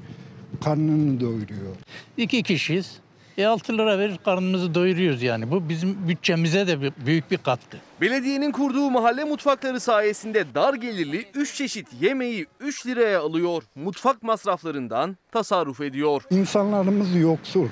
[0.64, 1.76] karnını doyuruyor.
[2.16, 3.00] İki kişiyiz.
[3.38, 5.50] E 6 lira verir karnımızı doyuruyoruz yani.
[5.50, 7.76] Bu bizim bütçemize de büyük bir katkı.
[8.00, 13.62] Belediyenin kurduğu mahalle mutfakları sayesinde dar gelirli 3 çeşit yemeği 3 liraya alıyor.
[13.74, 16.22] Mutfak masraflarından tasarruf ediyor.
[16.30, 17.68] İnsanlarımız yoksul.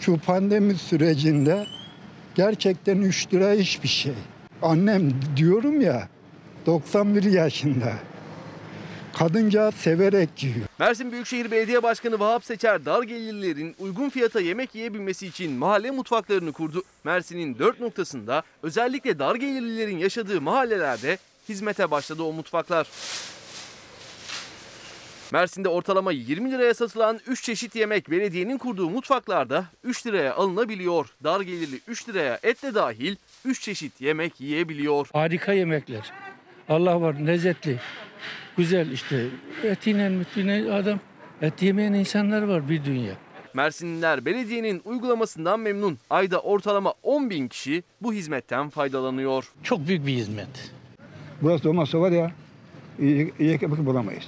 [0.00, 1.66] Şu pandemi sürecinde
[2.34, 4.14] gerçekten 3 lira hiçbir şey.
[4.62, 6.08] Annem diyorum ya
[6.66, 7.92] 91 yaşında.
[9.14, 10.66] Kadıncağız severek yiyor.
[10.78, 16.52] Mersin Büyükşehir Belediye Başkanı Vahap Seçer dar gelirlilerin uygun fiyata yemek yiyebilmesi için mahalle mutfaklarını
[16.52, 16.82] kurdu.
[17.04, 21.18] Mersin'in dört noktasında özellikle dar gelirlilerin yaşadığı mahallelerde
[21.48, 22.86] hizmete başladı o mutfaklar.
[25.32, 31.06] Mersin'de ortalama 20 liraya satılan 3 çeşit yemek belediyenin kurduğu mutfaklarda 3 liraya alınabiliyor.
[31.24, 35.08] Dar gelirli 3 liraya et de dahil 3 çeşit yemek yiyebiliyor.
[35.12, 36.12] Harika yemekler.
[36.68, 37.80] Allah var lezzetli.
[38.56, 39.26] Güzel işte
[39.64, 41.00] etiyle mütüne adam
[41.42, 43.12] et yemeyen insanlar var bir dünya.
[43.54, 45.98] Mersinliler belediyenin uygulamasından memnun.
[46.10, 49.52] Ayda ortalama 10 bin kişi bu hizmetten faydalanıyor.
[49.62, 50.72] Çok büyük bir hizmet.
[51.42, 52.32] Burası olmazsa var ya
[53.38, 54.24] ekmek bulamayız.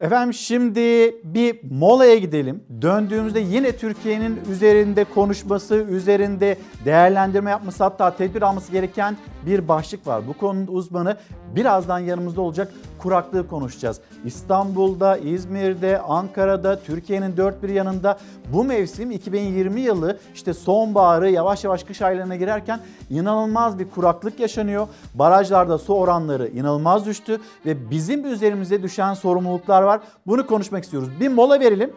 [0.00, 2.64] Efendim şimdi bir molaya gidelim.
[2.82, 9.16] Döndüğümüzde yine Türkiye'nin üzerinde konuşması, üzerinde değerlendirme yapması hatta tedbir alması gereken
[9.46, 10.28] bir başlık var.
[10.28, 11.16] Bu konunun uzmanı
[11.56, 12.72] birazdan yanımızda olacak
[13.02, 14.00] kuraklığı konuşacağız.
[14.24, 18.18] İstanbul'da, İzmir'de, Ankara'da, Türkiye'nin dört bir yanında
[18.52, 24.88] bu mevsim 2020 yılı işte sonbaharı yavaş yavaş kış aylarına girerken inanılmaz bir kuraklık yaşanıyor.
[25.14, 30.00] Barajlarda su oranları inanılmaz düştü ve bizim üzerimize düşen sorumluluklar var.
[30.26, 31.08] Bunu konuşmak istiyoruz.
[31.20, 31.92] Bir mola verelim.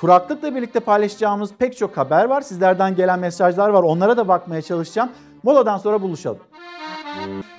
[0.00, 2.40] Kuraklıkla birlikte paylaşacağımız pek çok haber var.
[2.40, 3.82] Sizlerden gelen mesajlar var.
[3.82, 5.10] Onlara da bakmaya çalışacağım.
[5.42, 6.38] Moladan sonra buluşalım.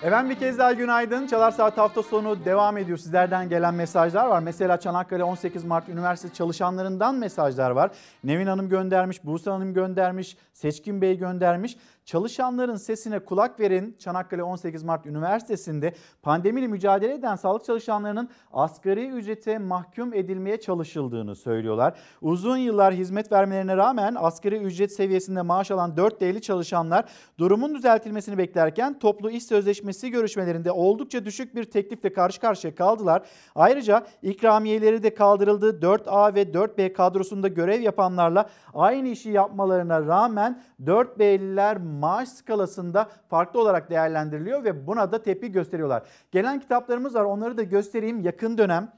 [0.04, 1.28] Efendim bir kez daha günaydın.
[1.28, 2.98] Çalar Saat hafta sonu devam ediyor.
[2.98, 4.40] Sizlerden gelen mesajlar var.
[4.40, 7.92] Mesela Çanakkale 18 Mart Üniversitesi çalışanlarından mesajlar var.
[8.24, 11.78] Nevin Hanım göndermiş, Buse Hanım göndermiş, Seçkin Bey göndermiş.
[12.10, 13.96] Çalışanların sesine kulak verin.
[14.00, 21.98] Çanakkale 18 Mart Üniversitesi'nde pandemiyle mücadele eden sağlık çalışanlarının asgari ücrete mahkum edilmeye çalışıldığını söylüyorlar.
[22.22, 27.06] Uzun yıllar hizmet vermelerine rağmen asgari ücret seviyesinde maaş alan 4 değerli çalışanlar
[27.38, 33.26] durumun düzeltilmesini beklerken toplu iş sözleşmesi görüşmelerinde oldukça düşük bir teklifle karşı karşıya kaldılar.
[33.56, 35.80] Ayrıca ikramiyeleri de kaldırıldı.
[35.82, 43.90] 4A ve 4B kadrosunda görev yapanlarla aynı işi yapmalarına rağmen 4B'liler maaş skalasında farklı olarak
[43.90, 46.04] değerlendiriliyor ve buna da tepki gösteriyorlar.
[46.32, 48.22] Gelen kitaplarımız var onları da göstereyim.
[48.22, 48.92] Yakın dönem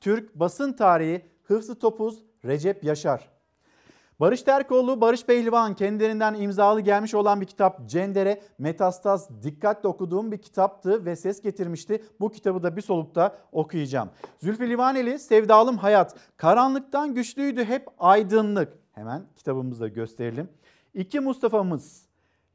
[0.00, 3.28] Türk basın tarihi Hıfzı Topuz Recep Yaşar.
[4.20, 10.38] Barış Terkoğlu, Barış Pehlivan kendilerinden imzalı gelmiş olan bir kitap Cendere Metastaz dikkatle okuduğum bir
[10.38, 12.04] kitaptı ve ses getirmişti.
[12.20, 14.10] Bu kitabı da bir solukta okuyacağım.
[14.38, 18.72] Zülfü Livaneli Sevdalım Hayat karanlıktan güçlüydü hep aydınlık.
[18.92, 20.48] Hemen kitabımızı da gösterelim.
[20.94, 22.07] İki Mustafa'mız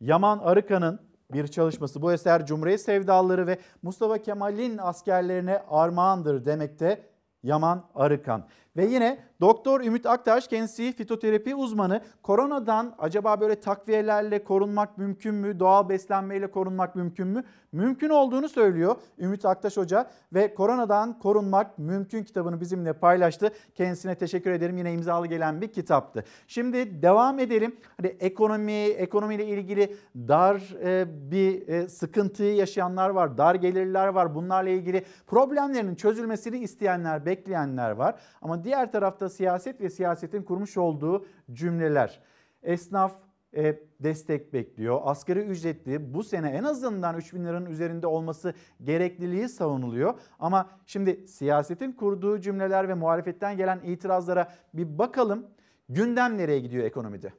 [0.03, 0.99] Yaman Arıkan'ın
[1.33, 2.01] bir çalışması.
[2.01, 7.09] Bu eser Cumhuriyet sevdalıları ve Mustafa Kemal'in askerlerine armağandır demekte
[7.43, 8.47] Yaman Arıkan.
[8.77, 12.01] Ve yine Doktor Ümit Aktaş kendisi fitoterapi uzmanı.
[12.21, 15.59] Koronadan acaba böyle takviyelerle korunmak mümkün mü?
[15.59, 17.43] Doğal beslenmeyle korunmak mümkün mü?
[17.71, 23.51] Mümkün olduğunu söylüyor Ümit Aktaş Hoca ve koronadan korunmak mümkün kitabını bizimle paylaştı.
[23.75, 24.77] Kendisine teşekkür ederim.
[24.77, 26.23] Yine imzalı gelen bir kitaptı.
[26.47, 27.75] Şimdi devam edelim.
[27.97, 33.37] Hani ekonomi, ekonomiyle ilgili dar e, bir e, sıkıntıyı yaşayanlar var.
[33.37, 34.35] Dar gelirler var.
[34.35, 38.15] Bunlarla ilgili problemlerinin çözülmesini isteyenler, bekleyenler var.
[38.41, 42.19] Ama diğer tarafta siyaset ve siyasetin kurmuş olduğu cümleler.
[42.63, 43.13] Esnaf
[43.55, 45.01] e, destek bekliyor.
[45.03, 48.53] Asgari ücretli bu sene en azından 3 bin liranın üzerinde olması
[48.83, 50.19] gerekliliği savunuluyor.
[50.39, 55.47] Ama şimdi siyasetin kurduğu cümleler ve muhalefetten gelen itirazlara bir bakalım.
[55.89, 57.33] Gündem nereye gidiyor ekonomide?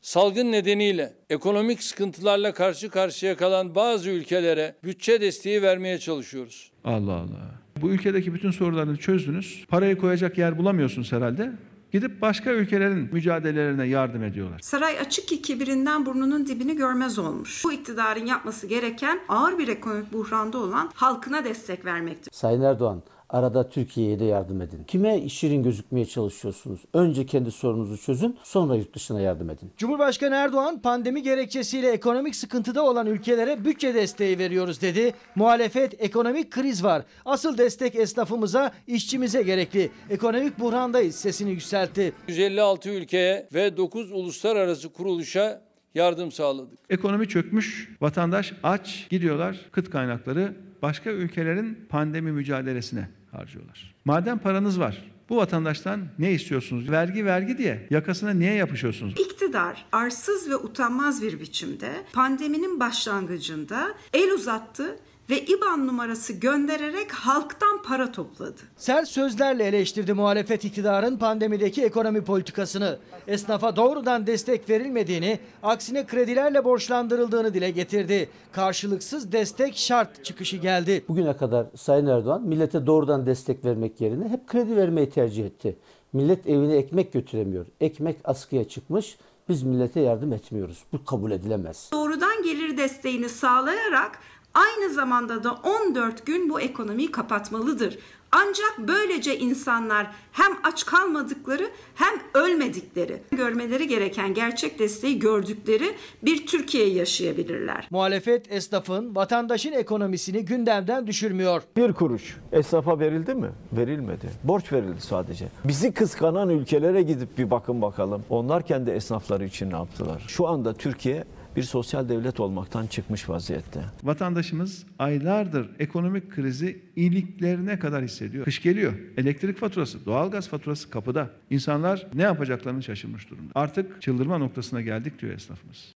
[0.00, 6.72] Salgın nedeniyle ekonomik sıkıntılarla karşı karşıya kalan bazı ülkelere bütçe desteği vermeye çalışıyoruz.
[6.84, 7.65] Allah Allah.
[7.80, 9.64] Bu ülkedeki bütün sorunlarını çözdünüz.
[9.68, 11.52] Parayı koyacak yer bulamıyorsunuz herhalde.
[11.92, 14.60] Gidip başka ülkelerin mücadelelerine yardım ediyorlar.
[14.60, 17.64] Saray açık ki kibirinden burnunun dibini görmez olmuş.
[17.64, 22.30] Bu iktidarın yapması gereken ağır bir ekonomik buhranda olan halkına destek vermektir.
[22.32, 24.84] Sayın Erdoğan arada Türkiye'ye de yardım edin.
[24.86, 26.80] Kime şirin gözükmeye çalışıyorsunuz?
[26.94, 29.72] Önce kendi sorununuzu çözün sonra yurt dışına yardım edin.
[29.76, 35.14] Cumhurbaşkanı Erdoğan pandemi gerekçesiyle ekonomik sıkıntıda olan ülkelere bütçe desteği veriyoruz dedi.
[35.34, 37.02] Muhalefet ekonomik kriz var.
[37.24, 39.90] Asıl destek esnafımıza, işçimize gerekli.
[40.10, 42.12] Ekonomik buhrandayız sesini yükseltti.
[42.28, 45.65] 156 ülkeye ve 9 uluslararası kuruluşa
[45.96, 46.78] yardım sağladık.
[46.90, 53.94] Ekonomi çökmüş, vatandaş aç, gidiyorlar kıt kaynakları başka ülkelerin pandemi mücadelesine harcıyorlar.
[54.04, 56.90] Madem paranız var, bu vatandaştan ne istiyorsunuz?
[56.90, 59.14] Vergi vergi diye yakasına niye yapışıyorsunuz?
[59.20, 64.96] İktidar arsız ve utanmaz bir biçimde pandeminin başlangıcında el uzattı
[65.30, 68.60] ve IBAN numarası göndererek halktan para topladı.
[68.76, 72.98] Sert sözlerle eleştirdi muhalefet iktidarın pandemideki ekonomi politikasını.
[73.26, 78.28] Esnafa doğrudan destek verilmediğini, aksine kredilerle borçlandırıldığını dile getirdi.
[78.52, 81.04] Karşılıksız destek şart çıkışı geldi.
[81.08, 85.76] Bugüne kadar Sayın Erdoğan millete doğrudan destek vermek yerine hep kredi vermeyi tercih etti.
[86.12, 87.66] Millet evine ekmek götüremiyor.
[87.80, 89.16] Ekmek askıya çıkmış.
[89.48, 90.84] Biz millete yardım etmiyoruz.
[90.92, 91.90] Bu kabul edilemez.
[91.92, 94.18] Doğrudan gelir desteğini sağlayarak
[94.56, 97.98] aynı zamanda da 14 gün bu ekonomiyi kapatmalıdır.
[98.32, 106.88] Ancak böylece insanlar hem aç kalmadıkları hem ölmedikleri, görmeleri gereken gerçek desteği gördükleri bir Türkiye
[106.88, 107.88] yaşayabilirler.
[107.90, 111.62] Muhalefet esnafın, vatandaşın ekonomisini gündemden düşürmüyor.
[111.76, 113.50] Bir kuruş esnafa verildi mi?
[113.72, 114.30] Verilmedi.
[114.44, 115.48] Borç verildi sadece.
[115.64, 118.24] Bizi kıskanan ülkelere gidip bir bakın bakalım.
[118.30, 120.24] Onlar kendi esnafları için ne yaptılar?
[120.28, 121.24] Şu anda Türkiye
[121.56, 123.84] bir sosyal devlet olmaktan çıkmış vaziyette.
[124.02, 128.44] Vatandaşımız aylardır ekonomik krizi iliklerine kadar hissediyor.
[128.44, 128.92] Kış geliyor.
[129.16, 131.30] Elektrik faturası, doğalgaz faturası kapıda.
[131.50, 133.52] İnsanlar ne yapacaklarını şaşırmış durumda.
[133.54, 135.95] Artık çıldırma noktasına geldik diyor esnafımız.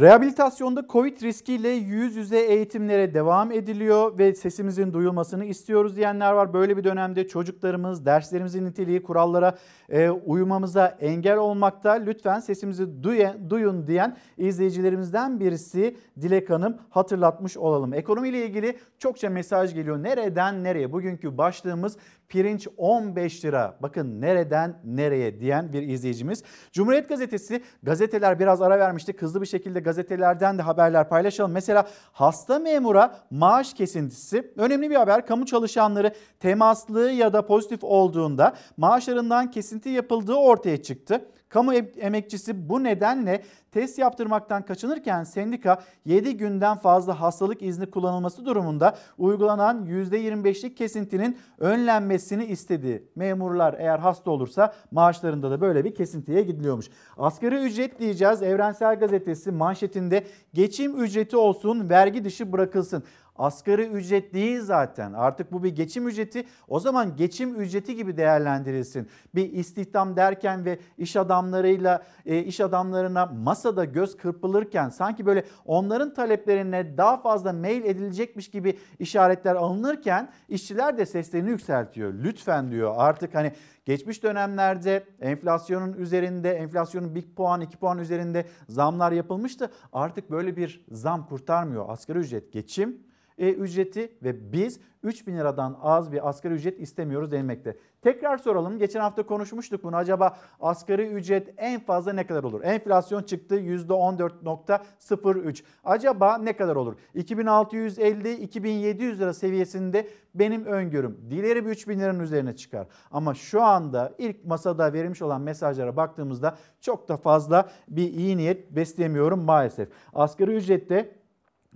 [0.00, 6.52] Rehabilitasyonda Covid riskiyle yüz yüze eğitimlere devam ediliyor ve sesimizin duyulmasını istiyoruz diyenler var.
[6.52, 9.58] Böyle bir dönemde çocuklarımız derslerimizin niteliği kurallara
[9.88, 11.92] e, uymamıza engel olmakta.
[11.92, 17.94] Lütfen sesimizi duyun, duyun diyen izleyicilerimizden birisi Dilek Hanım hatırlatmış olalım.
[17.94, 20.02] Ekonomiyle ilgili çokça mesaj geliyor.
[20.02, 20.92] Nereden nereye?
[20.92, 21.96] Bugünkü başlığımız
[22.32, 23.76] pirinç 15 lira.
[23.80, 26.42] Bakın nereden nereye diyen bir izleyicimiz.
[26.72, 29.16] Cumhuriyet Gazetesi gazeteler biraz ara vermişti.
[29.18, 31.52] Hızlı bir şekilde gazetelerden de haberler paylaşalım.
[31.52, 35.26] Mesela hasta memura maaş kesintisi önemli bir haber.
[35.26, 41.28] Kamu çalışanları temaslı ya da pozitif olduğunda maaşlarından kesinti yapıldığı ortaya çıktı.
[41.52, 43.42] Kamu emekçisi bu nedenle
[43.72, 52.44] test yaptırmaktan kaçınırken sendika 7 günden fazla hastalık izni kullanılması durumunda uygulanan %25'lik kesintinin önlenmesini
[52.44, 53.08] istedi.
[53.16, 56.86] Memurlar eğer hasta olursa maaşlarında da böyle bir kesintiye gidiliyormuş.
[57.18, 58.42] Asgari ücret diyeceğiz.
[58.42, 60.24] Evrensel Gazetesi manşetinde
[60.54, 63.04] geçim ücreti olsun vergi dışı bırakılsın.
[63.36, 65.12] Asgari ücret değil zaten.
[65.12, 66.46] Artık bu bir geçim ücreti.
[66.68, 69.08] O zaman geçim ücreti gibi değerlendirilsin.
[69.34, 76.14] Bir istihdam derken ve iş adamlarıyla e, iş adamlarına masada göz kırpılırken sanki böyle onların
[76.14, 82.14] taleplerine daha fazla mail edilecekmiş gibi işaretler alınırken işçiler de seslerini yükseltiyor.
[82.14, 83.52] Lütfen diyor artık hani
[83.84, 89.70] Geçmiş dönemlerde enflasyonun üzerinde, enflasyonun bir puan, iki puan üzerinde zamlar yapılmıştı.
[89.92, 91.84] Artık böyle bir zam kurtarmıyor.
[91.88, 93.11] Asgari ücret geçim
[93.42, 97.76] e, ücreti ve biz 3 bin liradan az bir asgari ücret istemiyoruz denilmekte.
[98.02, 98.78] Tekrar soralım.
[98.78, 99.96] Geçen hafta konuşmuştuk bunu.
[99.96, 102.62] Acaba asgari ücret en fazla ne kadar olur?
[102.62, 105.62] Enflasyon çıktı %14.03.
[105.84, 106.94] Acaba ne kadar olur?
[107.14, 111.18] 2650-2700 lira seviyesinde benim öngörüm.
[111.30, 112.86] Dileri bir 3 bin liranın üzerine çıkar.
[113.10, 118.70] Ama şu anda ilk masada verilmiş olan mesajlara baktığımızda çok da fazla bir iyi niyet
[118.70, 119.88] beslemiyorum maalesef.
[120.14, 121.21] Asgari ücrette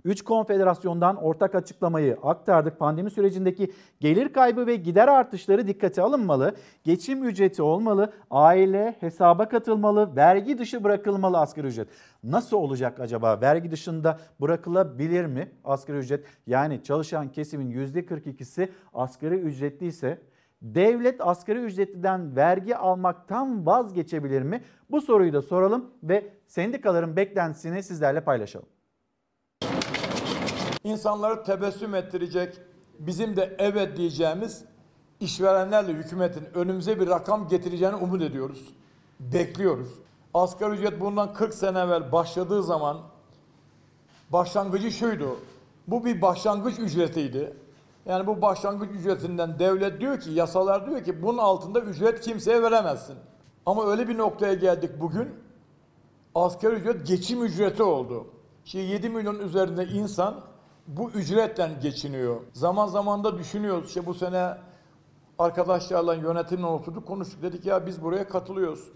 [0.03, 2.79] 3 konfederasyondan ortak açıklamayı aktardık.
[2.79, 6.55] Pandemi sürecindeki gelir kaybı ve gider artışları dikkate alınmalı.
[6.83, 11.87] Geçim ücreti olmalı, aile hesaba katılmalı, vergi dışı bırakılmalı asgari ücret.
[12.23, 13.41] Nasıl olacak acaba?
[13.41, 16.25] Vergi dışında bırakılabilir mi asgari ücret?
[16.47, 20.21] Yani çalışan kesimin %42'si asgari ücretli ise
[20.61, 24.63] Devlet asgari ücretliden vergi almaktan vazgeçebilir mi?
[24.91, 28.67] Bu soruyu da soralım ve sendikaların beklentisini sizlerle paylaşalım.
[30.87, 32.57] İnsanları tebessüm ettirecek,
[32.99, 34.63] bizim de evet diyeceğimiz
[35.19, 38.73] işverenlerle hükümetin önümüze bir rakam getireceğini umut ediyoruz.
[39.19, 39.89] Bekliyoruz.
[40.33, 42.97] Asgari ücret bundan 40 sene evvel başladığı zaman
[44.29, 45.37] başlangıcı şuydu.
[45.87, 47.53] Bu bir başlangıç ücretiydi.
[48.05, 53.15] Yani bu başlangıç ücretinden devlet diyor ki, yasalar diyor ki bunun altında ücret kimseye veremezsin.
[53.65, 55.29] Ama öyle bir noktaya geldik bugün.
[56.35, 58.27] Asgari ücret geçim ücreti oldu.
[58.65, 60.43] Şimdi 7 milyon üzerinde insan
[60.87, 62.35] bu ücretle geçiniyor.
[62.53, 63.87] Zaman zaman da düşünüyoruz.
[63.87, 64.57] İşte bu sene
[65.39, 67.41] arkadaşlarla yönetimle oturduk konuştuk.
[67.41, 68.89] Dedik ya biz buraya katılıyoruz.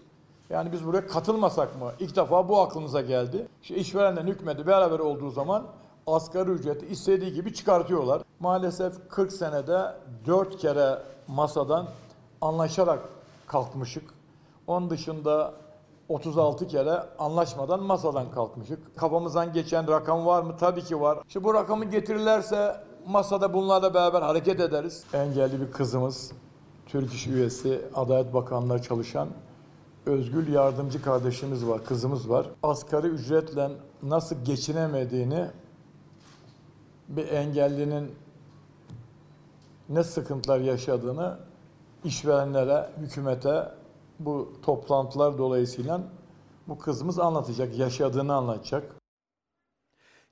[0.50, 1.92] Yani biz buraya katılmasak mı?
[2.00, 3.48] İlk defa bu aklımıza geldi.
[3.62, 5.66] İşte işverenle hükümeti beraber olduğu zaman
[6.06, 8.22] asgari ücreti istediği gibi çıkartıyorlar.
[8.40, 9.94] Maalesef 40 senede
[10.26, 10.98] 4 kere
[11.28, 11.86] masadan
[12.40, 13.00] anlaşarak
[13.46, 14.04] kalkmışık.
[14.66, 15.54] Onun dışında
[16.12, 18.96] 36 kere anlaşmadan masadan kalkmışık.
[18.96, 20.56] Kafamızdan geçen rakam var mı?
[20.60, 21.18] Tabii ki var.
[21.28, 22.76] İşte bu rakamı getirirlerse
[23.06, 25.04] masada bunlarla beraber hareket ederiz.
[25.12, 26.32] Engelli bir kızımız,
[26.86, 29.28] Türk İş üyesi, Adalet Bakanlığı çalışan
[30.06, 32.46] Özgül yardımcı kardeşimiz var, kızımız var.
[32.62, 33.68] Asgari ücretle
[34.02, 35.46] nasıl geçinemediğini
[37.08, 38.14] bir engellinin
[39.88, 41.38] ne sıkıntılar yaşadığını
[42.04, 43.81] işverenlere, hükümete
[44.24, 46.00] bu toplantılar dolayısıyla
[46.68, 48.96] bu kızımız anlatacak, yaşadığını anlatacak.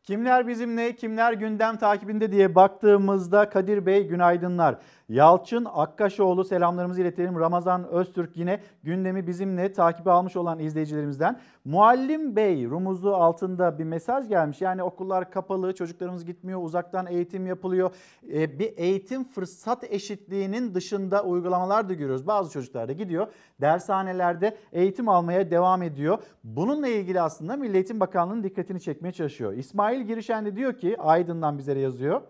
[0.03, 4.79] Kimler bizimle, kimler gündem takibinde diye baktığımızda Kadir Bey günaydınlar.
[5.11, 7.39] Yalçın Akkaşoğlu selamlarımızı iletelim.
[7.39, 11.41] Ramazan Öztürk yine gündemi bizimle takibi almış olan izleyicilerimizden.
[11.65, 14.61] Muallim Bey rumuzlu altında bir mesaj gelmiş.
[14.61, 17.91] Yani okullar kapalı, çocuklarımız gitmiyor, uzaktan eğitim yapılıyor.
[18.33, 22.27] Ee, bir eğitim fırsat eşitliğinin dışında uygulamalar da görüyoruz.
[22.27, 23.27] Bazı çocuklar da gidiyor
[23.61, 26.19] dershanelerde eğitim almaya devam ediyor.
[26.45, 29.53] Bununla ilgili aslında Milli Eğitim Bakanlığı'nın dikkatini çekmeye çalışıyor.
[29.53, 32.21] İsmail Girişen de diyor ki Aydın'dan bizlere yazıyor.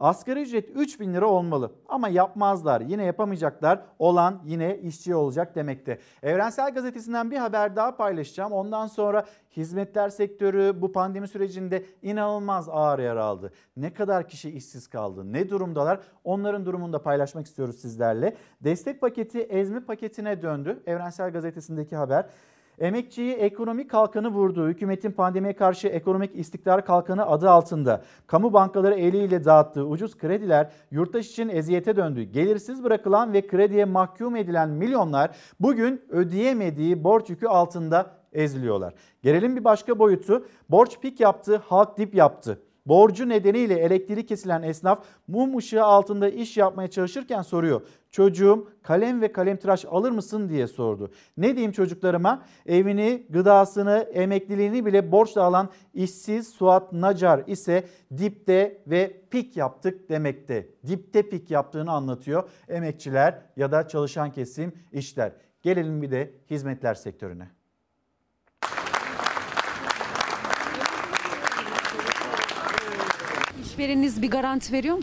[0.00, 5.98] Asgari ücret 3 bin lira olmalı ama yapmazlar yine yapamayacaklar olan yine işçi olacak demekte.
[6.22, 8.52] Evrensel Gazetesi'nden bir haber daha paylaşacağım.
[8.52, 9.24] Ondan sonra
[9.56, 13.52] hizmetler sektörü bu pandemi sürecinde inanılmaz ağır yara aldı.
[13.76, 18.36] Ne kadar kişi işsiz kaldı ne durumdalar onların durumunu da paylaşmak istiyoruz sizlerle.
[18.60, 22.26] Destek paketi ezme paketine döndü Evrensel Gazetesi'ndeki haber.
[22.80, 24.68] Emekçiyi ekonomik kalkanı vurdu.
[24.68, 31.30] Hükümetin pandemiye karşı ekonomik istikrar kalkanı adı altında kamu bankaları eliyle dağıttığı ucuz krediler yurttaş
[31.30, 32.22] için eziyete döndü.
[32.22, 38.94] Gelirsiz bırakılan ve krediye mahkum edilen milyonlar bugün ödeyemediği borç yükü altında eziliyorlar.
[39.22, 40.46] Gelelim bir başka boyutu.
[40.70, 42.60] Borç pik yaptı, halk dip yaptı.
[42.86, 47.82] Borcu nedeniyle elektriği kesilen esnaf mum ışığı altında iş yapmaya çalışırken soruyor.
[48.10, 51.12] Çocuğum kalem ve kalemtıraş alır mısın diye sordu.
[51.36, 52.46] Ne diyeyim çocuklarıma?
[52.66, 57.84] Evini, gıdasını, emekliliğini bile borçla alan işsiz Suat Nacar ise
[58.18, 60.68] dipte ve pik yaptık demekte.
[60.86, 65.32] Dipte pik yaptığını anlatıyor emekçiler ya da çalışan kesim işler.
[65.62, 67.48] Gelelim bir de hizmetler sektörüne.
[73.62, 75.02] İşvereniniz bir garanti veriyor mu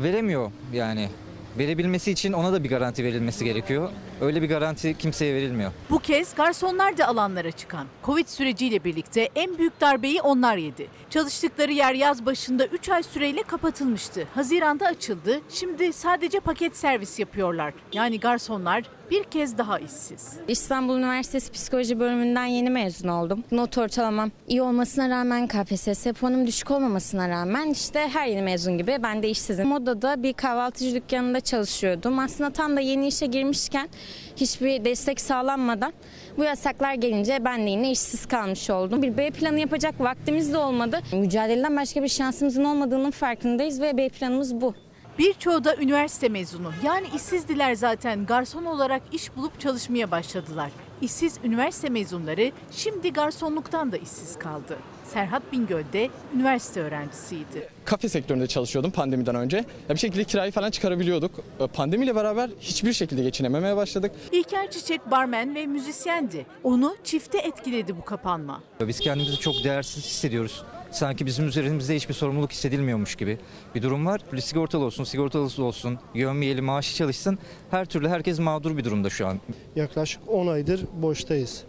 [0.00, 1.08] veremiyor yani.
[1.58, 3.90] Verebilmesi için ona da bir garanti verilmesi gerekiyor.
[4.20, 5.72] Öyle bir garanti kimseye verilmiyor.
[5.90, 7.86] Bu kez garsonlar da alanlara çıkan.
[8.04, 10.86] Covid süreciyle birlikte en büyük darbeyi onlar yedi.
[11.10, 14.28] Çalıştıkları yer yaz başında 3 ay süreyle kapatılmıştı.
[14.34, 15.40] Haziranda açıldı.
[15.50, 17.74] Şimdi sadece paket servis yapıyorlar.
[17.92, 20.32] Yani garsonlar bir kez daha işsiz.
[20.48, 23.44] İstanbul Üniversitesi Psikoloji bölümünden yeni mezun oldum.
[23.52, 28.98] Not ortalamam iyi olmasına rağmen KPSS puanım düşük olmamasına rağmen işte her yeni mezun gibi
[29.02, 29.66] ben de işsizim.
[29.68, 32.18] Modada bir kahvaltıcı dükkanında çalışıyordum.
[32.18, 33.88] Aslında tam da yeni işe girmişken
[34.36, 35.92] hiçbir destek sağlanmadan
[36.38, 39.02] bu yasaklar gelince ben de yine işsiz kalmış oldum.
[39.02, 41.00] Bir B planı yapacak vaktimiz de olmadı.
[41.12, 44.74] Mücadeleden başka bir şansımızın olmadığının farkındayız ve B planımız bu.
[45.18, 46.72] Birçoğu da üniversite mezunu.
[46.84, 50.70] Yani işsizdiler zaten garson olarak iş bulup çalışmaya başladılar.
[51.00, 54.78] İşsiz üniversite mezunları şimdi garsonluktan da işsiz kaldı.
[55.04, 57.68] Serhat Bingöl de üniversite öğrencisiydi.
[57.84, 59.56] Kafe sektöründe çalışıyordum pandemiden önce.
[59.56, 61.30] Ya bir şekilde kirayı falan çıkarabiliyorduk.
[61.60, 64.12] E, Pandemiyle beraber hiçbir şekilde geçinememeye başladık.
[64.32, 66.46] İlker Çiçek barmen ve müzisyendi.
[66.62, 68.62] Onu çifte etkiledi bu kapanma.
[68.80, 70.64] Biz kendimizi çok değersiz hissediyoruz.
[70.90, 73.38] Sanki bizim üzerimizde hiçbir sorumluluk hissedilmiyormuş gibi
[73.74, 74.20] bir durum var.
[74.40, 77.38] Sigortalı olsun, sigortalısı olsun, yövmiyeli maaşı çalışsın.
[77.70, 79.40] Her türlü herkes mağdur bir durumda şu an.
[79.76, 81.64] Yaklaşık 10 aydır boştayız.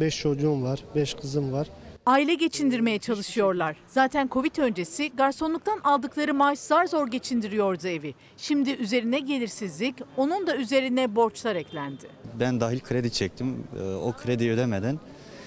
[0.00, 1.68] 5 çocuğum var, 5 kızım var.
[2.08, 3.76] Aile geçindirmeye çalışıyorlar.
[3.86, 8.14] Zaten Covid öncesi garsonluktan aldıkları maaş zar zor geçindiriyordu evi.
[8.36, 12.06] Şimdi üzerine gelirsizlik, onun da üzerine borçlar eklendi.
[12.40, 13.64] Ben dahil kredi çektim.
[13.80, 14.98] Ee, O kredi ödemeden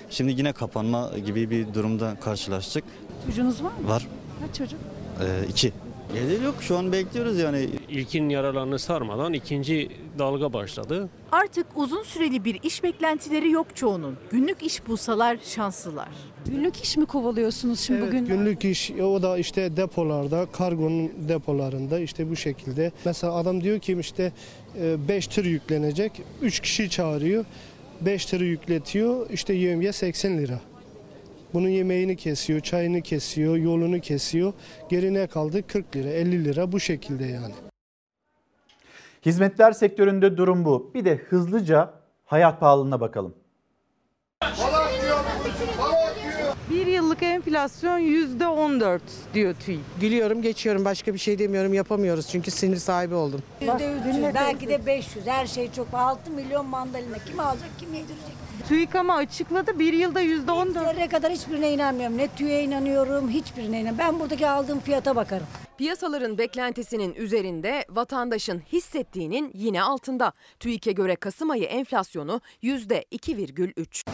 [0.10, 2.84] şimdi yine kapanma gibi bir durumda karşılaştık.
[3.26, 3.90] Çocuğunuz var mı?
[3.90, 4.08] Var.
[4.48, 4.80] Kaç çocuk?
[5.22, 5.74] Ee, iki.
[6.14, 7.70] Gelir yok şu an bekliyoruz yani.
[7.90, 9.90] İlkin yaralarını sarmadan ikinci
[10.20, 11.10] dalga başladı.
[11.32, 14.18] Artık uzun süreli bir iş beklentileri yok çoğunun.
[14.32, 16.10] Günlük iş bulsalar şanslılar.
[16.46, 18.26] Günlük iş mi kovalıyorsunuz şimdi Evet, bugün?
[18.26, 22.92] günlük iş o da işte depolarda, kargonun depolarında işte bu şekilde.
[23.06, 24.32] Mesela adam diyor ki işte
[25.08, 26.12] 5 tır yüklenecek.
[26.42, 27.46] 3 kişi çağırıyor.
[28.02, 29.30] 5 tırı yükletiyor.
[29.30, 30.60] İşte yevmiye 80 lira.
[31.54, 34.54] Bunun yemeğini kesiyor, çayını kesiyor, yolunu kesiyor.
[34.90, 35.68] Geri ne kaldı?
[35.68, 37.54] 40 lira, 50 lira bu şekilde yani.
[39.26, 40.92] Hizmetler sektöründe durum bu.
[40.94, 41.94] Bir de hızlıca
[42.26, 43.36] hayat pahalılığına bakalım.
[46.70, 49.02] Bir yıllık enflasyon yüzde 14
[49.34, 49.80] diyor TÜİK.
[50.02, 53.42] Gülüyorum geçiyorum başka bir şey demiyorum yapamıyoruz çünkü sinir sahibi oldum.
[53.62, 58.41] %300 belki de 500 her şey çok 6 milyon mandalina kim alacak kim yedirecek?
[58.72, 60.74] TÜİK ama açıkladı bir yılda yüzde 14.
[60.74, 62.18] Zerre kadar hiçbirine inanmıyorum.
[62.18, 64.14] Ne TÜİ'ye inanıyorum hiçbirine inanmıyorum.
[64.14, 65.48] Ben buradaki aldığım fiyata bakarım.
[65.78, 70.34] Piyasaların beklentisinin üzerinde, vatandaşın hissettiğinin yine altında.
[70.60, 74.06] TÜİK'e göre Kasım ayı enflasyonu %2,3.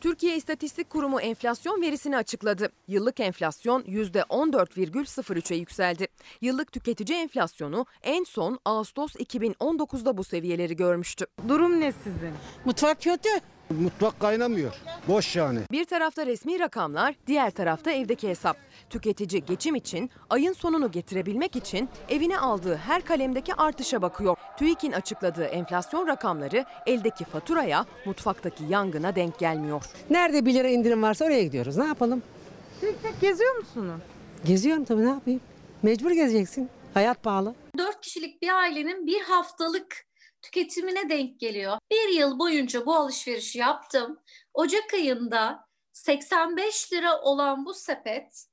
[0.00, 2.68] Türkiye İstatistik Kurumu enflasyon verisini açıkladı.
[2.88, 6.08] Yıllık enflasyon %14,03'e yükseldi.
[6.40, 11.26] Yıllık tüketici enflasyonu en son Ağustos 2019'da bu seviyeleri görmüştü.
[11.48, 12.32] Durum ne sizin?
[12.64, 13.28] Mutfak kötü.
[13.70, 14.74] Mutfak kaynamıyor.
[15.08, 15.60] Boş yani.
[15.72, 18.56] Bir tarafta resmi rakamlar, diğer tarafta evdeki hesap.
[18.90, 24.36] Tüketici geçim için, ayın sonunu getirebilmek için evine aldığı her kalemdeki artışa bakıyor.
[24.58, 29.84] TÜİK'in açıkladığı enflasyon rakamları eldeki faturaya, mutfaktaki yangına denk gelmiyor.
[30.10, 31.76] Nerede 1 lira indirim varsa oraya gidiyoruz.
[31.76, 32.22] Ne yapalım?
[32.80, 34.00] Tek tek geziyor musunuz?
[34.44, 35.40] Geziyorum tabii ne yapayım?
[35.82, 36.70] Mecbur gezeceksin.
[36.94, 37.54] Hayat pahalı.
[37.78, 40.06] 4 kişilik bir ailenin bir haftalık
[40.42, 41.78] tüketimine denk geliyor.
[41.92, 44.18] Bir yıl boyunca bu alışverişi yaptım.
[44.54, 48.46] Ocak ayında 85 lira olan bu sepet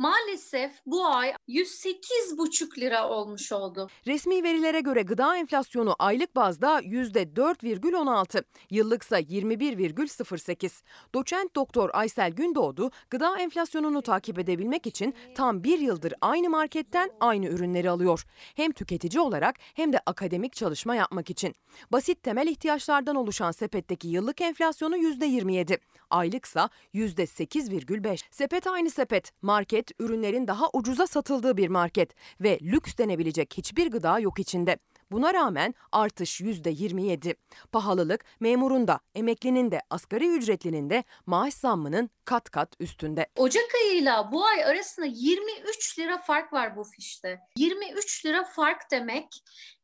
[0.00, 3.88] maalesef bu ay 108,5 lira olmuş oldu.
[4.06, 10.82] Resmi verilere göre gıda enflasyonu aylık bazda %4,16, yıllıksa 21,08.
[11.14, 17.46] Doçent doktor Aysel Gündoğdu gıda enflasyonunu takip edebilmek için tam bir yıldır aynı marketten aynı
[17.46, 18.24] ürünleri alıyor.
[18.56, 21.54] Hem tüketici olarak hem de akademik çalışma yapmak için.
[21.92, 25.78] Basit temel ihtiyaçlardan oluşan sepetteki yıllık enflasyonu %27,
[26.10, 28.22] aylıksa %8,5.
[28.30, 34.18] Sepet aynı sepet, market ürünlerin daha ucuza satıldığı bir market ve lüks denebilecek hiçbir gıda
[34.18, 34.78] yok içinde.
[35.10, 37.34] Buna rağmen artış %27.
[37.72, 43.26] Pahalılık memurun da, emeklinin de, asgari ücretlinin de maaş zammının kat kat üstünde.
[43.36, 47.40] Ocak ayıyla bu ay arasında 23 lira fark var bu fişte.
[47.56, 49.28] 23 lira fark demek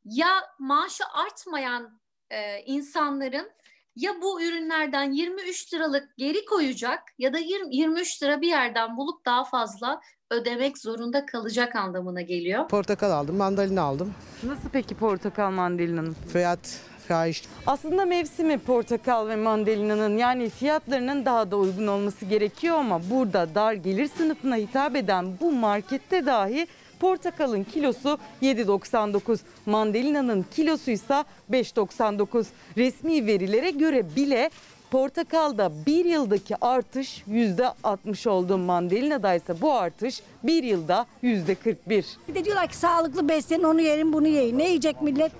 [0.04, 0.28] ya
[0.58, 2.00] maaşı artmayan
[2.30, 3.50] e, insanların
[3.96, 9.26] ya bu ürünlerden 23 liralık geri koyacak ya da 20, 23 lira bir yerden bulup
[9.26, 10.00] daha fazla
[10.30, 12.68] ödemek zorunda kalacak anlamına geliyor.
[12.68, 14.14] Portakal aldım, mandalina aldım.
[14.42, 16.16] Nasıl peki portakal mandalinanın?
[16.32, 17.42] Fiyat fahiş.
[17.66, 23.72] Aslında mevsimi portakal ve mandalinanın yani fiyatlarının daha da uygun olması gerekiyor ama burada dar
[23.72, 26.66] gelir sınıfına hitap eden bu markette dahi
[27.00, 32.46] portakalın kilosu 7.99, mandalinanın kilosu ise 5.99.
[32.76, 34.50] Resmi verilere göre bile
[34.90, 38.58] portakalda bir yıldaki artış %60 oldu.
[38.58, 42.04] Mandalinada ise bu artış bir yılda %41.
[42.28, 44.58] Bir de diyorlar ki sağlıklı beslenin onu yerin bunu yiyin.
[44.58, 45.32] Ne yiyecek millet?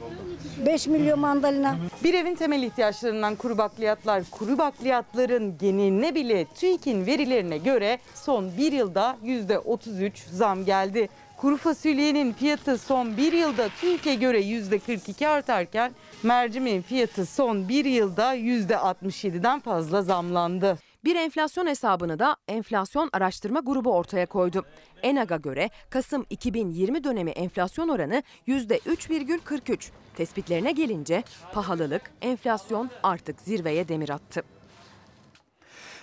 [0.67, 1.77] 5 milyon mandalina.
[2.05, 8.73] Bir evin temel ihtiyaçlarından kuru bakliyatlar, kuru bakliyatların geneline bile TÜİK'in verilerine göre son bir
[8.73, 11.09] yılda %33 zam geldi.
[11.37, 15.93] Kuru fasulyenin fiyatı son bir yılda TÜİK'e göre %42 artarken
[16.23, 20.79] mercimeğin fiyatı son bir yılda %67'den fazla zamlandı.
[21.05, 24.65] Bir enflasyon hesabını da enflasyon araştırma grubu ortaya koydu.
[25.03, 29.91] ENAG'a göre Kasım 2020 dönemi enflasyon oranı %3,43.
[30.17, 31.23] Tespitlerine gelince
[31.53, 34.56] pahalılık, enflasyon artık zirveye demir attı.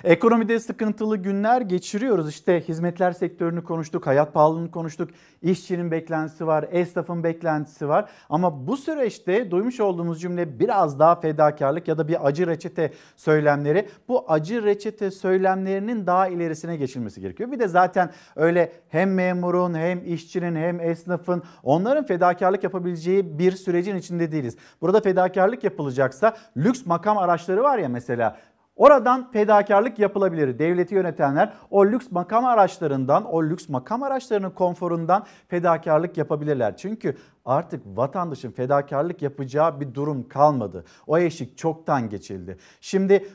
[0.04, 2.30] Ekonomide sıkıntılı günler geçiriyoruz.
[2.30, 5.10] İşte hizmetler sektörünü konuştuk, hayat pahalılığını konuştuk.
[5.42, 8.10] İşçinin beklentisi var, esnafın beklentisi var.
[8.30, 13.90] Ama bu süreçte duymuş olduğumuz cümle biraz daha fedakarlık ya da bir acı reçete söylemleri.
[14.08, 17.52] Bu acı reçete söylemlerinin daha ilerisine geçilmesi gerekiyor.
[17.52, 23.96] Bir de zaten öyle hem memurun hem işçinin hem esnafın onların fedakarlık yapabileceği bir sürecin
[23.96, 24.58] içinde değiliz.
[24.82, 28.38] Burada fedakarlık yapılacaksa lüks makam araçları var ya mesela
[28.76, 30.60] Oradan fedakarlık yapılabilir.
[30.60, 36.78] Devleti yönetenler o lüks makam araçlarından, o lüks makam araçlarının konforundan fedakarlık yapabilirler.
[36.78, 40.86] Çünkü artık vatandaşın fedakarlık yapacağı bir durum kalmadı.
[41.08, 42.58] O eşik çoktan geçildi.
[42.82, 43.28] Şimdi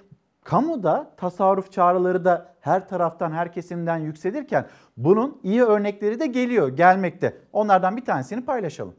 [0.44, 4.66] kamuda tasarruf çağrıları da her taraftan her kesimden yükselirken
[4.96, 7.38] bunun iyi örnekleri de geliyor, gelmekte.
[7.52, 8.94] Onlardan bir tanesini paylaşalım.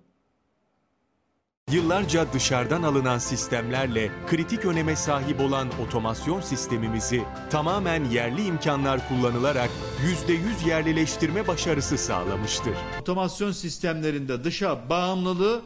[1.72, 9.70] Yıllarca dışarıdan alınan sistemlerle kritik öneme sahip olan otomasyon sistemimizi tamamen yerli imkanlar kullanılarak
[10.28, 12.74] %100 yerlileştirme başarısı sağlamıştır.
[13.02, 15.62] Otomasyon sistemlerinde dışa bağımlılığı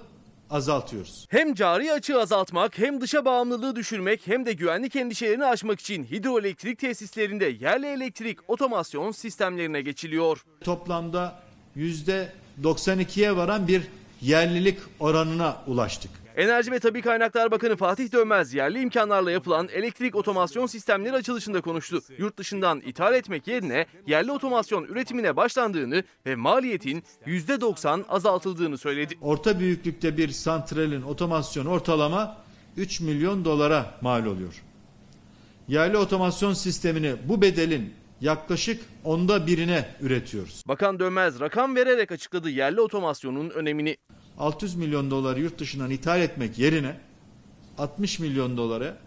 [0.50, 1.28] azaltıyoruz.
[1.30, 6.80] Hem cari açığı azaltmak hem dışa bağımlılığı düşürmek hem de güvenlik endişelerini aşmak için hidroelektrik
[6.80, 10.46] tesislerinde yerli elektrik otomasyon sistemlerine geçiliyor.
[10.62, 11.40] Toplamda
[11.78, 13.82] %92'ye varan bir
[14.24, 16.12] yerlilik oranına ulaştık.
[16.36, 22.02] Enerji ve Tabi Kaynaklar Bakanı Fatih Dönmez yerli imkanlarla yapılan elektrik otomasyon sistemleri açılışında konuştu.
[22.18, 29.16] Yurt dışından ithal etmek yerine yerli otomasyon üretimine başlandığını ve maliyetin %90 azaltıldığını söyledi.
[29.22, 32.38] Orta büyüklükte bir santralin otomasyon ortalama
[32.78, 34.64] 3 milyon dolara mal oluyor.
[35.68, 37.94] Yerli otomasyon sistemini bu bedelin
[38.24, 40.64] yaklaşık onda birine üretiyoruz.
[40.68, 43.98] Bakan Dönmez rakam vererek açıkladı yerli otomasyonun önemini.
[44.38, 46.96] 600 milyon doları yurt dışından ithal etmek yerine
[47.78, 48.98] 60 milyon dolara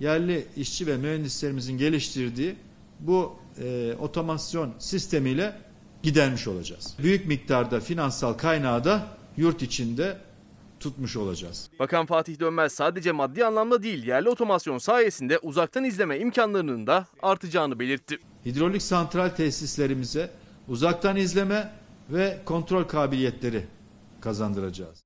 [0.00, 2.56] yerli işçi ve mühendislerimizin geliştirdiği
[3.00, 5.56] bu e, otomasyon sistemiyle
[6.02, 6.96] gidermiş olacağız.
[7.02, 10.16] Büyük miktarda finansal kaynağı da yurt içinde
[10.80, 11.70] tutmuş olacağız.
[11.78, 17.78] Bakan Fatih Dönmez sadece maddi anlamda değil yerli otomasyon sayesinde uzaktan izleme imkanlarının da artacağını
[17.78, 18.18] belirtti.
[18.46, 20.30] Hidrolik santral tesislerimize
[20.68, 21.72] uzaktan izleme
[22.10, 23.66] ve kontrol kabiliyetleri
[24.20, 25.05] kazandıracağız.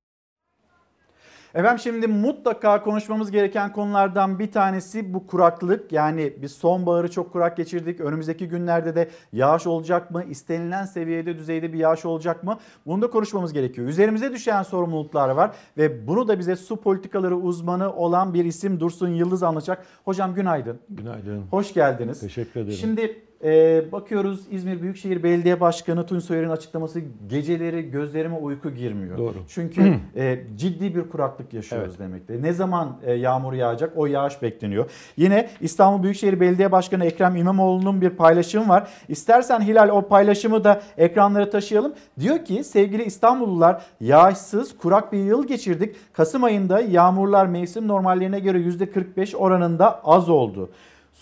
[1.55, 5.91] Efendim şimdi mutlaka konuşmamız gereken konulardan bir tanesi bu kuraklık.
[5.91, 7.99] Yani biz sonbaharı çok kurak geçirdik.
[7.99, 10.23] Önümüzdeki günlerde de yağış olacak mı?
[10.23, 12.57] İstenilen seviyede düzeyde bir yağış olacak mı?
[12.85, 13.87] Bunu da konuşmamız gerekiyor.
[13.87, 19.09] Üzerimize düşen sorumluluklar var ve bunu da bize su politikaları uzmanı olan bir isim Dursun
[19.09, 19.85] Yıldız anlatacak.
[20.05, 20.79] Hocam günaydın.
[20.89, 21.43] Günaydın.
[21.51, 22.19] Hoş geldiniz.
[22.19, 22.77] Teşekkür ederim.
[22.77, 29.17] Şimdi ee, bakıyoruz İzmir Büyükşehir Belediye Başkanı Tunç Soyer'in açıklaması geceleri gözlerime uyku girmiyor.
[29.17, 29.35] Doğru.
[29.47, 31.99] Çünkü e, ciddi bir kuraklık yaşıyoruz evet.
[31.99, 32.41] demekte.
[32.41, 34.91] Ne zaman e, yağmur yağacak o yağış bekleniyor.
[35.17, 38.87] Yine İstanbul Büyükşehir Belediye Başkanı Ekrem İmamoğlu'nun bir paylaşımı var.
[39.07, 41.93] İstersen Hilal o paylaşımı da ekranlara taşıyalım.
[42.19, 45.95] Diyor ki sevgili İstanbullular yağışsız kurak bir yıl geçirdik.
[46.13, 50.69] Kasım ayında yağmurlar mevsim normallerine göre %45 oranında az oldu.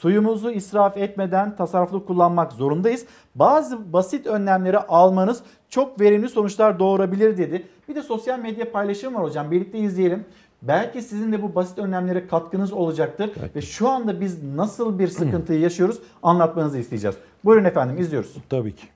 [0.01, 3.05] Suyumuzu israf etmeden tasarruflu kullanmak zorundayız.
[3.35, 7.67] Bazı basit önlemleri almanız çok verimli sonuçlar doğurabilir dedi.
[7.89, 9.51] Bir de sosyal medya paylaşım var hocam.
[9.51, 10.25] Birlikte izleyelim.
[10.61, 13.31] Belki sizin de bu basit önlemlere katkınız olacaktır.
[13.39, 13.55] Evet.
[13.55, 17.17] Ve şu anda biz nasıl bir sıkıntıyı yaşıyoruz anlatmanızı isteyeceğiz.
[17.45, 18.35] Buyurun efendim izliyoruz.
[18.49, 18.87] Tabii ki.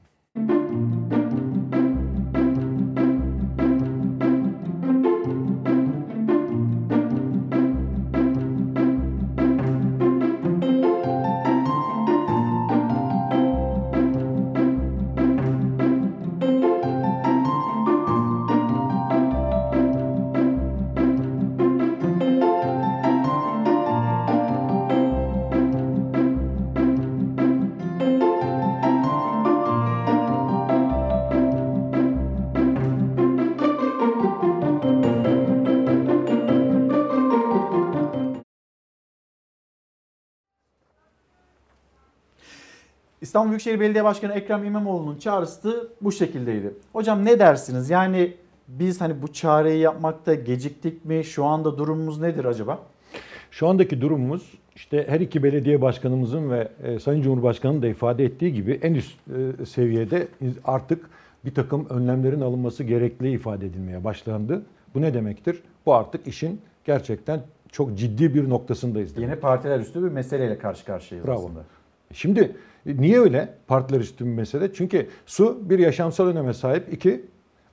[43.34, 46.74] İstanbul Büyükşehir Belediye Başkanı Ekrem İmamoğlu'nun çağrısı bu şekildeydi.
[46.94, 47.90] Hocam ne dersiniz?
[47.90, 48.34] Yani
[48.68, 51.24] biz hani bu çağrıyı yapmakta geciktik mi?
[51.24, 52.80] Şu anda durumumuz nedir acaba?
[53.52, 58.54] Şu andaki durumumuz işte her iki belediye başkanımızın ve e, Sayın Cumhurbaşkanı'nın da ifade ettiği
[58.54, 59.18] gibi en üst
[59.62, 60.28] e, seviyede
[60.66, 61.10] artık
[61.46, 64.62] bir takım önlemlerin alınması gerekli ifade edilmeye başlandı.
[64.96, 65.64] Bu ne demektir?
[65.86, 67.42] Bu artık işin gerçekten
[67.72, 69.18] çok ciddi bir noktasındayız.
[69.18, 71.40] Yine partiler üstü bir meseleyle karşı karşıyayız Bravo.
[71.40, 71.64] aslında.
[72.14, 72.56] Şimdi
[72.86, 74.74] niye öyle partiler üstü bir mesele?
[74.74, 76.94] Çünkü su bir yaşamsal öneme sahip.
[76.94, 77.26] iki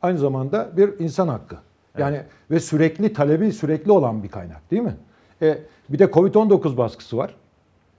[0.03, 1.57] aynı zamanda bir insan hakkı.
[1.99, 2.27] Yani evet.
[2.51, 4.97] ve sürekli talebi sürekli olan bir kaynak değil mi?
[5.43, 5.59] E,
[5.89, 7.35] bir de Covid-19 baskısı var.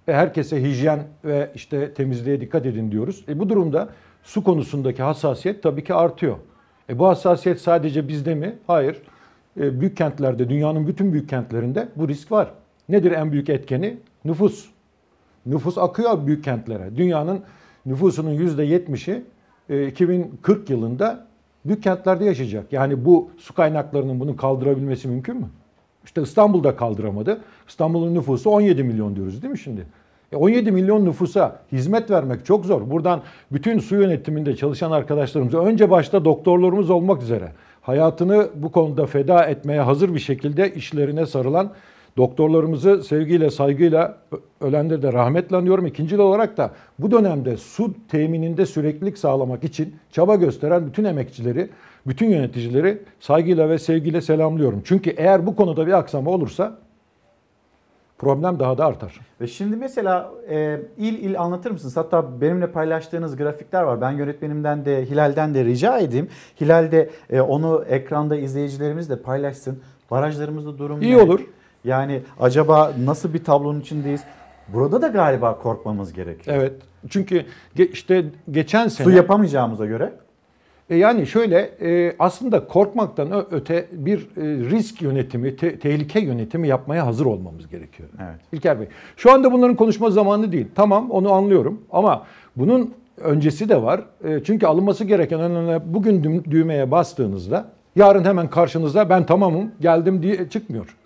[0.07, 3.25] E, herkese hijyen ve işte temizliğe dikkat edin diyoruz.
[3.27, 3.89] E, bu durumda
[4.23, 6.37] su konusundaki hassasiyet tabii ki artıyor.
[6.89, 8.55] E, bu hassasiyet sadece bizde mi?
[8.67, 9.01] Hayır.
[9.59, 12.51] E, büyük kentlerde, dünyanın bütün büyük kentlerinde bu risk var.
[12.89, 13.97] Nedir en büyük etkeni?
[14.25, 14.69] Nüfus.
[15.45, 16.97] Nüfus akıyor büyük kentlere.
[16.97, 17.39] Dünyanın
[17.85, 19.23] nüfusunun %70'i
[19.87, 21.25] 2040 e, yılında
[21.65, 22.73] büyük kentlerde yaşayacak.
[22.73, 25.47] Yani bu su kaynaklarının bunu kaldırabilmesi mümkün mü?
[26.05, 27.41] İşte İstanbul'da kaldıramadı.
[27.67, 29.85] İstanbul'un nüfusu 17 milyon diyoruz değil mi şimdi?
[30.31, 32.89] E 17 milyon nüfusa hizmet vermek çok zor.
[32.89, 37.51] Buradan bütün su yönetiminde çalışan arkadaşlarımıza önce başta doktorlarımız olmak üzere
[37.81, 41.71] hayatını bu konuda feda etmeye hazır bir şekilde işlerine sarılan
[42.17, 44.17] doktorlarımızı sevgiyle, saygıyla
[44.61, 45.85] ölenleri de rahmetle anıyorum.
[45.85, 51.69] İkinci olarak da bu dönemde su temininde süreklilik sağlamak için çaba gösteren bütün emekçileri,
[52.07, 54.81] bütün yöneticileri saygıyla ve sevgiyle selamlıyorum.
[54.85, 56.77] Çünkü eğer bu konuda bir aksama olursa
[58.17, 59.19] problem daha da artar.
[59.41, 61.97] Ve şimdi mesela e, il il anlatır mısınız?
[61.97, 64.01] Hatta benimle paylaştığınız grafikler var.
[64.01, 66.27] Ben yönetmenimden de Hilal'den de rica edeyim.
[66.61, 69.79] Hilal de e, onu ekranda izleyicilerimiz de paylaşsın.
[70.11, 71.21] Barajlarımızda durum İyi ne?
[71.21, 71.45] olur.
[71.83, 74.21] Yani acaba nasıl bir tablonun içindeyiz?
[74.67, 76.57] Burada da galiba korkmamız gerekiyor.
[76.57, 76.73] Evet.
[77.09, 77.45] Çünkü
[77.77, 79.05] ge- işte geçen sene...
[79.07, 80.13] Su yapamayacağımıza göre.
[80.89, 87.05] E yani şöyle e, aslında korkmaktan öte bir e, risk yönetimi, te- tehlike yönetimi yapmaya
[87.05, 88.09] hazır olmamız gerekiyor.
[88.21, 88.39] Evet.
[88.51, 88.87] İlker Bey.
[89.17, 90.67] Şu anda bunların konuşma zamanı değil.
[90.75, 92.25] Tamam onu anlıyorum ama
[92.55, 94.01] bunun öncesi de var.
[94.23, 100.49] E, çünkü alınması gereken önlemler bugün düğmeye bastığınızda yarın hemen karşınızda ben tamamım geldim diye
[100.49, 100.97] çıkmıyor.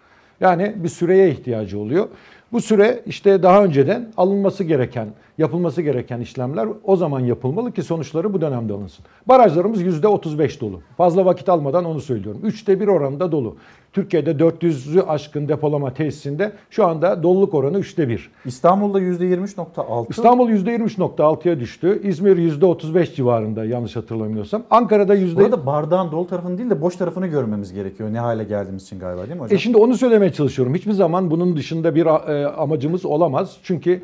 [0.41, 2.07] Yani bir süreye ihtiyacı oluyor.
[2.51, 5.07] Bu süre işte daha önceden alınması gereken,
[5.37, 9.05] yapılması gereken işlemler o zaman yapılmalı ki sonuçları bu dönemde alınsın.
[9.25, 10.81] Barajlarımız %35 dolu.
[10.97, 12.41] Fazla vakit almadan onu söylüyorum.
[12.43, 13.57] Üçte bir oranında dolu.
[13.95, 18.31] Türkiye'de 400'ü aşkın depolama tesisinde şu anda doluluk oranı üçte bir.
[18.45, 20.05] İstanbul'da %23.6.
[20.09, 22.01] İstanbul %23.6'ya düştü.
[22.03, 24.63] İzmir %35 civarında yanlış hatırlamıyorsam.
[24.69, 25.41] Ankara'da yüzde...
[25.41, 28.13] Burada bardağın dolu tarafını değil de boş tarafını görmemiz gerekiyor.
[28.13, 29.55] Ne hale geldiğimiz için galiba değil mi hocam?
[29.55, 30.75] E şimdi onu söylemeye çalışıyorum.
[30.75, 33.57] Hiçbir zaman bunun dışında bir e, amacımız olamaz.
[33.63, 34.01] Çünkü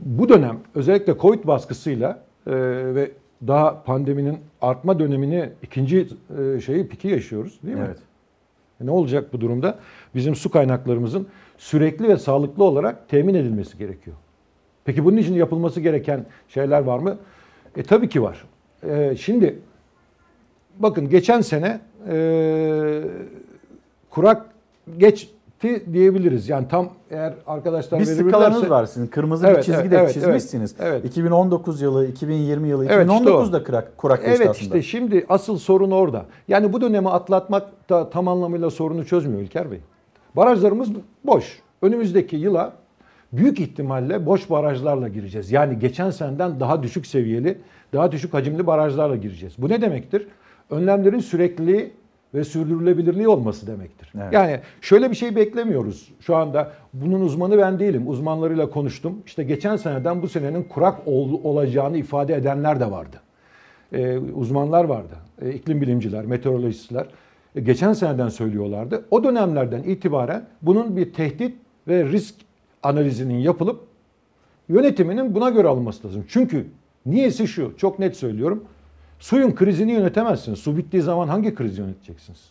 [0.00, 2.52] bu dönem özellikle Covid baskısıyla e,
[2.94, 3.10] ve
[3.46, 6.08] daha pandeminin artma dönemini ikinci
[6.56, 7.84] e, şeyi piki yaşıyoruz değil mi?
[7.86, 7.98] Evet.
[8.82, 9.78] E Ne olacak bu durumda?
[10.14, 11.26] Bizim su kaynaklarımızın
[11.58, 14.16] sürekli ve sağlıklı olarak temin edilmesi gerekiyor.
[14.84, 17.18] Peki bunun için yapılması gereken şeyler var mı?
[17.76, 18.44] E tabii ki var.
[18.88, 19.58] E, şimdi
[20.78, 23.02] bakın geçen sene e,
[24.10, 24.46] kurak
[24.98, 25.41] geçti
[25.92, 26.48] diyebiliriz.
[26.48, 29.06] Yani tam eğer arkadaşlar Bir skalanız var sizin.
[29.06, 30.74] Kırmızı bir Evet, çizgi evet, de evet, çizmişsiniz.
[30.80, 31.04] Evet.
[31.04, 33.52] 2019 yılı, 2020 yılı, Evet, işte 2019 o.
[33.52, 34.64] da kurak, kurak geçti Evet aslında.
[34.64, 36.26] işte şimdi asıl sorun orada.
[36.48, 39.80] Yani bu dönemi atlatmak da tam anlamıyla sorunu çözmüyor İlker Bey.
[40.36, 40.88] Barajlarımız
[41.24, 41.58] boş.
[41.82, 42.72] Önümüzdeki yıla
[43.32, 45.52] büyük ihtimalle boş barajlarla gireceğiz.
[45.52, 47.58] Yani geçen seneden daha düşük seviyeli,
[47.92, 49.54] daha düşük hacimli barajlarla gireceğiz.
[49.58, 50.26] Bu ne demektir?
[50.70, 51.92] Önlemlerin sürekliliği
[52.34, 54.12] ve sürdürülebilirliği olması demektir.
[54.16, 54.32] Evet.
[54.32, 56.08] Yani şöyle bir şey beklemiyoruz.
[56.20, 58.08] Şu anda bunun uzmanı ben değilim.
[58.08, 59.22] Uzmanlarıyla konuştum.
[59.26, 63.16] İşte geçen seneden bu senenin kurak ol- olacağını ifade edenler de vardı.
[63.92, 65.14] Ee, uzmanlar vardı.
[65.42, 67.06] Ee, iklim bilimciler, meteorolojistler.
[67.56, 69.04] E, geçen seneden söylüyorlardı.
[69.10, 71.56] O dönemlerden itibaren bunun bir tehdit
[71.88, 72.34] ve risk
[72.82, 73.80] analizinin yapılıp
[74.68, 76.24] yönetiminin buna göre alınması lazım.
[76.28, 76.66] Çünkü
[77.06, 78.64] niyesi şu, çok net söylüyorum.
[79.22, 80.58] Suyun krizini yönetemezsiniz.
[80.58, 82.50] Su bittiği zaman hangi krizi yöneteceksiniz?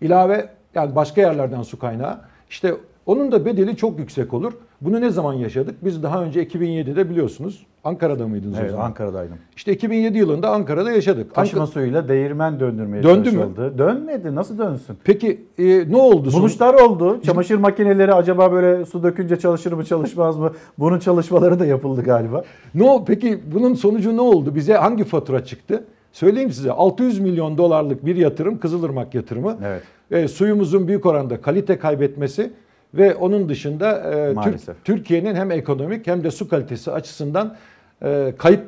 [0.00, 2.20] İlave yani başka yerlerden su kaynağı.
[2.50, 2.74] İşte
[3.06, 4.52] onun da bedeli çok yüksek olur.
[4.84, 5.74] Bunu ne zaman yaşadık?
[5.84, 8.84] Biz daha önce 2007'de biliyorsunuz Ankara'da mıydınız o Evet, zaman?
[8.84, 9.36] Ankara'daydım.
[9.56, 11.34] İşte 2007 yılında Ankara'da yaşadık.
[11.34, 13.34] Taşıma Anka- suyuyla değirmen döndürmeye Döndü mü?
[13.36, 13.78] çalışıldı.
[13.78, 14.34] Dönmedi.
[14.34, 14.96] Nasıl dönsün?
[15.04, 16.32] Peki e, ne oldu?
[16.32, 17.20] Buluşlar oldu.
[17.22, 20.52] Çamaşır makineleri acaba böyle su dökünce çalışır mı çalışmaz mı?
[20.78, 22.42] Bunun çalışmaları da yapıldı galiba.
[22.74, 24.54] Ne o peki bunun sonucu ne oldu?
[24.54, 25.84] Bize hangi fatura çıktı?
[26.12, 29.56] Söyleyeyim size 600 milyon dolarlık bir yatırım Kızılırmak yatırımı.
[29.64, 29.82] Evet.
[30.10, 32.50] E, suyumuzun büyük oranda kalite kaybetmesi
[32.94, 34.84] ve onun dışında e, Türk-.
[34.84, 37.56] Türkiye'nin hem ekonomik hem de su kalitesi açısından
[38.02, 38.64] e, kayıp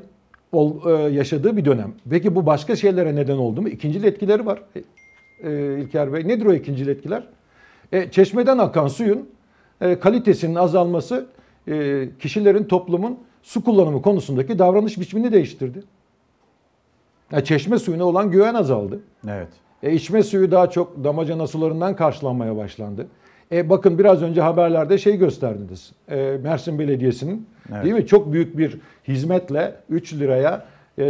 [0.52, 1.92] ol- e, yaşadığı bir dönem.
[2.10, 3.68] Peki bu başka şeylere neden oldu mu?
[3.68, 4.62] İkincil etkileri var.
[4.76, 4.80] E,
[5.50, 7.22] e, İlker Bey nedir o ikincil etkiler?
[7.92, 9.28] E, çeşmeden akan suyun
[9.80, 11.26] e, kalitesinin azalması
[11.68, 15.82] e, kişilerin, toplumun su kullanımı konusundaki davranış biçimini değiştirdi.
[17.32, 19.00] Ya çeşme suyuna olan güven azaldı.
[19.28, 19.48] Evet.
[19.82, 23.06] E, içme suyu daha çok damacana sularından karşılanmaya başlandı.
[23.52, 25.93] E, bakın biraz önce haberlerde şey gösterdiniz.
[26.10, 27.85] E, Mersin Belediyesi'nin Evet.
[27.85, 28.06] değil mi?
[28.06, 28.78] Çok büyük bir
[29.09, 30.64] hizmetle 3 liraya
[30.98, 31.05] e,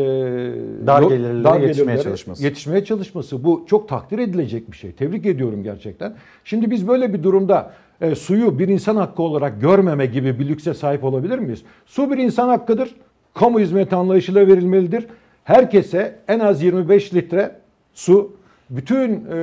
[0.87, 2.45] Dar yo- gelirlilere yetişmeye çalışması.
[2.45, 3.45] Yetişmeye çalışması.
[3.45, 4.93] Bu çok takdir edilecek bir şey.
[4.93, 6.15] Tebrik ediyorum gerçekten.
[6.45, 10.75] Şimdi biz böyle bir durumda e, suyu bir insan hakkı olarak görmeme gibi bir lükse
[10.75, 11.63] sahip olabilir miyiz?
[11.87, 12.95] Su bir insan hakkıdır.
[13.35, 15.07] Kamu hizmeti anlayışıyla verilmelidir.
[15.45, 17.57] Herkese en az 25 litre
[17.95, 18.33] su
[18.71, 19.39] bütün e,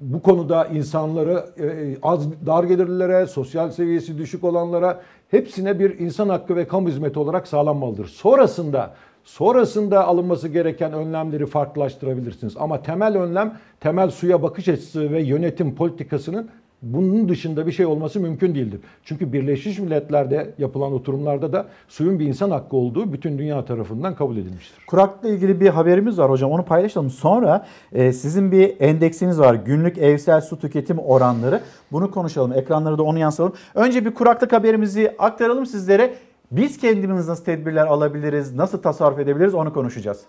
[0.00, 5.00] bu konuda insanları e, az dar gelirlilere, sosyal seviyesi düşük olanlara
[5.30, 8.06] hepsine bir insan hakkı ve kamu hizmeti olarak sağlanmalıdır.
[8.06, 8.94] Sonrasında
[9.24, 12.56] sonrasında alınması gereken önlemleri farklılaştırabilirsiniz.
[12.56, 16.50] Ama temel önlem temel suya bakış açısı ve yönetim politikasının
[16.82, 18.80] bunun dışında bir şey olması mümkün değildir.
[19.04, 24.36] Çünkü Birleşmiş Milletler'de yapılan oturumlarda da suyun bir insan hakkı olduğu bütün dünya tarafından kabul
[24.36, 24.78] edilmiştir.
[24.86, 27.10] Kuraklıkla ilgili bir haberimiz var hocam onu paylaşalım.
[27.10, 31.60] Sonra e, sizin bir endeksiniz var günlük evsel su tüketim oranları.
[31.92, 33.52] Bunu konuşalım ekranlara da onu yansıtalım.
[33.74, 36.14] Önce bir kuraklık haberimizi aktaralım sizlere.
[36.50, 40.20] Biz kendimiz nasıl tedbirler alabiliriz, nasıl tasarruf edebiliriz onu konuşacağız.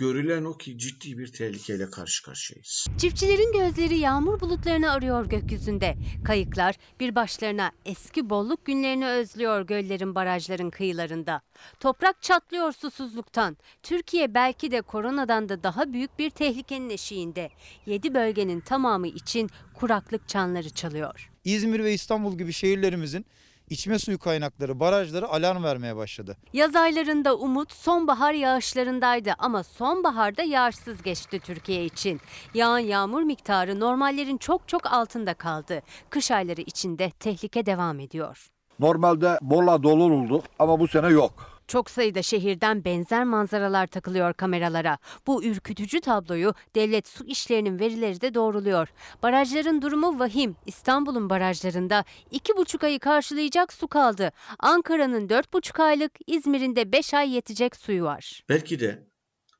[0.00, 2.86] Görülen o ki ciddi bir tehlikeyle karşı karşıyayız.
[2.98, 5.96] Çiftçilerin gözleri yağmur bulutlarını arıyor gökyüzünde.
[6.24, 11.40] Kayıklar bir başlarına eski bolluk günlerini özlüyor göllerin barajların kıyılarında.
[11.80, 13.56] Toprak çatlıyor susuzluktan.
[13.82, 17.50] Türkiye belki de koronadan da daha büyük bir tehlikenin eşiğinde.
[17.86, 21.30] 7 bölgenin tamamı için kuraklık çanları çalıyor.
[21.44, 23.26] İzmir ve İstanbul gibi şehirlerimizin
[23.70, 26.36] içme suyu kaynakları, barajları alarm vermeye başladı.
[26.52, 32.20] Yaz aylarında umut sonbahar yağışlarındaydı ama sonbaharda yağışsız geçti Türkiye için.
[32.54, 35.82] Yağan yağmur miktarı normallerin çok çok altında kaldı.
[36.10, 38.48] Kış ayları içinde tehlike devam ediyor.
[38.78, 41.49] Normalde Bolla dolu oldu ama bu sene yok.
[41.70, 44.98] Çok sayıda şehirden benzer manzaralar takılıyor kameralara.
[45.26, 48.88] Bu ürkütücü tabloyu devlet su işlerinin verileri de doğruluyor.
[49.22, 50.56] Barajların durumu vahim.
[50.66, 54.32] İstanbul'un barajlarında iki buçuk ayı karşılayacak su kaldı.
[54.58, 58.44] Ankara'nın dört buçuk aylık, İzmir'in de beş ay yetecek suyu var.
[58.48, 59.08] Belki de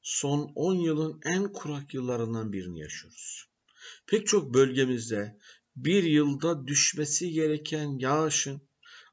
[0.02, 3.44] son 10 yılın en kurak yıllarından birini yaşıyoruz.
[4.06, 5.38] Pek çok bölgemizde
[5.76, 8.69] bir yılda düşmesi gereken yağışın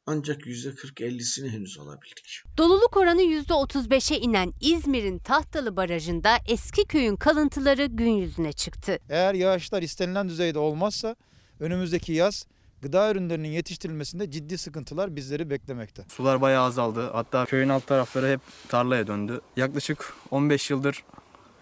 [0.07, 2.43] ancak %40-50'sini henüz alabildik.
[2.57, 8.99] Doluluk oranı %35'e inen İzmir'in Tahtalı Barajı'nda eski köyün kalıntıları gün yüzüne çıktı.
[9.09, 11.15] Eğer yağışlar istenilen düzeyde olmazsa
[11.59, 12.45] önümüzdeki yaz
[12.81, 16.05] gıda ürünlerinin yetiştirilmesinde ciddi sıkıntılar bizleri beklemekte.
[16.07, 17.09] Sular bayağı azaldı.
[17.13, 19.41] Hatta köyün alt tarafları hep tarlaya döndü.
[19.57, 21.03] Yaklaşık 15 yıldır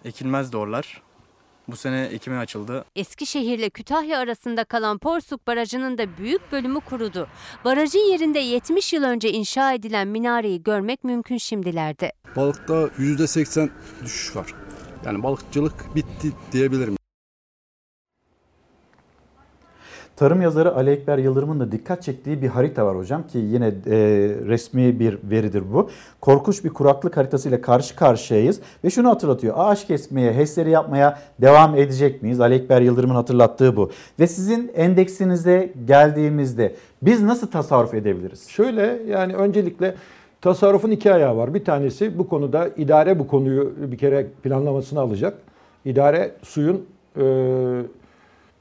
[0.04, 1.02] ekilmezdi oralar.
[1.68, 2.84] Bu sene ekime açıldı.
[2.96, 7.28] Eskişehir'le Kütahya arasında kalan Porsuk Barajı'nın da büyük bölümü kurudu.
[7.64, 12.12] Barajın yerinde 70 yıl önce inşa edilen minareyi görmek mümkün şimdilerde.
[12.36, 13.68] Balıkta %80
[14.04, 14.54] düşüş var.
[15.04, 16.96] Yani balıkçılık bitti diyebilirim.
[20.16, 23.72] Tarım yazarı Ali Ekber Yıldırım'ın da dikkat çektiği bir harita var hocam ki yine e,
[24.46, 25.90] resmi bir veridir bu.
[26.20, 29.54] Korkunç bir kuraklık haritasıyla karşı karşıyayız ve şunu hatırlatıyor.
[29.56, 32.40] Ağaç kesmeye, HES'leri yapmaya devam edecek miyiz?
[32.40, 33.90] Ali Ekber Yıldırım'ın hatırlattığı bu.
[34.20, 38.48] Ve sizin endeksinize geldiğimizde biz nasıl tasarruf edebiliriz?
[38.48, 39.94] Şöyle yani öncelikle
[40.40, 41.54] tasarrufun iki ayağı var.
[41.54, 45.34] Bir tanesi bu konuda idare bu konuyu bir kere planlamasını alacak.
[45.84, 46.86] İdare suyun
[47.16, 47.22] e,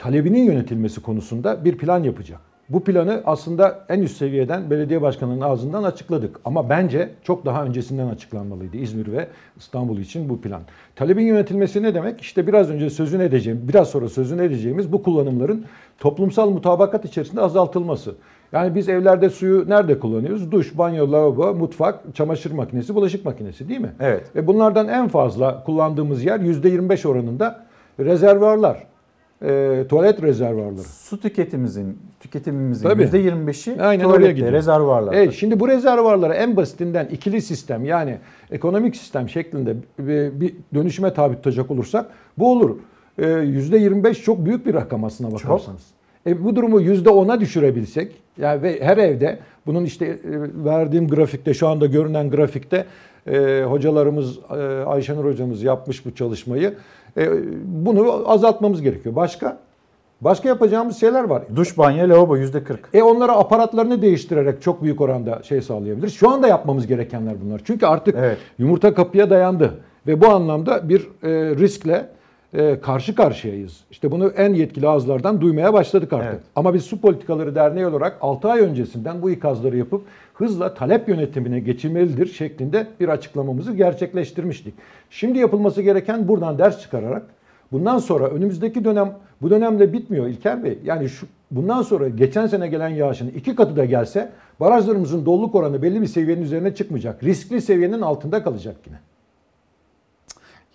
[0.06, 2.40] talebinin yönetilmesi konusunda bir plan yapacak.
[2.70, 6.40] Bu planı aslında en üst seviyeden belediye başkanının ağzından açıkladık.
[6.46, 9.28] Ama bence çok daha öncesinden açıklanmalıydı İzmir ve
[9.58, 10.62] İstanbul için bu plan.
[10.96, 12.22] Talebin yönetilmesi ne demek?
[12.22, 15.66] İşte biraz önce sözünü edeceğim, biraz sonra sözünü edeceğimiz bu kullanımların
[16.00, 18.16] toplumsal mutabakat içerisinde azaltılması.
[18.52, 20.52] Yani biz evlerde suyu nerede kullanıyoruz?
[20.52, 23.92] Duş, banyo, lavabo, mutfak, çamaşır makinesi, bulaşık makinesi değil mi?
[24.00, 24.36] Evet.
[24.36, 27.66] Ve bunlardan en fazla kullandığımız yer %25 oranında
[28.00, 28.95] rezervuarlar
[29.42, 30.84] e, tuvalet rezervuarları.
[30.84, 33.04] Su tüketimimizin tüketimimizin Tabii.
[33.04, 34.52] %25'i Aynen oraya tuvalette, gidiyor.
[34.52, 35.16] rezervuarlarda.
[35.16, 38.18] Evet, şimdi bu rezervuarları en basitinden ikili sistem yani
[38.52, 42.06] ekonomik sistem şeklinde bir bir dönüşüme tabi tutacak olursak
[42.38, 42.78] bu olur.
[43.18, 45.82] E, %25 çok büyük bir rakam aslına bakarsanız.
[46.28, 50.18] E, bu durumu %10'a düşürebilsek yani ve her evde bunun işte e,
[50.66, 52.86] verdiğim grafikte şu anda görünen grafikte
[53.28, 56.74] e, hocalarımız e, Ayşenur hocamız yapmış bu çalışmayı.
[57.18, 57.30] E,
[57.66, 59.16] bunu azaltmamız gerekiyor.
[59.16, 59.58] Başka?
[60.22, 61.44] Başka yapacağımız şeyler var.
[61.56, 62.78] Duş, banyo, lavabo %40.
[62.94, 66.14] E onlara aparatlarını değiştirerek çok büyük oranda şey sağlayabiliriz.
[66.14, 67.62] Şu anda yapmamız gerekenler bunlar.
[67.66, 68.18] Çünkü artık
[68.58, 69.74] yumurta kapıya dayandı.
[70.08, 72.10] Ve bu anlamda bir e, riskle
[72.54, 73.84] e, karşı karşıyayız.
[73.92, 76.30] İşte bunu en yetkili ağızlardan duymaya başladık artık.
[76.30, 76.44] Evet.
[76.56, 80.02] Ama biz Su Politikaları Derneği olarak 6 ay öncesinden bu ikazları yapıp
[80.36, 84.74] hızla talep yönetimine geçilmelidir şeklinde bir açıklamamızı gerçekleştirmiştik.
[85.10, 87.24] Şimdi yapılması gereken buradan ders çıkararak
[87.72, 90.80] bundan sonra önümüzdeki dönem bu dönemle bitmiyor İlker Bey.
[90.86, 95.82] Yani şu bundan sonra geçen sene gelen yağışın iki katı da gelse barajlarımızın doluluk oranı
[95.82, 97.24] belli bir seviyenin üzerine çıkmayacak.
[97.24, 98.98] Riskli seviyenin altında kalacak yine.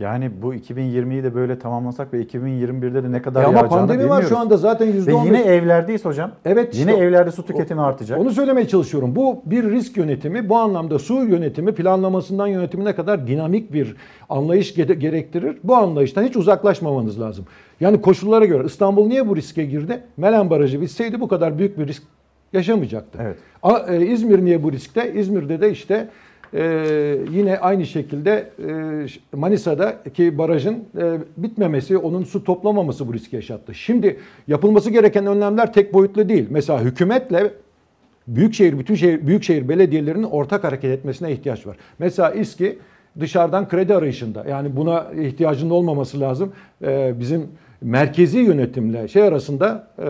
[0.00, 3.98] Yani bu 2020'yi de böyle tamamlasak ve 2021'de de ne kadar E ama yağacağını pandemi
[3.98, 4.28] var bilmiyoruz.
[4.28, 5.26] şu anda zaten Ve %15.
[5.26, 6.30] yine evlerdeyiz hocam.
[6.44, 6.74] Evet.
[6.74, 8.20] Yine işte evlerde su tüketimi artacak.
[8.20, 9.16] Onu söylemeye çalışıyorum.
[9.16, 10.48] Bu bir risk yönetimi.
[10.48, 13.96] Bu anlamda su yönetimi planlamasından yönetimine kadar dinamik bir
[14.28, 15.58] anlayış ge- gerektirir.
[15.64, 17.44] Bu anlayıştan hiç uzaklaşmamanız lazım.
[17.80, 20.00] Yani koşullara göre İstanbul niye bu riske girdi?
[20.16, 22.02] Melen Barajı bitseydi bu kadar büyük bir risk
[22.52, 23.18] yaşamayacaktı.
[23.22, 23.36] Evet.
[23.88, 25.12] E, İzmir niye bu riskte?
[25.14, 26.08] İzmir'de de işte
[26.54, 28.50] e, yine aynı şekilde
[29.32, 33.74] e, Manisa'daki barajın e, bitmemesi, onun su toplamaması bu riski yaşattı.
[33.74, 34.16] Şimdi
[34.48, 36.46] yapılması gereken önlemler tek boyutlu değil.
[36.50, 37.50] Mesela hükümetle
[38.26, 41.76] büyükşehir, bütün şehir, büyükşehir belediyelerinin ortak hareket etmesine ihtiyaç var.
[41.98, 42.78] Mesela İSKİ
[43.20, 44.44] dışarıdan kredi arayışında.
[44.48, 46.52] Yani buna ihtiyacının olmaması lazım.
[46.82, 47.48] Ee, bizim
[47.80, 50.04] merkezi yönetimle şey arasında, e,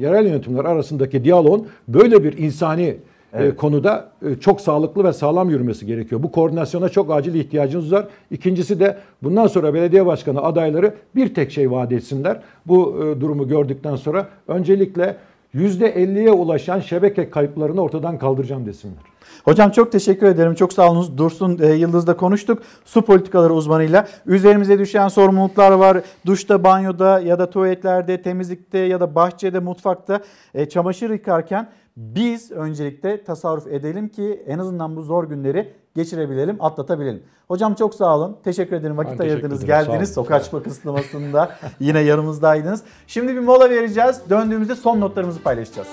[0.00, 2.96] yerel yönetimler arasındaki diyaloğun böyle bir insani
[3.34, 6.22] e, konuda e, çok sağlıklı ve sağlam yürümesi gerekiyor.
[6.22, 8.06] Bu koordinasyona çok acil ihtiyacınız var.
[8.30, 12.40] İkincisi de bundan sonra belediye başkanı adayları bir tek şey vaat etsinler.
[12.66, 15.16] Bu e, durumu gördükten sonra öncelikle
[15.54, 19.14] %50'ye ulaşan şebeke kayıplarını ortadan kaldıracağım desinler.
[19.44, 20.54] Hocam çok teşekkür ederim.
[20.54, 21.18] Çok sağ olunuz.
[21.18, 22.62] Dursun e, Yıldız'da konuştuk.
[22.84, 24.06] Su politikaları uzmanıyla.
[24.26, 26.00] Üzerimize düşen sorumluluklar var.
[26.26, 30.20] Duşta, banyoda ya da tuvaletlerde, temizlikte ya da bahçede, mutfakta
[30.54, 37.22] e, çamaşır yıkarken biz öncelikle tasarruf edelim ki en azından bu zor günleri geçirebilelim, atlatabilelim.
[37.48, 38.36] Hocam çok sağ olun.
[38.44, 38.96] Teşekkür ederim.
[38.96, 40.14] Vakit teşekkür ayırdınız, geldiniz.
[40.14, 42.82] Sokağa çıkma kısıtlamasında yine yanımızdaydınız.
[43.06, 44.20] Şimdi bir mola vereceğiz.
[44.30, 45.88] Döndüğümüzde son notlarımızı paylaşacağız.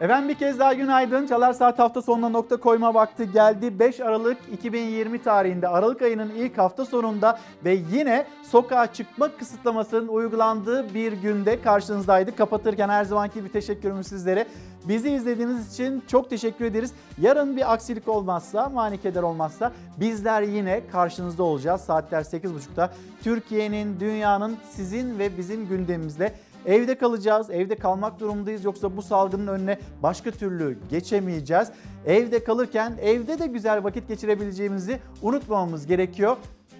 [0.00, 1.26] Efendim bir kez daha günaydın.
[1.26, 3.78] Çalar Saat hafta sonuna nokta koyma vakti geldi.
[3.78, 10.94] 5 Aralık 2020 tarihinde Aralık ayının ilk hafta sonunda ve yine sokağa çıkma kısıtlamasının uygulandığı
[10.94, 12.38] bir günde karşınızdaydık.
[12.38, 14.46] Kapatırken her zamanki bir teşekkürümüz sizlere.
[14.88, 16.92] Bizi izlediğiniz için çok teşekkür ederiz.
[17.20, 21.80] Yarın bir aksilik olmazsa, mani keder olmazsa bizler yine karşınızda olacağız.
[21.80, 22.92] Saatler 8.30'da
[23.22, 26.34] Türkiye'nin, dünyanın sizin ve bizim gündemimizle
[26.66, 31.68] Evde kalacağız, evde kalmak durumundayız yoksa bu salgının önüne başka türlü geçemeyeceğiz.
[32.06, 36.36] Evde kalırken evde de güzel vakit geçirebileceğimizi unutmamamız gerekiyor.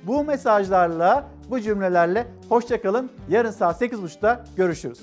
[0.07, 3.11] Bu mesajlarla, bu cümlelerle hoşçakalın.
[3.29, 5.01] Yarın saat 8.30'da görüşürüz.